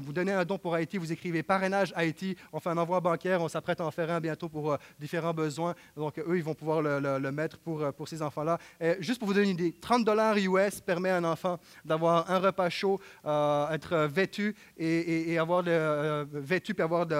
vous 0.01 0.12
donnez 0.12 0.33
un 0.33 0.45
don 0.45 0.59
pour 0.59 0.75
Haïti, 0.75 0.99
vous 0.99 1.12
écrivez 1.12 1.43
parrainage 1.43 1.93
Haïti, 1.97 2.37
on 2.53 2.61
fait 2.61 2.71
un 2.71 2.79
envoi 2.79 3.01
bancaire, 3.01 3.41
on 3.41 3.49
s'apprête 3.49 3.81
à 3.81 3.85
en 3.85 3.91
faire 3.91 4.11
un 4.11 4.21
bientôt 4.21 4.49
pour 4.49 4.77
différents 4.99 5.35
besoins. 5.35 5.75
Donc, 5.97 6.19
eux, 6.19 6.37
ils 6.37 6.45
vont 6.45 6.55
pouvoir 6.55 6.83
le, 6.83 7.33
mettre 7.33 7.59
pour, 7.59 7.93
pour 7.95 8.09
ces 8.09 8.23
enfants-là. 8.23 8.59
Juste 9.01 9.19
pour 9.19 9.29
vous 9.29 9.35
donner 9.35 9.51
une 9.51 9.59
idée, 9.59 9.73
30 9.81 10.05
dollars 10.05 10.37
US 10.37 10.81
permet 10.93 11.09
à 11.09 11.17
un 11.17 11.25
enfant 11.25 11.59
d'avoir 11.87 12.31
un 12.31 12.39
repas 12.39 12.69
chaud, 12.69 13.01
euh, 13.25 13.71
être 13.71 13.97
vêtu 14.19 14.55
et, 14.77 15.39
avoir 15.39 15.65
euh, 15.67 16.27
vêtu 16.31 16.75
puis 16.75 16.83
avoir 16.83 17.07
de, 17.07 17.17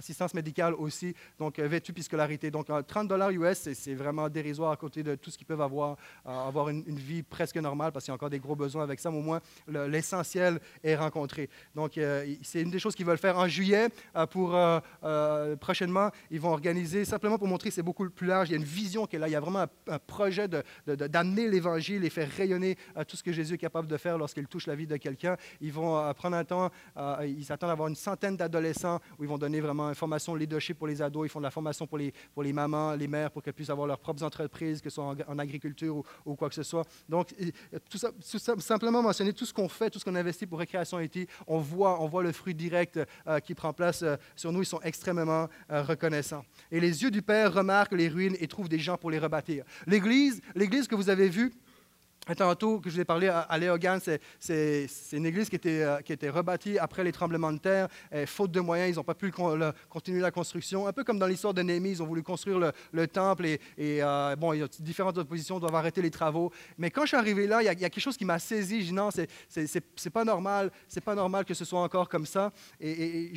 assistance 0.00 0.32
médicale 0.32 0.74
aussi, 0.74 1.14
donc 1.38 1.58
euh, 1.58 1.68
vêtu 1.68 1.92
puis 1.92 2.02
scolarité. 2.02 2.50
Donc 2.50 2.66
30 2.86 3.06
dollars 3.06 3.30
US, 3.30 3.68
c'est 3.74 3.94
vraiment 3.94 4.28
dérisoire 4.28 4.72
à 4.72 4.76
côté 4.76 5.02
de 5.02 5.14
tout 5.14 5.30
ce 5.30 5.36
qu'ils 5.36 5.46
peuvent 5.46 5.60
avoir, 5.60 5.96
euh, 6.26 6.48
avoir 6.48 6.70
une, 6.70 6.82
vie 6.96 7.22
presque 7.22 7.56
normale 7.56 7.92
parce 7.92 8.04
qu'il 8.04 8.12
y 8.12 8.14
a 8.14 8.16
encore 8.16 8.30
des 8.30 8.38
gros 8.38 8.56
besoins 8.56 8.82
avec 8.82 8.98
ça, 8.98 9.10
mais 9.10 9.18
au 9.18 9.22
moins 9.22 9.40
l'essentiel 9.68 10.58
est 10.82 10.96
rencontré. 10.96 11.48
Donc 11.74 11.98
euh, 11.98 12.34
c'est 12.42 12.62
une 12.62 12.70
des 12.70 12.78
choses 12.78 12.94
qu'ils 12.94 13.06
veulent 13.06 13.18
faire 13.18 13.38
en 13.38 13.46
juillet. 13.46 13.88
pour 14.30 14.58
prochainement, 15.60 16.10
ils 16.30 16.40
vont 16.40 16.50
organiser 16.50 17.04
simplement 17.04 17.38
pour 17.38 17.48
montrer 17.48 17.70
c'est 17.70 17.82
beaucoup 17.82 18.08
plus 18.08 18.26
large. 18.26 18.48
Il 18.48 18.52
y 18.52 18.54
a 18.54 18.58
une 18.58 18.64
vision 18.64 19.06
qui 19.06 19.16
est 19.16 19.18
là. 19.18 19.28
Il 19.28 19.32
y 19.32 19.36
a 19.36 19.40
vraiment 19.40 19.66
un, 19.88 19.98
projet 19.98 20.48
d'amener 20.86 21.48
l'Évangile 21.48 22.04
et 22.04 22.10
faire 22.10 22.28
rayonner 22.30 22.76
tout 23.06 23.16
ce 23.16 23.22
que 23.22 23.32
Jésus 23.32 23.54
est 23.54 23.58
capable 23.58 23.86
de 23.86 23.96
faire 23.96 24.16
lorsqu'il 24.18 24.46
touche 24.46 24.66
la 24.66 24.74
vie 24.74 24.86
de 24.86 24.96
quelqu'un. 24.96 25.36
Ils 25.60 25.72
vont 25.72 26.12
prendre 26.14 26.36
un 26.36 26.44
temps, 26.44 26.70
ils 27.22 27.44
s'attendent 27.44 27.70
à 27.70 27.74
avoir 27.74 27.88
une 27.88 27.96
centaine 27.96 28.36
d'adolescents 28.36 28.98
où 29.18 29.24
ils 29.24 29.28
vont 29.28 29.38
donner 29.38 29.60
vraiment 29.60 29.89
une 29.90 29.96
formation 29.96 30.34
leadership 30.34 30.78
pour 30.78 30.86
les 30.86 31.02
ados, 31.02 31.26
ils 31.26 31.30
font 31.30 31.40
de 31.40 31.44
la 31.44 31.50
formation 31.50 31.86
pour 31.86 31.98
les, 31.98 32.12
pour 32.32 32.42
les 32.42 32.52
mamans, 32.52 32.94
les 32.94 33.08
mères, 33.08 33.30
pour 33.30 33.42
qu'elles 33.42 33.54
puissent 33.54 33.70
avoir 33.70 33.86
leurs 33.86 33.98
propres 33.98 34.22
entreprises, 34.22 34.80
que 34.80 34.90
ce 34.90 34.94
soit 34.94 35.14
en, 35.26 35.38
agriculture 35.38 36.02
ou, 36.24 36.34
quoi 36.34 36.48
que 36.48 36.54
ce 36.54 36.62
soit. 36.62 36.86
Donc, 37.08 37.34
tout 37.88 38.60
simplement 38.60 39.02
mentionner 39.02 39.32
tout 39.32 39.44
ce 39.44 39.52
qu'on 39.52 39.68
fait, 39.68 39.90
tout 39.90 39.98
ce 39.98 40.04
qu'on 40.04 40.14
investit 40.14 40.46
pour 40.46 40.58
Récréation 40.58 40.98
Haïti, 40.98 41.26
on 41.46 41.58
voit, 41.58 42.00
on 42.00 42.06
voit 42.06 42.22
le 42.22 42.32
fruit 42.32 42.54
direct 42.54 43.00
euh, 43.26 43.40
qui 43.40 43.54
prend 43.54 43.72
place 43.72 44.02
euh, 44.02 44.16
sur 44.36 44.52
nous. 44.52 44.62
Ils 44.62 44.66
sont 44.66 44.80
extrêmement 44.82 45.48
euh, 45.70 45.82
reconnaissants. 45.82 46.44
Et 46.70 46.80
les 46.80 47.02
yeux 47.02 47.10
du 47.10 47.22
Père 47.22 47.52
remarquent 47.52 47.92
les 47.92 48.08
ruines 48.08 48.36
et 48.40 48.46
trouvent 48.46 48.68
des 48.68 48.78
gens 48.78 48.96
pour 48.96 49.10
les 49.10 49.18
rebâtir. 49.18 49.64
L'Église, 49.86 50.40
l'Église 50.54 50.86
que 50.86 50.94
vous 50.94 51.10
avez 51.10 51.28
vue, 51.28 51.52
Tantôt 52.36 52.80
que 52.80 52.90
je 52.90 52.96
vous 52.96 53.00
ai 53.00 53.04
parlé 53.04 53.28
à, 53.28 53.58
Léogane, 53.58 54.00
c'est 54.38 54.88
une 55.12 55.26
église 55.26 55.48
qui 55.48 55.56
était, 55.56 55.82
euh, 55.82 56.00
qui 56.00 56.12
était 56.12 56.28
rebâtie 56.28 56.78
après 56.78 57.02
les 57.02 57.12
tremblements 57.12 57.52
de 57.52 57.58
terre. 57.58 57.88
faute 58.26 58.52
de 58.52 58.60
moyens, 58.60 58.90
ils 58.90 58.96
n'ont 58.96 59.04
pas 59.04 59.14
pu 59.14 59.32
continuer 59.88 60.20
la 60.20 60.30
construction. 60.30 60.86
Un 60.86 60.92
peu 60.92 61.02
comme 61.02 61.18
dans 61.18 61.26
l'histoire 61.26 61.54
de 61.54 61.62
Néhémie, 61.62 61.90
ils 61.90 62.02
ont 62.02 62.06
voulu 62.06 62.22
construire 62.22 62.72
le, 62.92 63.06
temple 63.08 63.46
et, 63.46 63.58
euh, 63.78 64.36
bon, 64.36 64.52
il 64.52 64.60
y 64.60 64.62
a 64.62 64.68
différentes 64.80 65.18
oppositions, 65.18 65.58
doivent 65.58 65.74
arrêter 65.74 66.02
les 66.02 66.10
travaux. 66.10 66.52
Mais 66.78 66.90
quand 66.90 67.02
je 67.02 67.08
suis 67.08 67.16
arrivé 67.16 67.46
là, 67.46 67.62
il 67.62 67.66
y 67.66 67.68
a, 67.68 67.74
quelque 67.74 68.00
chose 68.00 68.16
qui 68.16 68.24
m'a 68.24 68.38
saisi. 68.38 68.80
Je 68.80 68.86
dis 68.86 68.92
non, 68.92 69.10
c'est 69.10 70.10
pas 70.10 70.24
normal, 70.24 70.70
c'est 70.88 71.02
pas 71.02 71.14
normal 71.14 71.44
que 71.44 71.54
ce 71.54 71.64
soit 71.64 71.80
encore 71.80 72.08
comme 72.08 72.26
ça. 72.26 72.52
Et, 72.80 73.32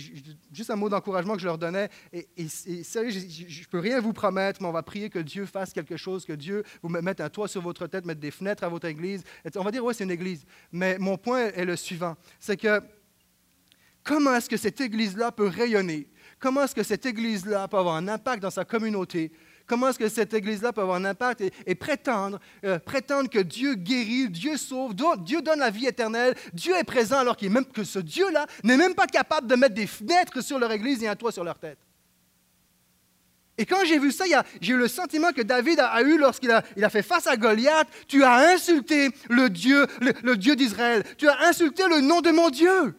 juste 0.51 0.69
un 0.69 0.75
mot 0.75 0.89
d'encouragement 0.89 1.33
que 1.33 1.41
je 1.41 1.47
leur 1.47 1.57
donnais. 1.57 1.89
Et, 2.11 2.47
sérieux, 2.47 3.11
je 3.11 3.61
ne 3.61 3.65
peux 3.65 3.79
rien 3.79 3.99
vous 3.99 4.13
promettre, 4.13 4.61
mais 4.61 4.67
on 4.67 4.71
va 4.71 4.83
prier 4.83 5.09
que 5.09 5.19
Dieu 5.19 5.45
fasse 5.45 5.73
quelque 5.73 5.97
chose, 5.97 6.25
que 6.25 6.33
Dieu 6.33 6.63
vous 6.81 6.89
mette 6.89 7.21
un 7.21 7.29
toit 7.29 7.47
sur 7.47 7.61
votre 7.61 7.87
tête, 7.87 8.05
mette 8.05 8.19
des 8.19 8.31
fenêtres 8.31 8.63
à 8.63 8.69
votre 8.73 8.87
église. 8.87 9.23
On 9.55 9.63
va 9.63 9.71
dire, 9.71 9.83
oui, 9.83 9.93
c'est 9.95 10.03
une 10.03 10.11
église. 10.11 10.45
Mais 10.71 10.97
mon 10.97 11.17
point 11.17 11.51
est 11.51 11.65
le 11.65 11.75
suivant. 11.75 12.15
C'est 12.39 12.57
que 12.57 12.81
comment 14.03 14.35
est-ce 14.35 14.49
que 14.49 14.57
cette 14.57 14.81
église-là 14.81 15.31
peut 15.31 15.47
rayonner? 15.47 16.07
Comment 16.39 16.63
est-ce 16.63 16.75
que 16.75 16.83
cette 16.83 17.05
église-là 17.05 17.67
peut 17.67 17.77
avoir 17.77 17.95
un 17.95 18.07
impact 18.07 18.41
dans 18.43 18.49
sa 18.49 18.65
communauté? 18.65 19.31
Comment 19.65 19.89
est-ce 19.89 19.99
que 19.99 20.09
cette 20.09 20.33
église-là 20.33 20.73
peut 20.73 20.81
avoir 20.81 20.97
un 20.97 21.05
impact 21.05 21.43
et, 21.65 21.75
prétendre, 21.75 22.39
euh, 22.65 22.79
prétendre 22.79 23.29
que 23.29 23.39
Dieu 23.39 23.75
guérit, 23.75 24.29
Dieu 24.29 24.57
sauve, 24.57 24.93
Dieu 24.93 25.41
donne 25.41 25.59
la 25.59 25.69
vie 25.69 25.85
éternelle, 25.85 26.35
Dieu 26.53 26.75
est 26.75 26.83
présent 26.83 27.19
alors 27.19 27.37
que 27.37 27.83
ce 27.83 27.99
Dieu-là 27.99 28.45
n'est 28.63 28.75
même 28.75 28.93
pas 28.93 29.07
capable 29.07 29.47
de 29.47 29.55
mettre 29.55 29.75
des 29.75 29.87
fenêtres 29.87 30.41
sur 30.41 30.59
leur 30.59 30.71
église 30.71 31.01
et 31.01 31.07
un 31.07 31.15
toit 31.15 31.31
sur 31.31 31.45
leur 31.45 31.59
tête? 31.59 31.79
Et 33.57 33.65
quand 33.65 33.85
j'ai 33.85 33.99
vu 33.99 34.11
ça, 34.11 34.25
j'ai 34.61 34.73
eu 34.73 34.77
le 34.77 34.87
sentiment 34.87 35.31
que 35.31 35.41
David 35.41 35.79
a, 35.79 36.01
eu 36.01 36.17
lorsqu'il 36.17 36.51
a, 36.51 36.89
fait 36.89 37.03
face 37.03 37.27
à 37.27 37.37
Goliath. 37.37 37.87
Tu 38.07 38.23
as 38.23 38.53
insulté 38.53 39.09
le 39.29 39.49
Dieu, 39.49 39.85
le 40.23 40.35
Dieu 40.35 40.55
d'Israël. 40.55 41.03
Tu 41.17 41.27
as 41.27 41.39
insulté 41.47 41.83
le 41.87 42.01
nom 42.01 42.21
de 42.21 42.31
mon 42.31 42.49
Dieu. 42.49 42.95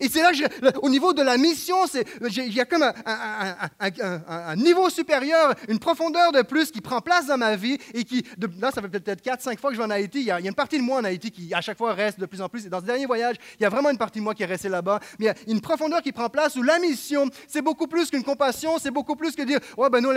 Et 0.00 0.08
c'est 0.08 0.22
là 0.22 0.32
que, 0.32 0.78
au 0.78 0.88
niveau 0.88 1.12
de 1.12 1.22
la 1.22 1.36
mission, 1.36 1.76
il 2.20 2.54
y 2.54 2.60
a 2.60 2.64
comme 2.64 2.82
un, 2.82 4.56
niveau 4.56 4.90
supérieur, 4.90 5.54
une 5.68 5.78
profondeur 5.78 6.32
de 6.32 6.42
plus 6.42 6.70
qui 6.70 6.80
prend 6.80 7.00
place 7.00 7.26
dans 7.26 7.38
ma 7.38 7.56
vie 7.56 7.78
et 7.94 8.04
qui, 8.04 8.24
là, 8.60 8.70
ça 8.70 8.82
fait 8.82 8.88
peut-être 8.88 9.24
4-5 9.24 9.58
fois 9.58 9.70
que 9.70 9.76
je 9.76 9.80
vais 9.80 9.86
en 9.86 9.90
Haïti. 9.90 10.20
Il 10.20 10.26
y, 10.26 10.30
a, 10.30 10.40
une 10.40 10.54
partie 10.54 10.78
de 10.78 10.82
moi 10.82 11.00
en 11.00 11.04
Haïti 11.04 11.30
qui, 11.30 11.52
à 11.54 11.60
chaque 11.60 11.78
fois, 11.78 11.92
reste 11.92 12.20
de 12.20 12.26
plus 12.26 12.40
en 12.40 12.48
plus. 12.48 12.66
Et 12.66 12.68
dans 12.68 12.80
ce 12.80 12.86
dernier 12.86 13.06
voyage, 13.06 13.36
il 13.58 13.62
y 13.62 13.66
a 13.66 13.68
vraiment 13.68 13.90
une 13.90 13.98
partie 13.98 14.18
de 14.18 14.24
moi 14.24 14.34
qui 14.34 14.42
est 14.42 14.46
restée 14.46 14.68
là-bas. 14.68 15.00
Mais 15.18 15.26
il 15.26 15.28
y 15.28 15.30
a 15.30 15.34
une 15.52 15.60
profondeur 15.60 16.02
qui 16.02 16.12
prend 16.12 16.28
place 16.28 16.56
où 16.56 16.62
la 16.62 16.78
mission, 16.78 17.28
c'est 17.48 17.62
beaucoup 17.62 17.86
plus 17.86 18.10
qu'une 18.10 18.24
compassion, 18.24 18.78
c'est 18.78 18.90
beaucoup 18.90 19.16
plus 19.16 19.34
que 19.34 19.42
dire, 19.42 19.60
ouais, 19.76 19.90
ben 19.90 20.00
nous, 20.00 20.10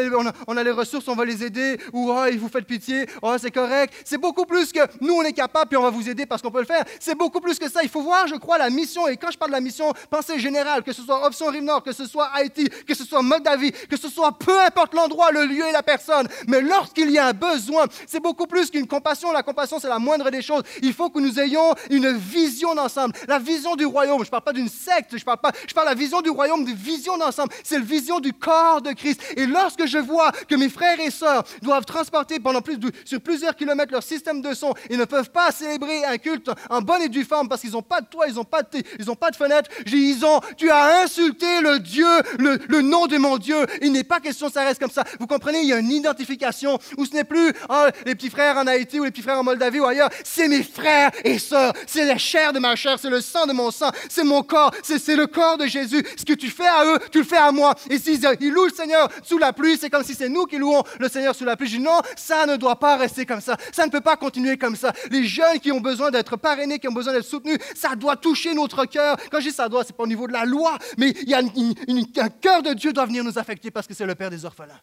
on 0.48 0.58
a, 0.58 0.64
les 0.64 0.72
ressources, 0.72 1.08
on 1.08 1.16
va 1.16 1.26
les 1.26 1.44
aider, 1.44 1.80
ou 1.94 2.12
oh, 2.12 2.26
vous 2.38 2.50
faites 2.50 2.66
pitié, 2.66 3.06
oh, 3.22 3.36
c'est 3.40 3.52
correct. 3.52 3.94
C'est 4.06 4.18
beaucoup 4.18 4.46
plus 4.46 4.72
que 4.72 4.80
nous, 5.02 5.14
on 5.14 5.24
est 5.24 5.34
capable, 5.34 5.70
puis 5.70 5.78
on 5.78 5.84
va 5.84 5.90
vous 5.90 6.10
aider 6.10 6.26
parce 6.26 6.42
qu'on 6.42 6.52
peut 6.52 6.60
le 6.60 6.66
faire. 6.66 6.84
C'est 7.00 7.16
beaucoup 7.16 7.40
plus 7.40 7.58
que 7.58 7.70
ça. 7.70 7.82
Il 7.84 7.90
faut 7.90 8.02
voir, 8.02 8.28
je 8.28 8.36
crois, 8.36 8.58
la 8.58 8.70
mission. 8.70 9.08
Et 9.08 9.18
quand 9.18 9.32
je 9.32 9.38
parle 9.38 9.52
de 9.52 9.56
la 9.56 9.62
mission, 9.62 9.69
pensée 10.10 10.40
générale, 10.40 10.84
que 10.84 10.94
ce 10.94 11.02
soit 11.02 11.26
Option 11.26 11.48
Rive-Nord, 11.48 11.84
que 11.84 11.92
ce 11.92 12.06
soit 12.06 12.30
Haïti, 12.34 12.68
que 12.88 12.96
ce 12.96 13.04
soit 13.04 13.22
Moldavie, 13.22 13.72
que 13.72 13.98
ce 13.98 14.10
soit 14.10 14.38
peu 14.38 14.60
importe 14.62 14.94
l'endroit, 14.94 15.32
le 15.32 15.46
lieu 15.46 15.68
et 15.68 15.72
la 15.72 15.84
personne. 15.84 16.28
Mais 16.48 16.62
lorsqu'il 16.62 17.12
y 17.12 17.18
a 17.18 17.28
un 17.28 17.34
besoin, 17.34 17.86
c'est 18.08 18.20
beaucoup 18.20 18.48
plus 18.48 18.70
qu'une 18.70 18.88
compassion. 18.88 19.32
La 19.32 19.44
compassion, 19.44 19.80
c'est 19.80 19.90
la 19.90 20.00
moindre 20.00 20.30
des 20.30 20.42
choses. 20.42 20.64
Il 20.82 20.94
faut 20.94 21.10
que 21.10 21.20
nous 21.20 21.40
ayons 21.40 21.74
une 21.90 22.12
vision 22.18 22.76
d'ensemble. 22.76 23.14
La 23.28 23.40
vision 23.40 23.76
du 23.76 23.86
royaume. 23.86 24.20
Je 24.20 24.28
ne 24.28 24.32
parle 24.32 24.44
pas 24.44 24.54
d'une 24.54 24.70
secte, 24.70 25.18
je 25.18 25.24
parle 25.24 25.40
pas, 25.40 25.52
je 25.68 25.74
parle 25.74 25.88
de 25.88 25.92
la 25.92 26.00
vision 26.00 26.22
du 26.22 26.30
royaume, 26.30 26.66
de 26.66 26.72
vision 26.72 27.18
d'ensemble. 27.18 27.54
C'est 27.64 27.78
la 27.80 27.86
vision 27.86 28.20
du 28.20 28.34
corps 28.34 28.82
de 28.82 28.92
Christ. 28.92 29.22
Et 29.36 29.46
lorsque 29.46 29.86
je 29.86 29.98
vois 29.98 30.32
que 30.48 30.56
mes 30.56 30.70
frères 30.70 31.00
et 31.00 31.12
sœurs 31.12 31.44
doivent 31.62 31.86
transporter 31.86 32.40
pendant 32.40 32.62
plus 32.62 32.78
sur 33.06 33.22
plusieurs 33.22 33.56
kilomètres 33.56 33.92
leur 33.92 34.04
système 34.04 34.42
de 34.42 34.54
son 34.54 34.74
et 34.90 34.98
ne 34.98 35.06
peuvent 35.06 35.32
pas 35.32 35.52
célébrer 35.52 36.04
un 36.06 36.18
culte 36.18 36.50
en 36.70 36.82
bonne 36.82 37.02
et 37.02 37.10
due 37.10 37.24
forme 37.24 37.48
parce 37.48 37.62
qu'ils 37.62 37.72
n'ont 37.72 37.82
pas 37.82 38.02
de 38.02 38.08
toit, 38.08 38.28
ils 38.28 38.36
n'ont 38.36 38.44
pas 38.44 38.64
de, 38.64 38.68
ils 38.98 39.10
ont 39.10 39.16
pas 39.16 39.32
de 39.32 39.36
fenêtre, 39.36 39.49
reconnaître, 39.50 39.70
ils 39.92 40.26
ont, 40.26 40.40
tu 40.58 40.70
as 40.70 41.02
insulté 41.04 41.62
le 41.62 41.80
Dieu, 41.80 42.08
le, 42.38 42.82
nom 42.82 43.08
de 43.08 43.18
mon 43.18 43.38
Dieu. 43.38 43.58
Il 43.82 43.92
n'est 43.92 44.04
pas 44.04 44.20
question 44.20 44.48
que 44.48 44.54
ça 44.54 44.64
reste 44.64 44.80
comme 44.80 44.92
ça. 44.92 45.04
Vous 45.20 45.28
comprenez, 45.28 45.62
il 45.62 45.68
y 45.68 45.74
a 45.74 45.80
une 45.80 45.92
identification 45.92 46.80
où 46.98 47.06
ce 47.06 47.14
n'est 47.14 47.24
plus 47.24 47.54
ah, 47.68 47.90
les 48.06 48.16
petits 48.16 48.30
frères 48.30 48.58
en 48.58 48.68
Haïti 48.68 49.00
ou 49.00 49.04
les 49.04 49.12
petits 49.12 49.22
frères 49.22 49.40
en 49.40 49.44
Moldavie 49.44 49.80
ou 49.80 49.86
ailleurs. 49.86 50.10
C'est 50.24 50.48
mes 50.48 50.64
frères 50.64 51.12
et 51.24 51.40
sœurs. 51.40 51.74
C'est 51.88 52.06
la 52.06 52.18
chair 52.18 52.54
de 52.54 52.60
ma 52.60 52.76
chair, 52.76 52.98
c'est 53.00 53.10
le 53.10 53.22
sang 53.22 53.46
de 53.46 53.54
mon 53.54 53.72
sang, 53.72 53.92
c'est 54.10 54.24
mon 54.24 54.44
corps, 54.44 54.74
c'est 54.84 55.16
le 55.16 55.28
corps 55.28 55.58
de 55.58 55.66
Jésus. 55.66 56.04
Ce 56.18 56.26
que 56.26 56.34
tu 56.34 56.48
fais 56.48 56.68
à 56.68 56.86
eux, 56.86 57.00
tu 57.12 57.20
le 57.20 57.24
fais 57.24 57.38
à 57.38 57.52
moi. 57.52 57.76
Et 57.90 57.98
s'ils 57.98 58.22
louent 58.22 58.66
le 58.66 58.74
Seigneur 58.74 59.10
sous 59.24 59.38
la 59.38 59.54
pluie, 59.54 59.78
c'est 59.80 59.90
comme 59.90 60.04
si 60.04 60.16
c'est 60.16 60.30
nous 60.30 60.46
qui 60.46 60.58
louons 60.58 60.84
le 61.00 61.10
Seigneur 61.10 61.36
sous 61.36 61.46
la 61.46 61.56
pluie. 61.56 61.68
Je 61.68 61.78
dis 61.78 61.84
non, 61.84 62.00
ça 62.16 62.46
ne 62.46 62.56
doit 62.56 62.78
pas 62.78 62.98
rester 62.98 63.26
comme 63.26 63.42
ça. 63.42 63.58
Ça 63.72 63.86
ne 63.86 63.92
peut 63.92 64.02
pas 64.02 64.16
continuer 64.16 64.58
comme 64.58 64.76
ça. 64.76 64.94
Les 65.12 65.26
jeunes 65.26 65.60
qui 65.60 65.72
ont 65.72 65.82
besoin 65.82 66.12
d'être 66.12 66.38
parrainés, 66.38 66.80
qui 66.80 66.88
ont 66.88 66.94
besoin 66.94 67.14
d'être 67.14 67.26
soutenus, 67.26 67.58
ça 67.76 67.96
doit 67.96 68.16
toucher 68.16 68.54
notre 68.54 68.86
cœur. 68.86 69.18
Je 69.40 69.50
dis 69.50 69.56
ça 69.56 69.70
doit, 69.70 69.84
c'est 69.84 69.96
pas 69.96 70.04
au 70.04 70.08
niveau 70.08 70.28
de 70.28 70.34
la 70.34 70.46
loi, 70.46 70.78
mais 70.98 71.10
il 71.10 71.30
y 71.30 71.34
a 71.34 71.40
un 71.40 72.30
cœur 72.30 72.64
de 72.64 72.74
Dieu 72.74 72.94
doit 72.94 73.06
venir 73.06 73.24
nous 73.24 73.38
affecter 73.38 73.72
parce 73.72 73.88
que 73.88 73.94
c'est 73.94 74.06
le 74.06 74.16
Père 74.16 74.30
des 74.30 74.46
orphelins. 74.46 74.80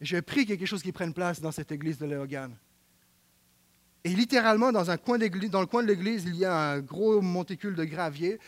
Et 0.00 0.04
je 0.04 0.18
prie 0.18 0.44
quelque 0.44 0.66
chose 0.66 0.82
qui 0.82 0.90
prenne 0.90 1.14
place 1.14 1.40
dans 1.40 1.52
cette 1.52 1.70
église 1.70 1.96
de 1.96 2.06
Léogane. 2.06 2.56
Et 4.04 4.08
littéralement, 4.08 4.72
dans, 4.72 4.90
un 4.90 4.96
coin 4.96 5.16
dans 5.16 5.60
le 5.60 5.66
coin 5.66 5.82
de 5.82 5.86
l'église, 5.86 6.24
il 6.24 6.34
y 6.34 6.44
a 6.44 6.72
un 6.72 6.80
gros 6.80 7.20
monticule 7.20 7.76
de 7.76 7.84
gravier. 7.84 8.40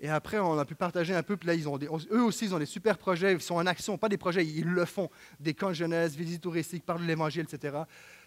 Et 0.00 0.08
après, 0.08 0.38
on 0.38 0.58
a 0.58 0.64
pu 0.64 0.74
partager 0.74 1.14
un 1.14 1.22
peu. 1.22 1.36
Puis 1.36 1.48
là, 1.48 1.54
ils 1.54 1.68
ont 1.68 1.78
eux 1.78 2.22
aussi, 2.22 2.46
ils 2.46 2.54
ont 2.54 2.58
des 2.58 2.66
super 2.66 2.98
projets. 2.98 3.32
Ils 3.32 3.40
sont 3.40 3.56
en 3.56 3.66
action, 3.66 3.98
pas 3.98 4.08
des 4.08 4.16
projets, 4.16 4.46
ils 4.46 4.68
le 4.68 4.84
font. 4.84 5.10
Des 5.40 5.54
camps 5.54 5.68
de 5.68 5.74
jeunesse, 5.74 6.14
visites 6.14 6.42
touristiques, 6.42 6.84
parlent 6.86 7.02
de 7.02 7.06
l'évangile, 7.06 7.46
etc. 7.50 7.78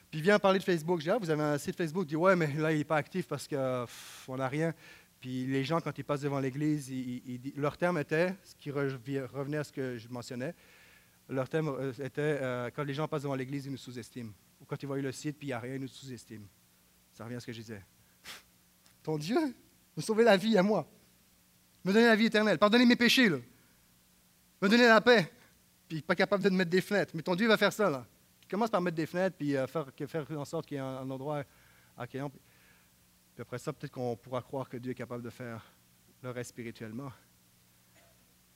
Puis 0.10 0.21
vient 0.21 0.38
parler 0.39 0.60
de 0.60 0.63
Facebook. 0.63 0.99
Je 0.99 1.05
dis, 1.05 1.10
ah, 1.10 1.17
vous 1.17 1.29
avez 1.29 1.43
un 1.43 1.57
site 1.57 1.77
Facebook? 1.77 2.03
Il 2.05 2.10
dit, 2.10 2.15
ouais, 2.17 2.36
mais 2.36 2.53
là, 2.53 2.71
il 2.73 2.79
n'est 2.79 2.84
pas 2.84 2.97
actif 2.97 3.27
parce 3.27 3.47
qu'on 3.47 4.38
n'a 4.38 4.47
rien. 4.47 4.73
Puis 5.21 5.45
les 5.45 5.63
gens, 5.63 5.79
quand 5.79 5.97
ils 5.97 6.03
passent 6.03 6.21
devant 6.21 6.39
l'église, 6.39 6.91
leur 7.55 7.77
terme 7.77 7.99
était, 7.99 8.36
ce 8.43 8.55
qui 8.55 8.71
revenait 8.71 9.57
à 9.57 9.63
ce 9.63 9.71
que 9.71 9.97
je 9.97 10.10
mentionnais, 10.10 10.53
leur 11.29 11.47
thème 11.47 11.69
euh, 11.69 11.93
était 11.93 12.39
euh, 12.41 12.69
quand 12.75 12.84
les 12.84 12.93
gens 12.93 13.07
passent 13.07 13.23
devant 13.23 13.36
l'église, 13.36 13.65
ils 13.65 13.71
nous 13.71 13.77
sous-estiment. 13.77 14.31
Ou 14.60 14.65
quand 14.65 14.81
ils 14.81 14.86
voient 14.86 14.97
le 14.99 15.12
site, 15.12 15.38
puis 15.38 15.47
il 15.47 15.51
n'y 15.51 15.53
a 15.53 15.60
rien, 15.60 15.75
ils 15.75 15.81
nous 15.81 15.88
sous-estiment. 15.88 16.45
Ça 17.13 17.23
revient 17.23 17.36
à 17.36 17.39
ce 17.39 17.45
que 17.45 17.53
je 17.53 17.62
disais. 17.62 17.81
Ton 19.03 19.17
Dieu 19.17 19.38
me 19.95 20.01
sauver 20.01 20.23
la 20.23 20.38
vie 20.38 20.57
à 20.57 20.63
moi. 20.63 20.88
Me 21.83 21.93
donner 21.93 22.05
la 22.05 22.15
vie 22.15 22.25
éternelle. 22.25 22.57
Pardonner 22.57 22.85
mes 22.85 22.95
péchés. 22.95 23.29
Me 23.29 23.41
donner 24.61 24.87
la 24.87 25.01
paix. 25.01 25.31
Puis 25.87 26.01
pas 26.01 26.15
capable 26.15 26.43
de 26.43 26.49
me 26.49 26.57
mettre 26.57 26.69
des 26.69 26.81
fenêtres. 26.81 27.13
Mais 27.15 27.21
ton 27.21 27.35
Dieu 27.35 27.47
va 27.47 27.57
faire 27.57 27.73
ça, 27.73 27.89
là. 27.89 28.05
Il 28.43 28.47
commence 28.47 28.69
par 28.69 28.81
mettre 28.81 28.97
des 28.97 29.05
fenêtres, 29.05 29.37
puis 29.37 29.55
euh, 29.55 29.65
faire, 29.65 29.87
faire 30.07 30.39
en 30.39 30.45
sorte 30.45 30.65
qu'il 30.65 30.75
y 30.75 30.77
ait 30.77 30.83
un, 30.83 31.09
endroit 31.09 31.43
accueillant. 31.97 32.29
Puis, 32.29 32.41
puis 33.33 33.41
après 33.41 33.57
ça, 33.57 33.71
peut-être 33.71 33.91
qu'on 33.91 34.15
pourra 34.17 34.41
croire 34.41 34.67
que 34.67 34.77
Dieu 34.77 34.91
est 34.91 34.95
capable 34.95 35.23
de 35.23 35.29
faire 35.29 35.63
le 36.21 36.31
reste 36.31 36.49
spirituellement. 36.49 37.11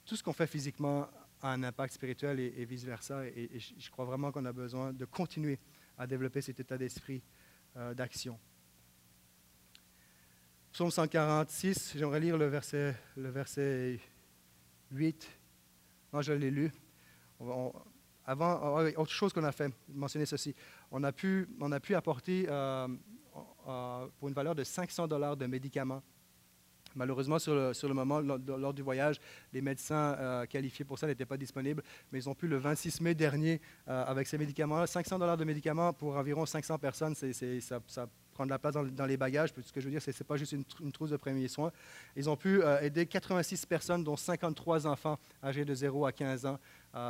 Tout 0.05 0.15
ce 0.15 0.23
qu'on 0.23 0.33
fait 0.33 0.47
physiquement 0.47 1.07
un 1.41 1.63
impact 1.63 1.93
spirituel 1.93 2.39
et, 2.39 2.65
vice-versa. 2.65 3.25
Et, 3.27 3.59
je 3.59 3.89
crois 3.89 4.05
vraiment 4.05 4.31
qu'on 4.31 4.45
a 4.45 4.53
besoin 4.53 4.93
de 4.93 5.05
continuer 5.05 5.59
à 5.97 6.07
développer 6.07 6.41
cet 6.41 6.59
état 6.59 6.77
d'esprit 6.77 7.23
euh, 7.77 7.93
d'action. 7.93 8.39
Psaume 10.75 10.91
146, 10.91 11.93
j'aimerais 11.95 12.19
lire 12.19 12.37
le 12.37 12.47
verset, 12.47 12.97
le 13.15 13.29
verset 13.29 13.97
8. 14.91 15.25
Non, 16.11 16.21
je 16.21 16.33
l'ai 16.33 16.51
lu. 16.51 16.69
avant, 18.25 18.59
oh, 18.61 18.99
autre 18.99 19.11
chose 19.13 19.31
qu'on 19.31 19.45
a 19.45 19.53
fait, 19.53 19.71
mentionner 19.87 20.25
ceci. 20.25 20.53
On 20.91 21.01
a 21.05 21.13
pu, 21.13 21.47
on 21.61 21.71
a 21.71 21.79
pu 21.79 21.95
apporter 21.95 22.47
euh, 22.49 22.89
euh, 23.69 24.07
pour 24.19 24.27
une 24.27 24.33
valeur 24.33 24.53
de 24.53 24.65
500 24.65 25.07
dollars 25.07 25.37
de 25.37 25.45
médicaments 25.45 26.03
Malheureusement, 26.93 27.39
sur 27.39 27.53
le, 27.55 27.93
moment, 27.93 28.19
lors, 28.19 28.73
du 28.73 28.81
voyage, 28.81 29.21
les 29.53 29.61
médecins 29.61 30.15
euh, 30.19 30.45
qualifiés 30.45 30.83
pour 30.83 30.99
ça 30.99 31.07
n'étaient 31.07 31.25
pas 31.25 31.37
disponibles, 31.37 31.83
mais 32.11 32.19
ils 32.19 32.29
ont 32.29 32.35
pu 32.35 32.49
le 32.49 32.57
26 32.57 32.99
mai 32.99 33.15
dernier, 33.15 33.61
avec 33.87 34.27
ces 34.27 34.37
médicaments 34.37 34.85
500 34.85 35.19
dollars 35.19 35.37
de 35.37 35.45
médicaments 35.45 35.93
pour 35.93 36.17
environ 36.17 36.45
500 36.45 36.77
personnes, 36.79 37.15
c'est, 37.15 37.61
ça, 37.61 37.79
prend 38.35 38.45
de 38.45 38.51
la 38.51 38.59
place 38.59 38.75
dans, 38.75 39.05
les 39.05 39.17
bagages. 39.17 39.49
Ce 39.59 39.73
que 39.73 39.79
je 39.79 39.85
veux 39.85 39.91
dire, 39.91 40.01
ce 40.01 40.11
n'est 40.11 40.27
pas 40.27 40.37
juste 40.37 40.51
une, 40.51 40.91
trousse 40.91 41.09
de 41.09 41.17
premiers 41.17 41.47
soins. 41.47 41.71
Ils 42.15 42.29
ont 42.29 42.37
pu 42.37 42.61
euh, 42.61 42.79
aider 42.81 43.07
86 43.07 43.65
personnes, 43.65 44.03
dont 44.03 44.15
53 44.15 44.85
enfants 44.85 45.17
âgés 45.43 45.65
de 45.65 45.73
0 45.73 46.05
à 46.05 46.11
15 46.11 46.45
ans, 46.45 46.59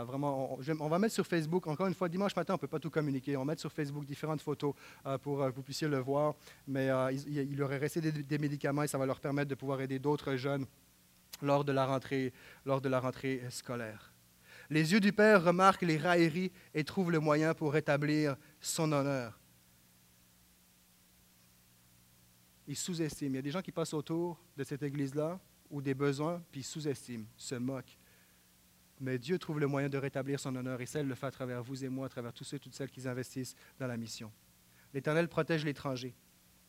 vraiment, 0.05 0.57
on, 0.79 0.87
va 0.87 0.99
mettre 0.99 1.13
sur 1.13 1.27
Facebook, 1.27 1.67
encore 1.67 1.87
une 1.87 1.93
fois, 1.93 2.09
dimanche 2.09 2.35
matin, 2.35 2.53
on 2.53 2.57
ne 2.57 2.61
peut 2.61 2.67
pas 2.67 2.79
tout 2.79 2.89
communiquer. 2.89 3.35
On 3.37 3.41
va 3.41 3.45
mettre 3.45 3.61
sur 3.61 3.71
Facebook 3.71 4.05
différentes 4.05 4.41
photos 4.41 4.73
euh, 5.05 5.17
pour 5.17 5.41
euh, 5.41 5.51
que 5.51 5.55
vous 5.55 5.61
puissiez 5.61 5.87
le 5.87 5.99
voir. 5.99 6.33
Mais 6.67 6.89
euh, 6.89 7.11
il, 7.11 7.55
leur 7.55 7.71
est 7.71 7.77
resté 7.77 8.01
des, 8.01 8.37
médicaments 8.37 8.83
et 8.83 8.87
ça 8.87 8.97
va 8.97 9.05
leur 9.05 9.19
permettre 9.19 9.49
de 9.49 9.55
pouvoir 9.55 9.81
aider 9.81 9.99
d'autres 9.99 10.35
jeunes 10.35 10.65
lors 11.41 11.63
de 11.63 11.71
la 11.71 11.85
rentrée, 11.85 12.33
lors 12.65 12.81
de 12.81 12.89
la 12.89 12.99
rentrée 12.99 13.41
scolaire. 13.49 14.11
Les 14.69 14.93
yeux 14.93 14.99
du 14.99 15.13
Père 15.13 15.43
remarquent 15.43 15.83
les 15.83 15.97
railleries 15.97 16.51
et 16.73 16.83
trouvent 16.83 17.11
le 17.11 17.19
moyen 17.19 17.53
pour 17.53 17.73
rétablir 17.73 18.35
son 18.59 18.91
honneur. 18.91 19.39
Ils 22.67 22.75
sous-estiment. 22.75 23.33
Il 23.33 23.35
y 23.35 23.39
a 23.39 23.41
des 23.41 23.51
gens 23.51 23.61
qui 23.61 23.71
passent 23.71 23.93
autour 23.93 24.39
de 24.57 24.63
cette 24.63 24.83
église-là 24.83 25.39
ou 25.69 25.81
des 25.81 25.93
besoins, 25.93 26.43
puis 26.51 26.61
ils 26.61 26.63
sous-estiment, 26.63 27.25
se 27.37 27.55
moquent. 27.55 27.97
Mais 28.99 29.19
Dieu 29.19 29.37
trouve 29.37 29.59
le 29.59 29.67
moyen 29.67 29.89
de 29.89 29.97
rétablir 29.97 30.39
son 30.39 30.55
honneur 30.55 30.79
et 30.79 30.85
celle 30.85 31.07
le 31.07 31.15
fait 31.15 31.27
à 31.27 31.31
travers 31.31 31.61
vous 31.61 31.83
et 31.83 31.89
moi, 31.89 32.05
à 32.05 32.09
travers 32.09 32.33
tous 32.33 32.43
ceux 32.43 32.57
et 32.57 32.59
toutes 32.59 32.73
celles 32.73 32.89
qui 32.89 33.05
investissent 33.07 33.55
dans 33.77 33.87
la 33.87 33.97
mission. 33.97 34.31
L'Éternel 34.93 35.27
protège 35.27 35.65
l'étranger. 35.65 36.15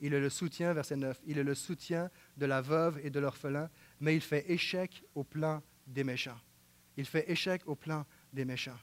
Il 0.00 0.12
est 0.12 0.20
le 0.20 0.28
soutien, 0.28 0.74
verset 0.74 0.96
9, 0.96 1.20
il 1.24 1.38
est 1.38 1.44
le 1.44 1.54
soutien 1.54 2.10
de 2.36 2.46
la 2.46 2.60
veuve 2.60 3.00
et 3.02 3.10
de 3.10 3.20
l'orphelin, 3.20 3.70
mais 4.00 4.14
il 4.14 4.20
fait 4.20 4.50
échec 4.50 5.02
au 5.14 5.24
plan 5.24 5.62
des 5.86 6.04
méchants. 6.04 6.38
Il 6.96 7.06
fait 7.06 7.30
échec 7.30 7.62
au 7.66 7.76
plan 7.76 8.04
des 8.32 8.44
méchants. 8.44 8.78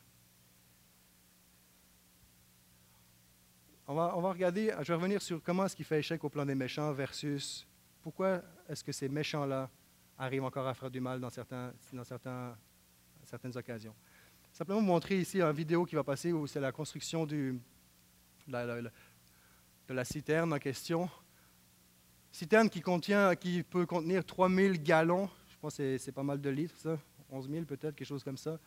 On 3.86 3.96
va, 3.96 4.12
regarder, 4.14 4.74
je 4.80 4.88
vais 4.88 4.96
revenir 4.96 5.22
sur 5.22 5.44
comment 5.44 5.66
est-ce 5.66 5.76
qu'il 5.76 5.84
fait 5.84 6.00
échec 6.00 6.24
au 6.24 6.30
plan 6.30 6.46
des 6.46 6.56
méchants 6.56 6.94
versus 6.94 7.68
pourquoi 8.02 8.42
est-ce 8.70 8.82
que 8.84 8.94
ces 8.94 9.10
méchants-là 9.10 9.70
arrivent 10.18 10.46
encore 10.46 10.68
à 10.68 10.74
faire 10.74 10.90
du 10.90 11.02
mal 11.02 11.20
dans 11.20 11.30
certaines 11.30 11.74
occasions. 13.56 13.94
Simplement 14.54 14.80
vous 14.80 14.86
montrer 14.86 15.20
ici 15.20 15.42
une 15.42 15.52
vidéo 15.52 15.84
qui 15.84 15.96
va 15.96 16.04
passer 16.04 16.32
où 16.32 16.48
c'est 16.48 16.62
la 16.62 16.72
construction 16.72 17.26
de 17.26 17.56
la 18.48 20.06
citerne 20.06 20.54
en 20.54 20.60
question. 20.60 21.10
Citerne 22.32 22.70
qui, 22.70 22.80
contient, 22.80 23.36
qui 23.36 23.64
peut 23.64 23.86
contenir 23.86 24.24
3000 24.24 24.82
gallons, 24.82 25.30
je 25.50 25.58
pense 25.58 25.76
que 25.76 25.98
c'est 25.98 26.12
pas 26.12 26.24
mal 26.24 26.40
de 26.40 26.50
litres, 26.50 26.78
ça, 26.78 26.98
11 27.30 27.50
000 27.50 27.66
peut-être, 27.66 27.96
quelque 27.96 28.08
chose 28.08 28.24
comme 28.24 28.38
ça. 28.38 28.58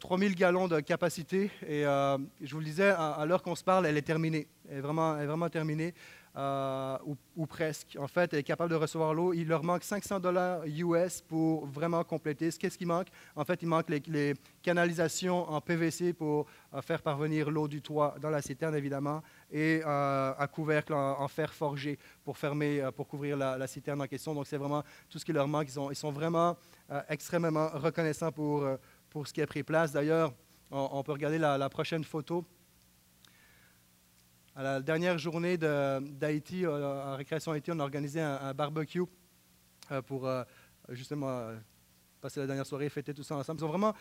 3000 0.00 0.32
euh, 0.32 0.34
gallons 0.34 0.68
de 0.68 0.80
capacité. 0.80 1.50
Et 1.66 1.86
euh, 1.86 2.18
je 2.40 2.52
vous 2.52 2.60
le 2.60 2.66
disais, 2.66 2.90
à, 2.90 3.24
l'heure 3.26 3.42
qu'on 3.42 3.54
se 3.54 3.64
parle, 3.64 3.86
elle 3.86 3.96
est 3.96 4.02
terminée. 4.02 4.46
Elle 4.68 4.78
est 4.78 4.80
vraiment, 4.80 5.18
est 5.18 5.26
vraiment 5.26 5.48
terminée. 5.48 5.94
Euh, 6.36 6.96
ou, 7.36 7.44
presque. 7.46 7.96
En 7.98 8.06
fait, 8.06 8.32
elle 8.32 8.38
est 8.38 8.44
capable 8.44 8.70
de 8.70 8.76
recevoir 8.76 9.12
l'eau. 9.14 9.32
Il 9.32 9.48
leur 9.48 9.64
manque 9.64 9.82
500 9.82 10.20
dollars 10.20 10.64
US 10.64 11.22
pour 11.22 11.66
vraiment 11.66 12.04
compléter. 12.04 12.50
Qu'est-ce 12.52 12.78
qui 12.78 12.86
manque? 12.86 13.08
En 13.34 13.44
fait, 13.44 13.60
il 13.62 13.68
manque 13.68 13.86
les, 14.06 14.34
canalisations 14.62 15.50
en 15.50 15.60
PVC 15.60 16.12
pour 16.12 16.46
faire 16.82 17.02
parvenir 17.02 17.50
l'eau 17.50 17.66
du 17.66 17.80
toit 17.80 18.14
dans 18.20 18.30
la 18.30 18.42
citerne, 18.42 18.76
évidemment, 18.76 19.22
et 19.50 19.80
un 19.84 20.46
couvercle 20.46 20.92
en, 20.92 21.26
fer 21.26 21.52
forgé 21.52 21.98
pour 22.22 22.38
fermer, 22.38 22.86
pour 22.94 23.08
couvrir 23.08 23.36
la, 23.36 23.66
citerne 23.66 24.00
en 24.02 24.06
question. 24.06 24.32
Donc, 24.32 24.46
c'est 24.46 24.58
vraiment 24.58 24.84
tout 25.08 25.18
ce 25.18 25.24
qui 25.24 25.32
leur 25.32 25.48
manque. 25.48 25.66
Ils 25.68 25.72
sont, 25.72 25.90
ils 25.90 25.96
sont 25.96 26.12
vraiment 26.12 26.56
extrêmement 27.08 27.70
reconnaissants 27.74 28.30
pour, 28.30 28.68
pour 29.10 29.28
ce 29.28 29.32
qui 29.32 29.42
a 29.42 29.46
pris 29.46 29.62
place. 29.62 29.92
D'ailleurs, 29.92 30.32
on, 30.70 31.02
peut 31.02 31.12
regarder 31.12 31.38
la 31.38 31.68
prochaine 31.68 32.04
photo 32.04 32.44
à 34.56 34.62
la 34.62 34.80
dernière 34.80 35.16
journée 35.16 35.56
d'Haïti, 35.56 36.66
euh, 36.66 37.12
en 37.12 37.16
Récréation 37.16 37.52
Haïti, 37.52 37.70
on 37.72 37.78
a 37.78 37.82
organisé 37.82 38.20
un, 38.20 38.52
barbecue 38.52 39.04
euh, 39.90 40.02
pour 40.02 40.26
euh, 40.26 40.42
justement 40.90 41.52
passer 42.20 42.40
la 42.40 42.46
dernière 42.46 42.66
soirée, 42.66 42.88
fêter 42.88 43.14
tout 43.14 43.22
ça 43.22 43.36
ensemble. 43.36 43.60
Ils 43.60 43.64
ont 43.64 43.68
vraiment 43.68 43.94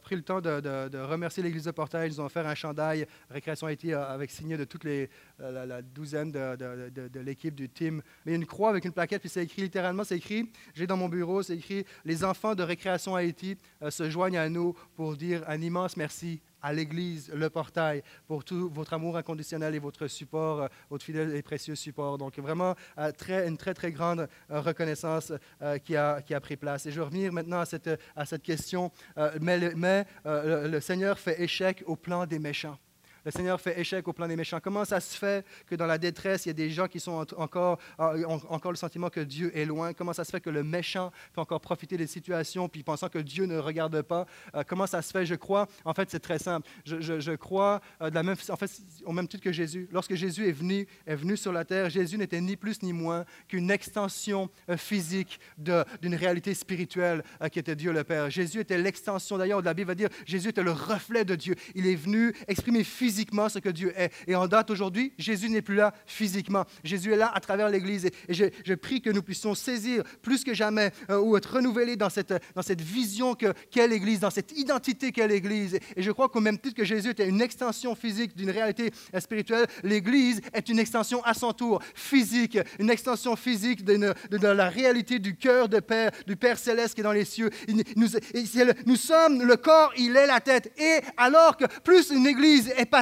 pris 0.00 0.16
le 0.16 0.22
temps 0.22 0.40
de, 0.40 0.98
remercier 0.98 1.42
l'Église 1.42 1.64
de 1.64 1.70
Portail. 1.70 2.10
Ils 2.10 2.20
ont 2.20 2.24
offert 2.24 2.46
un 2.46 2.54
chandail 2.54 3.06
Récréation 3.30 3.66
Haïti 3.66 3.92
avec 3.92 4.30
signé 4.30 4.56
de 4.56 4.64
toute 4.64 4.84
les, 4.84 5.10
la, 5.38 5.82
douzaine 5.82 6.30
de, 6.32 7.20
l'équipe 7.20 7.54
du 7.54 7.68
team. 7.68 8.02
Mais 8.26 8.34
une 8.34 8.46
croix 8.46 8.70
avec 8.70 8.84
une 8.84 8.92
plaquette, 8.92 9.20
puis 9.20 9.28
c'est 9.28 9.44
écrit 9.44 9.62
littéralement, 9.62 10.04
c'est 10.04 10.16
écrit, 10.16 10.50
j'ai 10.74 10.86
dans 10.86 10.96
mon 10.96 11.08
bureau, 11.08 11.42
c'est 11.42 11.56
écrit, 11.56 11.84
les 12.04 12.24
enfants 12.24 12.54
de 12.54 12.62
Récréation 12.62 13.14
Haïti 13.14 13.56
se 13.88 14.08
joignent 14.10 14.38
à 14.38 14.48
nous 14.48 14.74
pour 14.94 15.16
dire 15.16 15.42
un 15.48 15.60
immense 15.60 15.96
merci 15.96 16.40
à 16.62 16.72
l'Église, 16.72 17.30
le 17.34 17.50
portail, 17.50 18.02
pour 18.26 18.44
tout 18.44 18.70
votre 18.70 18.92
amour 18.92 19.16
inconditionnel 19.16 19.74
et 19.74 19.78
votre 19.78 20.06
support, 20.06 20.62
euh, 20.62 20.68
votre 20.88 21.04
fidèle 21.04 21.34
et 21.34 21.42
précieux 21.42 21.74
support. 21.74 22.18
Donc 22.18 22.38
vraiment, 22.38 22.74
euh, 22.98 23.12
une 23.46 23.56
très, 23.56 23.74
très 23.74 23.92
grande 23.92 24.28
euh, 24.50 24.60
reconnaissance 24.60 25.32
qui, 25.84 25.96
a, 25.96 26.20
qui 26.22 26.34
a 26.34 26.40
pris 26.40 26.56
place. 26.56 26.86
Et 26.86 26.90
je 26.90 26.96
vais 26.96 27.04
revenir 27.04 27.32
maintenant 27.32 27.60
à 27.60 27.66
cette, 27.66 27.90
à 28.16 28.24
cette 28.24 28.42
question. 28.42 28.90
mais, 29.40 29.72
mais 29.76 30.04
le, 30.24 30.80
Seigneur 30.80 31.18
fait 31.18 31.40
échec 31.40 31.82
au 31.86 31.96
plan 31.96 32.26
des 32.26 32.38
méchants. 32.38 32.78
Le 33.24 33.30
Seigneur 33.30 33.60
fait 33.60 33.78
échec 33.78 34.06
au 34.08 34.12
plan 34.12 34.26
des 34.26 34.36
méchants. 34.36 34.60
Comment 34.62 34.84
ça 34.84 34.98
se 35.00 35.16
fait 35.16 35.44
que 35.66 35.74
dans 35.74 35.86
la 35.86 35.98
détresse, 35.98 36.46
il 36.46 36.48
y 36.48 36.50
a 36.50 36.54
des 36.54 36.70
gens 36.70 36.88
qui 36.88 37.02
euh, 37.06 37.10
ont 37.10 38.40
encore 38.48 38.70
le 38.70 38.76
sentiment 38.76 39.10
que 39.10 39.20
Dieu 39.20 39.56
est 39.56 39.66
loin? 39.66 39.92
Comment 39.92 40.14
ça 40.14 40.24
se 40.24 40.30
fait 40.30 40.40
que 40.40 40.48
le 40.48 40.62
méchant 40.62 41.12
peut 41.34 41.40
encore 41.40 41.60
profiter 41.60 41.96
des 41.96 42.06
situations 42.06 42.68
puis 42.68 42.82
pensant 42.82 43.08
que 43.08 43.18
Dieu 43.18 43.44
ne 43.44 43.58
regarde 43.58 44.00
pas? 44.02 44.26
Euh, 44.54 44.62
comment 44.66 44.86
ça 44.86 45.02
se 45.02 45.10
fait? 45.10 45.26
Je 45.26 45.34
crois, 45.34 45.68
en 45.84 45.92
fait, 45.92 46.10
c'est 46.10 46.20
très 46.20 46.38
simple. 46.38 46.68
Je, 46.86 47.34
crois 47.34 47.80
euh, 48.00 48.08
de 48.08 48.14
la 48.14 48.22
même, 48.22 48.36
en 48.48 48.56
fait, 48.56 48.70
au 49.04 49.12
même 49.12 49.28
titre 49.28 49.42
que 49.42 49.52
Jésus. 49.52 49.88
Lorsque 49.92 50.14
Jésus 50.14 50.48
est 50.48 50.52
venu, 50.52 50.86
est 51.06 51.16
venu 51.16 51.36
sur 51.36 51.52
la 51.52 51.64
terre, 51.64 51.90
Jésus 51.90 52.16
n'était 52.16 52.40
ni 52.40 52.56
plus 52.56 52.82
ni 52.82 52.92
moins 52.92 53.26
qu'une 53.48 53.70
extension 53.70 54.48
physique 54.76 55.40
d'une 55.58 56.14
réalité 56.14 56.54
spirituelle 56.54 57.22
qui 57.52 57.58
était 57.58 57.76
Dieu 57.76 57.92
le 57.92 58.04
Père. 58.04 58.30
Jésus 58.30 58.60
était 58.60 58.78
l'extension, 58.78 59.36
d'ailleurs, 59.36 59.60
la 59.60 59.74
Bible 59.74 59.88
va 59.88 59.94
dire, 59.94 60.08
Jésus 60.26 60.48
était 60.48 60.62
le 60.62 60.72
reflet 60.72 61.24
de 61.24 61.34
Dieu. 61.34 61.54
Il 61.74 61.86
est 61.86 61.94
venu 61.94 62.34
exprimer 62.48 62.84
physiquement 62.84 63.09
physiquement 63.10 63.48
ce 63.48 63.58
que 63.58 63.68
Dieu 63.68 63.92
est. 63.96 64.12
Et 64.28 64.36
en 64.36 64.46
date 64.46 64.70
aujourd'hui, 64.70 65.12
Jésus 65.18 65.50
n'est 65.50 65.62
plus 65.62 65.74
là 65.74 65.92
physiquement. 66.06 66.64
Jésus 66.84 67.12
est 67.12 67.16
là 67.16 67.32
à 67.34 67.40
travers 67.40 67.68
l'Église. 67.68 68.06
Et, 68.06 68.34
je, 68.34 68.74
prie 68.74 69.02
que 69.02 69.10
nous 69.10 69.22
puissions 69.22 69.54
saisir 69.56 70.04
plus 70.22 70.44
que 70.44 70.54
jamais 70.54 70.92
euh, 71.10 71.18
ou 71.18 71.36
être 71.36 71.56
renouvelés 71.56 71.96
dans 71.96 72.08
cette, 72.08 72.32
dans 72.54 72.62
cette 72.62 72.80
vision 72.80 73.34
qu'est 73.34 73.88
l'Église, 73.88 74.20
dans 74.20 74.30
cette 74.30 74.56
identité 74.56 75.10
qu'est 75.10 75.26
l'Église. 75.26 75.80
Et, 75.96 76.02
je 76.02 76.10
crois 76.12 76.28
qu'au 76.28 76.40
même 76.40 76.56
titre 76.58 76.76
que 76.76 76.84
Jésus 76.84 77.10
était 77.10 77.28
une 77.28 77.42
extension 77.42 77.96
physique 77.96 78.36
d'une 78.36 78.50
réalité 78.50 78.92
spirituelle, 79.18 79.66
l'Église 79.82 80.40
est 80.52 80.68
une 80.68 80.78
extension 80.78 81.22
à 81.24 81.34
son 81.34 81.52
tour 81.52 81.82
physique, 81.94 82.58
une 82.78 82.90
extension 82.90 83.34
physique 83.34 83.84
de, 83.84 83.98
la 84.40 84.68
réalité 84.68 85.18
du 85.18 85.34
cœur 85.36 85.68
de 85.68 85.80
Père, 85.80 86.12
du 86.28 86.36
Père 86.36 86.58
céleste 86.58 86.94
qui 86.94 87.00
est 87.00 87.04
dans 87.04 87.12
les 87.12 87.24
cieux. 87.24 87.50
nous, 87.96 88.08
nous 88.86 88.96
sommes 88.96 89.42
le 89.42 89.56
corps, 89.56 89.92
il 89.98 90.16
est 90.16 90.28
la 90.28 90.40
tête. 90.40 90.72
Et 90.78 91.00
alors 91.16 91.56
que 91.56 91.64
plus 91.82 92.10
une 92.10 92.26
Église 92.26 92.72
est 92.76 92.86
pas 92.86 92.99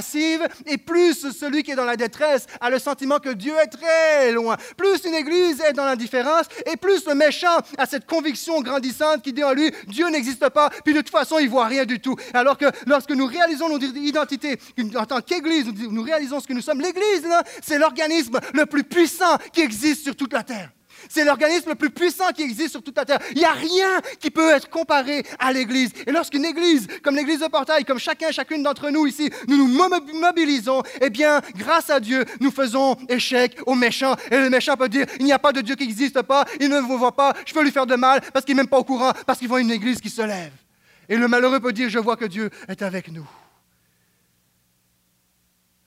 et 0.66 0.78
plus 0.78 1.32
celui 1.32 1.62
qui 1.62 1.72
est 1.72 1.76
dans 1.76 1.84
la 1.84 1.96
détresse 1.96 2.46
a 2.60 2.70
le 2.70 2.78
sentiment 2.78 3.18
que 3.18 3.30
Dieu 3.30 3.54
est 3.62 3.68
très 3.68 4.32
loin. 4.32 4.56
Plus 4.76 5.04
une 5.04 5.14
église 5.14 5.60
est 5.60 5.72
dans 5.72 5.84
l'indifférence 5.84 6.46
et 6.66 6.76
plus 6.76 7.06
le 7.06 7.14
méchant 7.14 7.58
a 7.76 7.86
cette 7.86 8.06
conviction 8.06 8.60
grandissante 8.60 9.22
qui 9.22 9.32
dit 9.32 9.44
en 9.44 9.52
lui, 9.52 9.70
Dieu 9.86 10.08
n'existe 10.08 10.48
pas, 10.50 10.70
puis 10.84 10.94
de 10.94 11.00
toute 11.00 11.10
façon, 11.10 11.38
il 11.38 11.48
voit 11.48 11.66
rien 11.66 11.84
du 11.84 12.00
tout. 12.00 12.16
Alors 12.34 12.58
que 12.58 12.66
lorsque 12.86 13.10
nous 13.10 13.26
réalisons 13.26 13.68
notre 13.68 13.96
identité 13.96 14.58
en 14.96 15.06
tant 15.06 15.20
qu'église, 15.20 15.66
nous 15.66 16.02
réalisons 16.02 16.40
ce 16.40 16.46
que 16.46 16.52
nous 16.52 16.62
sommes, 16.62 16.80
l'église, 16.80 17.26
c'est 17.62 17.78
l'organisme 17.78 18.38
le 18.54 18.66
plus 18.66 18.84
puissant 18.84 19.36
qui 19.52 19.60
existe 19.60 20.04
sur 20.04 20.16
toute 20.16 20.32
la 20.32 20.42
terre. 20.42 20.70
C'est 21.08 21.24
l'organisme 21.24 21.70
le 21.70 21.74
plus 21.74 21.90
puissant 21.90 22.28
qui 22.34 22.42
existe 22.42 22.70
sur 22.70 22.82
toute 22.82 22.96
la 22.96 23.04
terre. 23.04 23.18
Il 23.32 23.38
n'y 23.38 23.44
a 23.44 23.52
rien 23.52 24.00
qui 24.20 24.30
peut 24.30 24.50
être 24.50 24.68
comparé 24.68 25.24
à 25.38 25.52
l'Église. 25.52 25.90
Et 26.06 26.12
lorsqu'une 26.12 26.44
Église, 26.44 26.86
comme 27.02 27.16
l'Église 27.16 27.40
de 27.40 27.46
Portail, 27.46 27.84
comme 27.84 27.98
chacun, 27.98 28.30
chacune 28.30 28.62
d'entre 28.62 28.90
nous 28.90 29.06
ici, 29.06 29.30
nous 29.46 29.56
nous 29.56 29.88
mobilisons, 30.20 30.82
eh 31.00 31.10
bien, 31.10 31.40
grâce 31.56 31.90
à 31.90 32.00
Dieu, 32.00 32.24
nous 32.40 32.50
faisons 32.50 32.96
échec 33.08 33.56
aux 33.66 33.74
méchants. 33.74 34.16
Et 34.30 34.38
le 34.38 34.50
méchant 34.50 34.76
peut 34.76 34.88
dire, 34.88 35.06
il 35.18 35.24
n'y 35.24 35.32
a 35.32 35.38
pas 35.38 35.52
de 35.52 35.60
Dieu 35.60 35.74
qui 35.74 35.86
n'existe 35.86 36.22
pas, 36.22 36.44
il 36.60 36.68
ne 36.68 36.78
vous 36.80 36.98
voit 36.98 37.14
pas, 37.14 37.34
je 37.46 37.54
peux 37.54 37.62
lui 37.62 37.70
faire 37.70 37.86
de 37.86 37.96
mal 37.96 38.20
parce 38.32 38.44
qu'il 38.44 38.54
n'est 38.54 38.62
même 38.62 38.68
pas 38.68 38.78
au 38.78 38.84
courant, 38.84 39.12
parce 39.26 39.38
qu'il 39.38 39.48
voit 39.48 39.60
une 39.60 39.70
Église 39.70 40.00
qui 40.00 40.10
se 40.10 40.22
lève. 40.22 40.52
Et 41.08 41.16
le 41.16 41.28
malheureux 41.28 41.60
peut 41.60 41.72
dire, 41.72 41.88
je 41.88 41.98
vois 41.98 42.16
que 42.16 42.26
Dieu 42.26 42.50
est 42.68 42.82
avec 42.82 43.10
nous. 43.10 43.26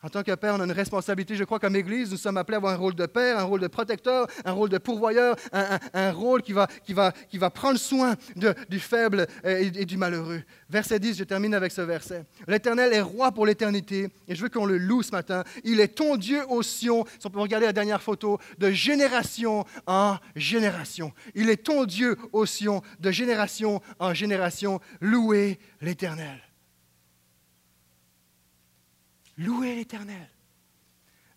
En 0.04 0.10
tant 0.10 0.24
que 0.24 0.34
père, 0.34 0.56
on 0.56 0.60
a 0.60 0.64
une 0.64 0.72
responsabilité. 0.72 1.36
Je 1.36 1.44
crois 1.44 1.60
qu'en 1.60 1.74
Église, 1.76 2.10
nous 2.10 2.18
sommes 2.18 2.38
appelés 2.38 2.56
à 2.56 2.58
avoir 2.58 2.74
un 2.74 2.78
rôle 2.78 2.96
de 2.96 3.06
père, 3.06 3.38
un 3.38 3.44
rôle 3.44 3.60
de 3.60 3.68
protecteur, 3.68 4.26
un 4.46 4.52
rôle 4.52 4.70
de 4.70 4.80
pourvoyeur, 4.80 5.36
un, 5.54 6.12
rôle 6.12 6.42
qui 6.42 6.54
va, 6.54 7.50
prendre 7.52 7.78
soin 7.78 8.16
du 8.70 8.80
faible 8.80 9.28
et, 9.44 9.86
du 9.86 9.98
malheureux. 9.98 10.42
Verset 10.70 11.00
10, 11.00 11.18
je 11.18 11.24
termine 11.24 11.54
avec 11.54 11.72
ce 11.72 11.82
verset. 11.82 12.26
L'Éternel 12.48 12.94
est 12.94 13.02
roi 13.02 13.32
pour 13.32 13.46
l'éternité 13.46 14.10
et 14.28 14.34
je 14.34 14.42
veux 14.42 14.50
qu'on 14.50 14.66
le 14.66 14.80
loue 14.80 15.04
ce 15.04 15.12
matin. 15.12 15.44
Il 15.64 15.80
est 15.80 15.90
ton 15.90 16.18
Dieu 16.18 16.42
au 16.50 16.64
Sion. 16.64 17.06
Si 17.20 17.28
on 17.28 17.30
peut 17.30 17.40
regarder 17.40 17.68
la 17.68 17.74
dernière 17.74 18.02
photo, 18.02 18.40
de 18.58 18.72
génération 18.72 19.66
en 19.86 20.18
génération. 20.36 21.14
Il 21.36 21.50
est 21.50 21.64
ton 21.64 21.86
Dieu 21.86 22.18
au 22.32 22.48
Sion, 22.48 22.82
de 23.00 23.12
génération 23.12 23.82
en 24.00 24.14
génération. 24.14 24.80
Louez 25.00 25.60
l'Éternel. 25.82 26.51
Louez 29.38 29.76
l'Éternel. 29.76 30.30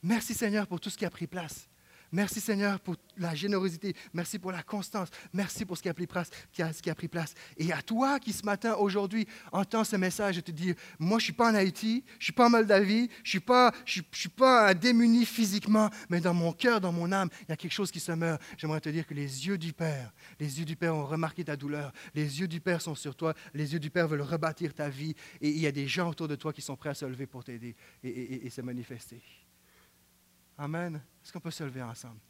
Merci 0.03 0.35
Seigneur 0.35 0.67
pour 0.67 0.81
tout 0.81 0.91
ce 0.91 0.99
qui 0.99 1.05
a 1.05 1.11
pris 1.11 1.27
place. 1.27 1.69
Merci 2.15 2.41
Seigneur 2.41 2.79
pour 2.79 2.95
la 3.17 3.35
générosité. 3.35 3.93
Merci 4.13 4.39
pour 4.39 4.53
la 4.53 4.63
constance. 4.63 5.09
Merci 5.33 5.65
pour 5.65 5.77
ce 5.77 5.83
qui 5.83 5.89
a 5.89 5.95
pris 5.95 6.07
place. 6.07 7.35
Et 7.57 7.73
à 7.73 7.83
toi 7.83 8.21
qui 8.21 8.33
ce 8.33 8.45
matin, 8.45 8.75
aujourd'hui, 8.75 9.27
entends 9.51 9.83
ce 9.83 9.97
message 9.97 10.39
et 10.39 10.43
te 10.43 10.53
dis, 10.53 10.75
moi 11.01 11.19
je 11.19 11.23
ne 11.23 11.25
suis 11.25 11.33
pas 11.33 11.51
en 11.51 11.57
Haïti, 11.57 12.05
je 12.07 12.15
ne 12.19 12.23
suis 12.23 12.33
pas 12.33 12.47
en 12.47 12.51
Moldavie, 12.51 13.11
je 13.25 13.29
ne 13.29 13.31
suis 13.31 13.41
pas, 13.41 13.73
je, 13.85 14.01
suis 14.13 14.29
pas 14.29 14.75
démuni 14.75 15.27
physiquement, 15.27 15.91
mais 16.09 16.21
dans 16.21 16.35
mon 16.35 16.53
cœur, 16.53 16.81
dans 16.81 16.93
mon 16.93 17.11
âme, 17.11 17.31
il 17.43 17.47
y 17.49 17.53
a 17.53 17.57
quelque 17.57 17.73
chose 17.73 17.91
qui 17.91 17.99
se 17.99 18.13
meurt. 18.13 18.41
J'aimerais 18.59 18.81
te 18.81 18.91
dire 18.91 19.09
que 19.09 19.15
les 19.15 19.49
yeux 19.49 19.59
du 19.59 19.73
Père, 19.73 20.13
les 20.39 20.61
yeux 20.61 20.65
du 20.65 20.77
Père 20.77 20.95
ont 20.95 21.07
remarqué 21.07 21.43
ta 21.43 21.57
douleur. 21.57 21.93
Les 22.15 22.39
yeux 22.39 22.47
du 22.47 22.61
Père 22.61 22.81
sont 22.81 22.95
sur 22.95 23.17
toi. 23.17 23.35
Les 23.55 23.73
yeux 23.73 23.81
du 23.81 23.91
Père 23.91 24.07
veulent 24.07 24.23
rebâtir 24.23 24.73
ta 24.73 24.89
vie. 24.89 25.17
Et 25.41 25.49
il 25.49 25.59
y 25.59 25.67
a 25.67 25.73
des 25.73 25.89
gens 25.89 26.11
autour 26.11 26.29
de 26.29 26.37
toi 26.37 26.53
qui 26.53 26.63
sont 26.63 26.77
prêts 26.77 26.91
à 26.91 26.95
se 26.95 27.07
lever 27.07 27.27
pour 27.27 27.43
t'aider 27.43 27.75
et 28.05 28.51
se 28.51 28.61
manifester. 28.61 29.21
Amen. 30.57 30.97
Est-ce 31.23 31.33
qu'on 31.33 31.41
peut 31.41 31.51
se 31.51 31.65
lever 31.65 31.83
ensemble? 31.83 32.21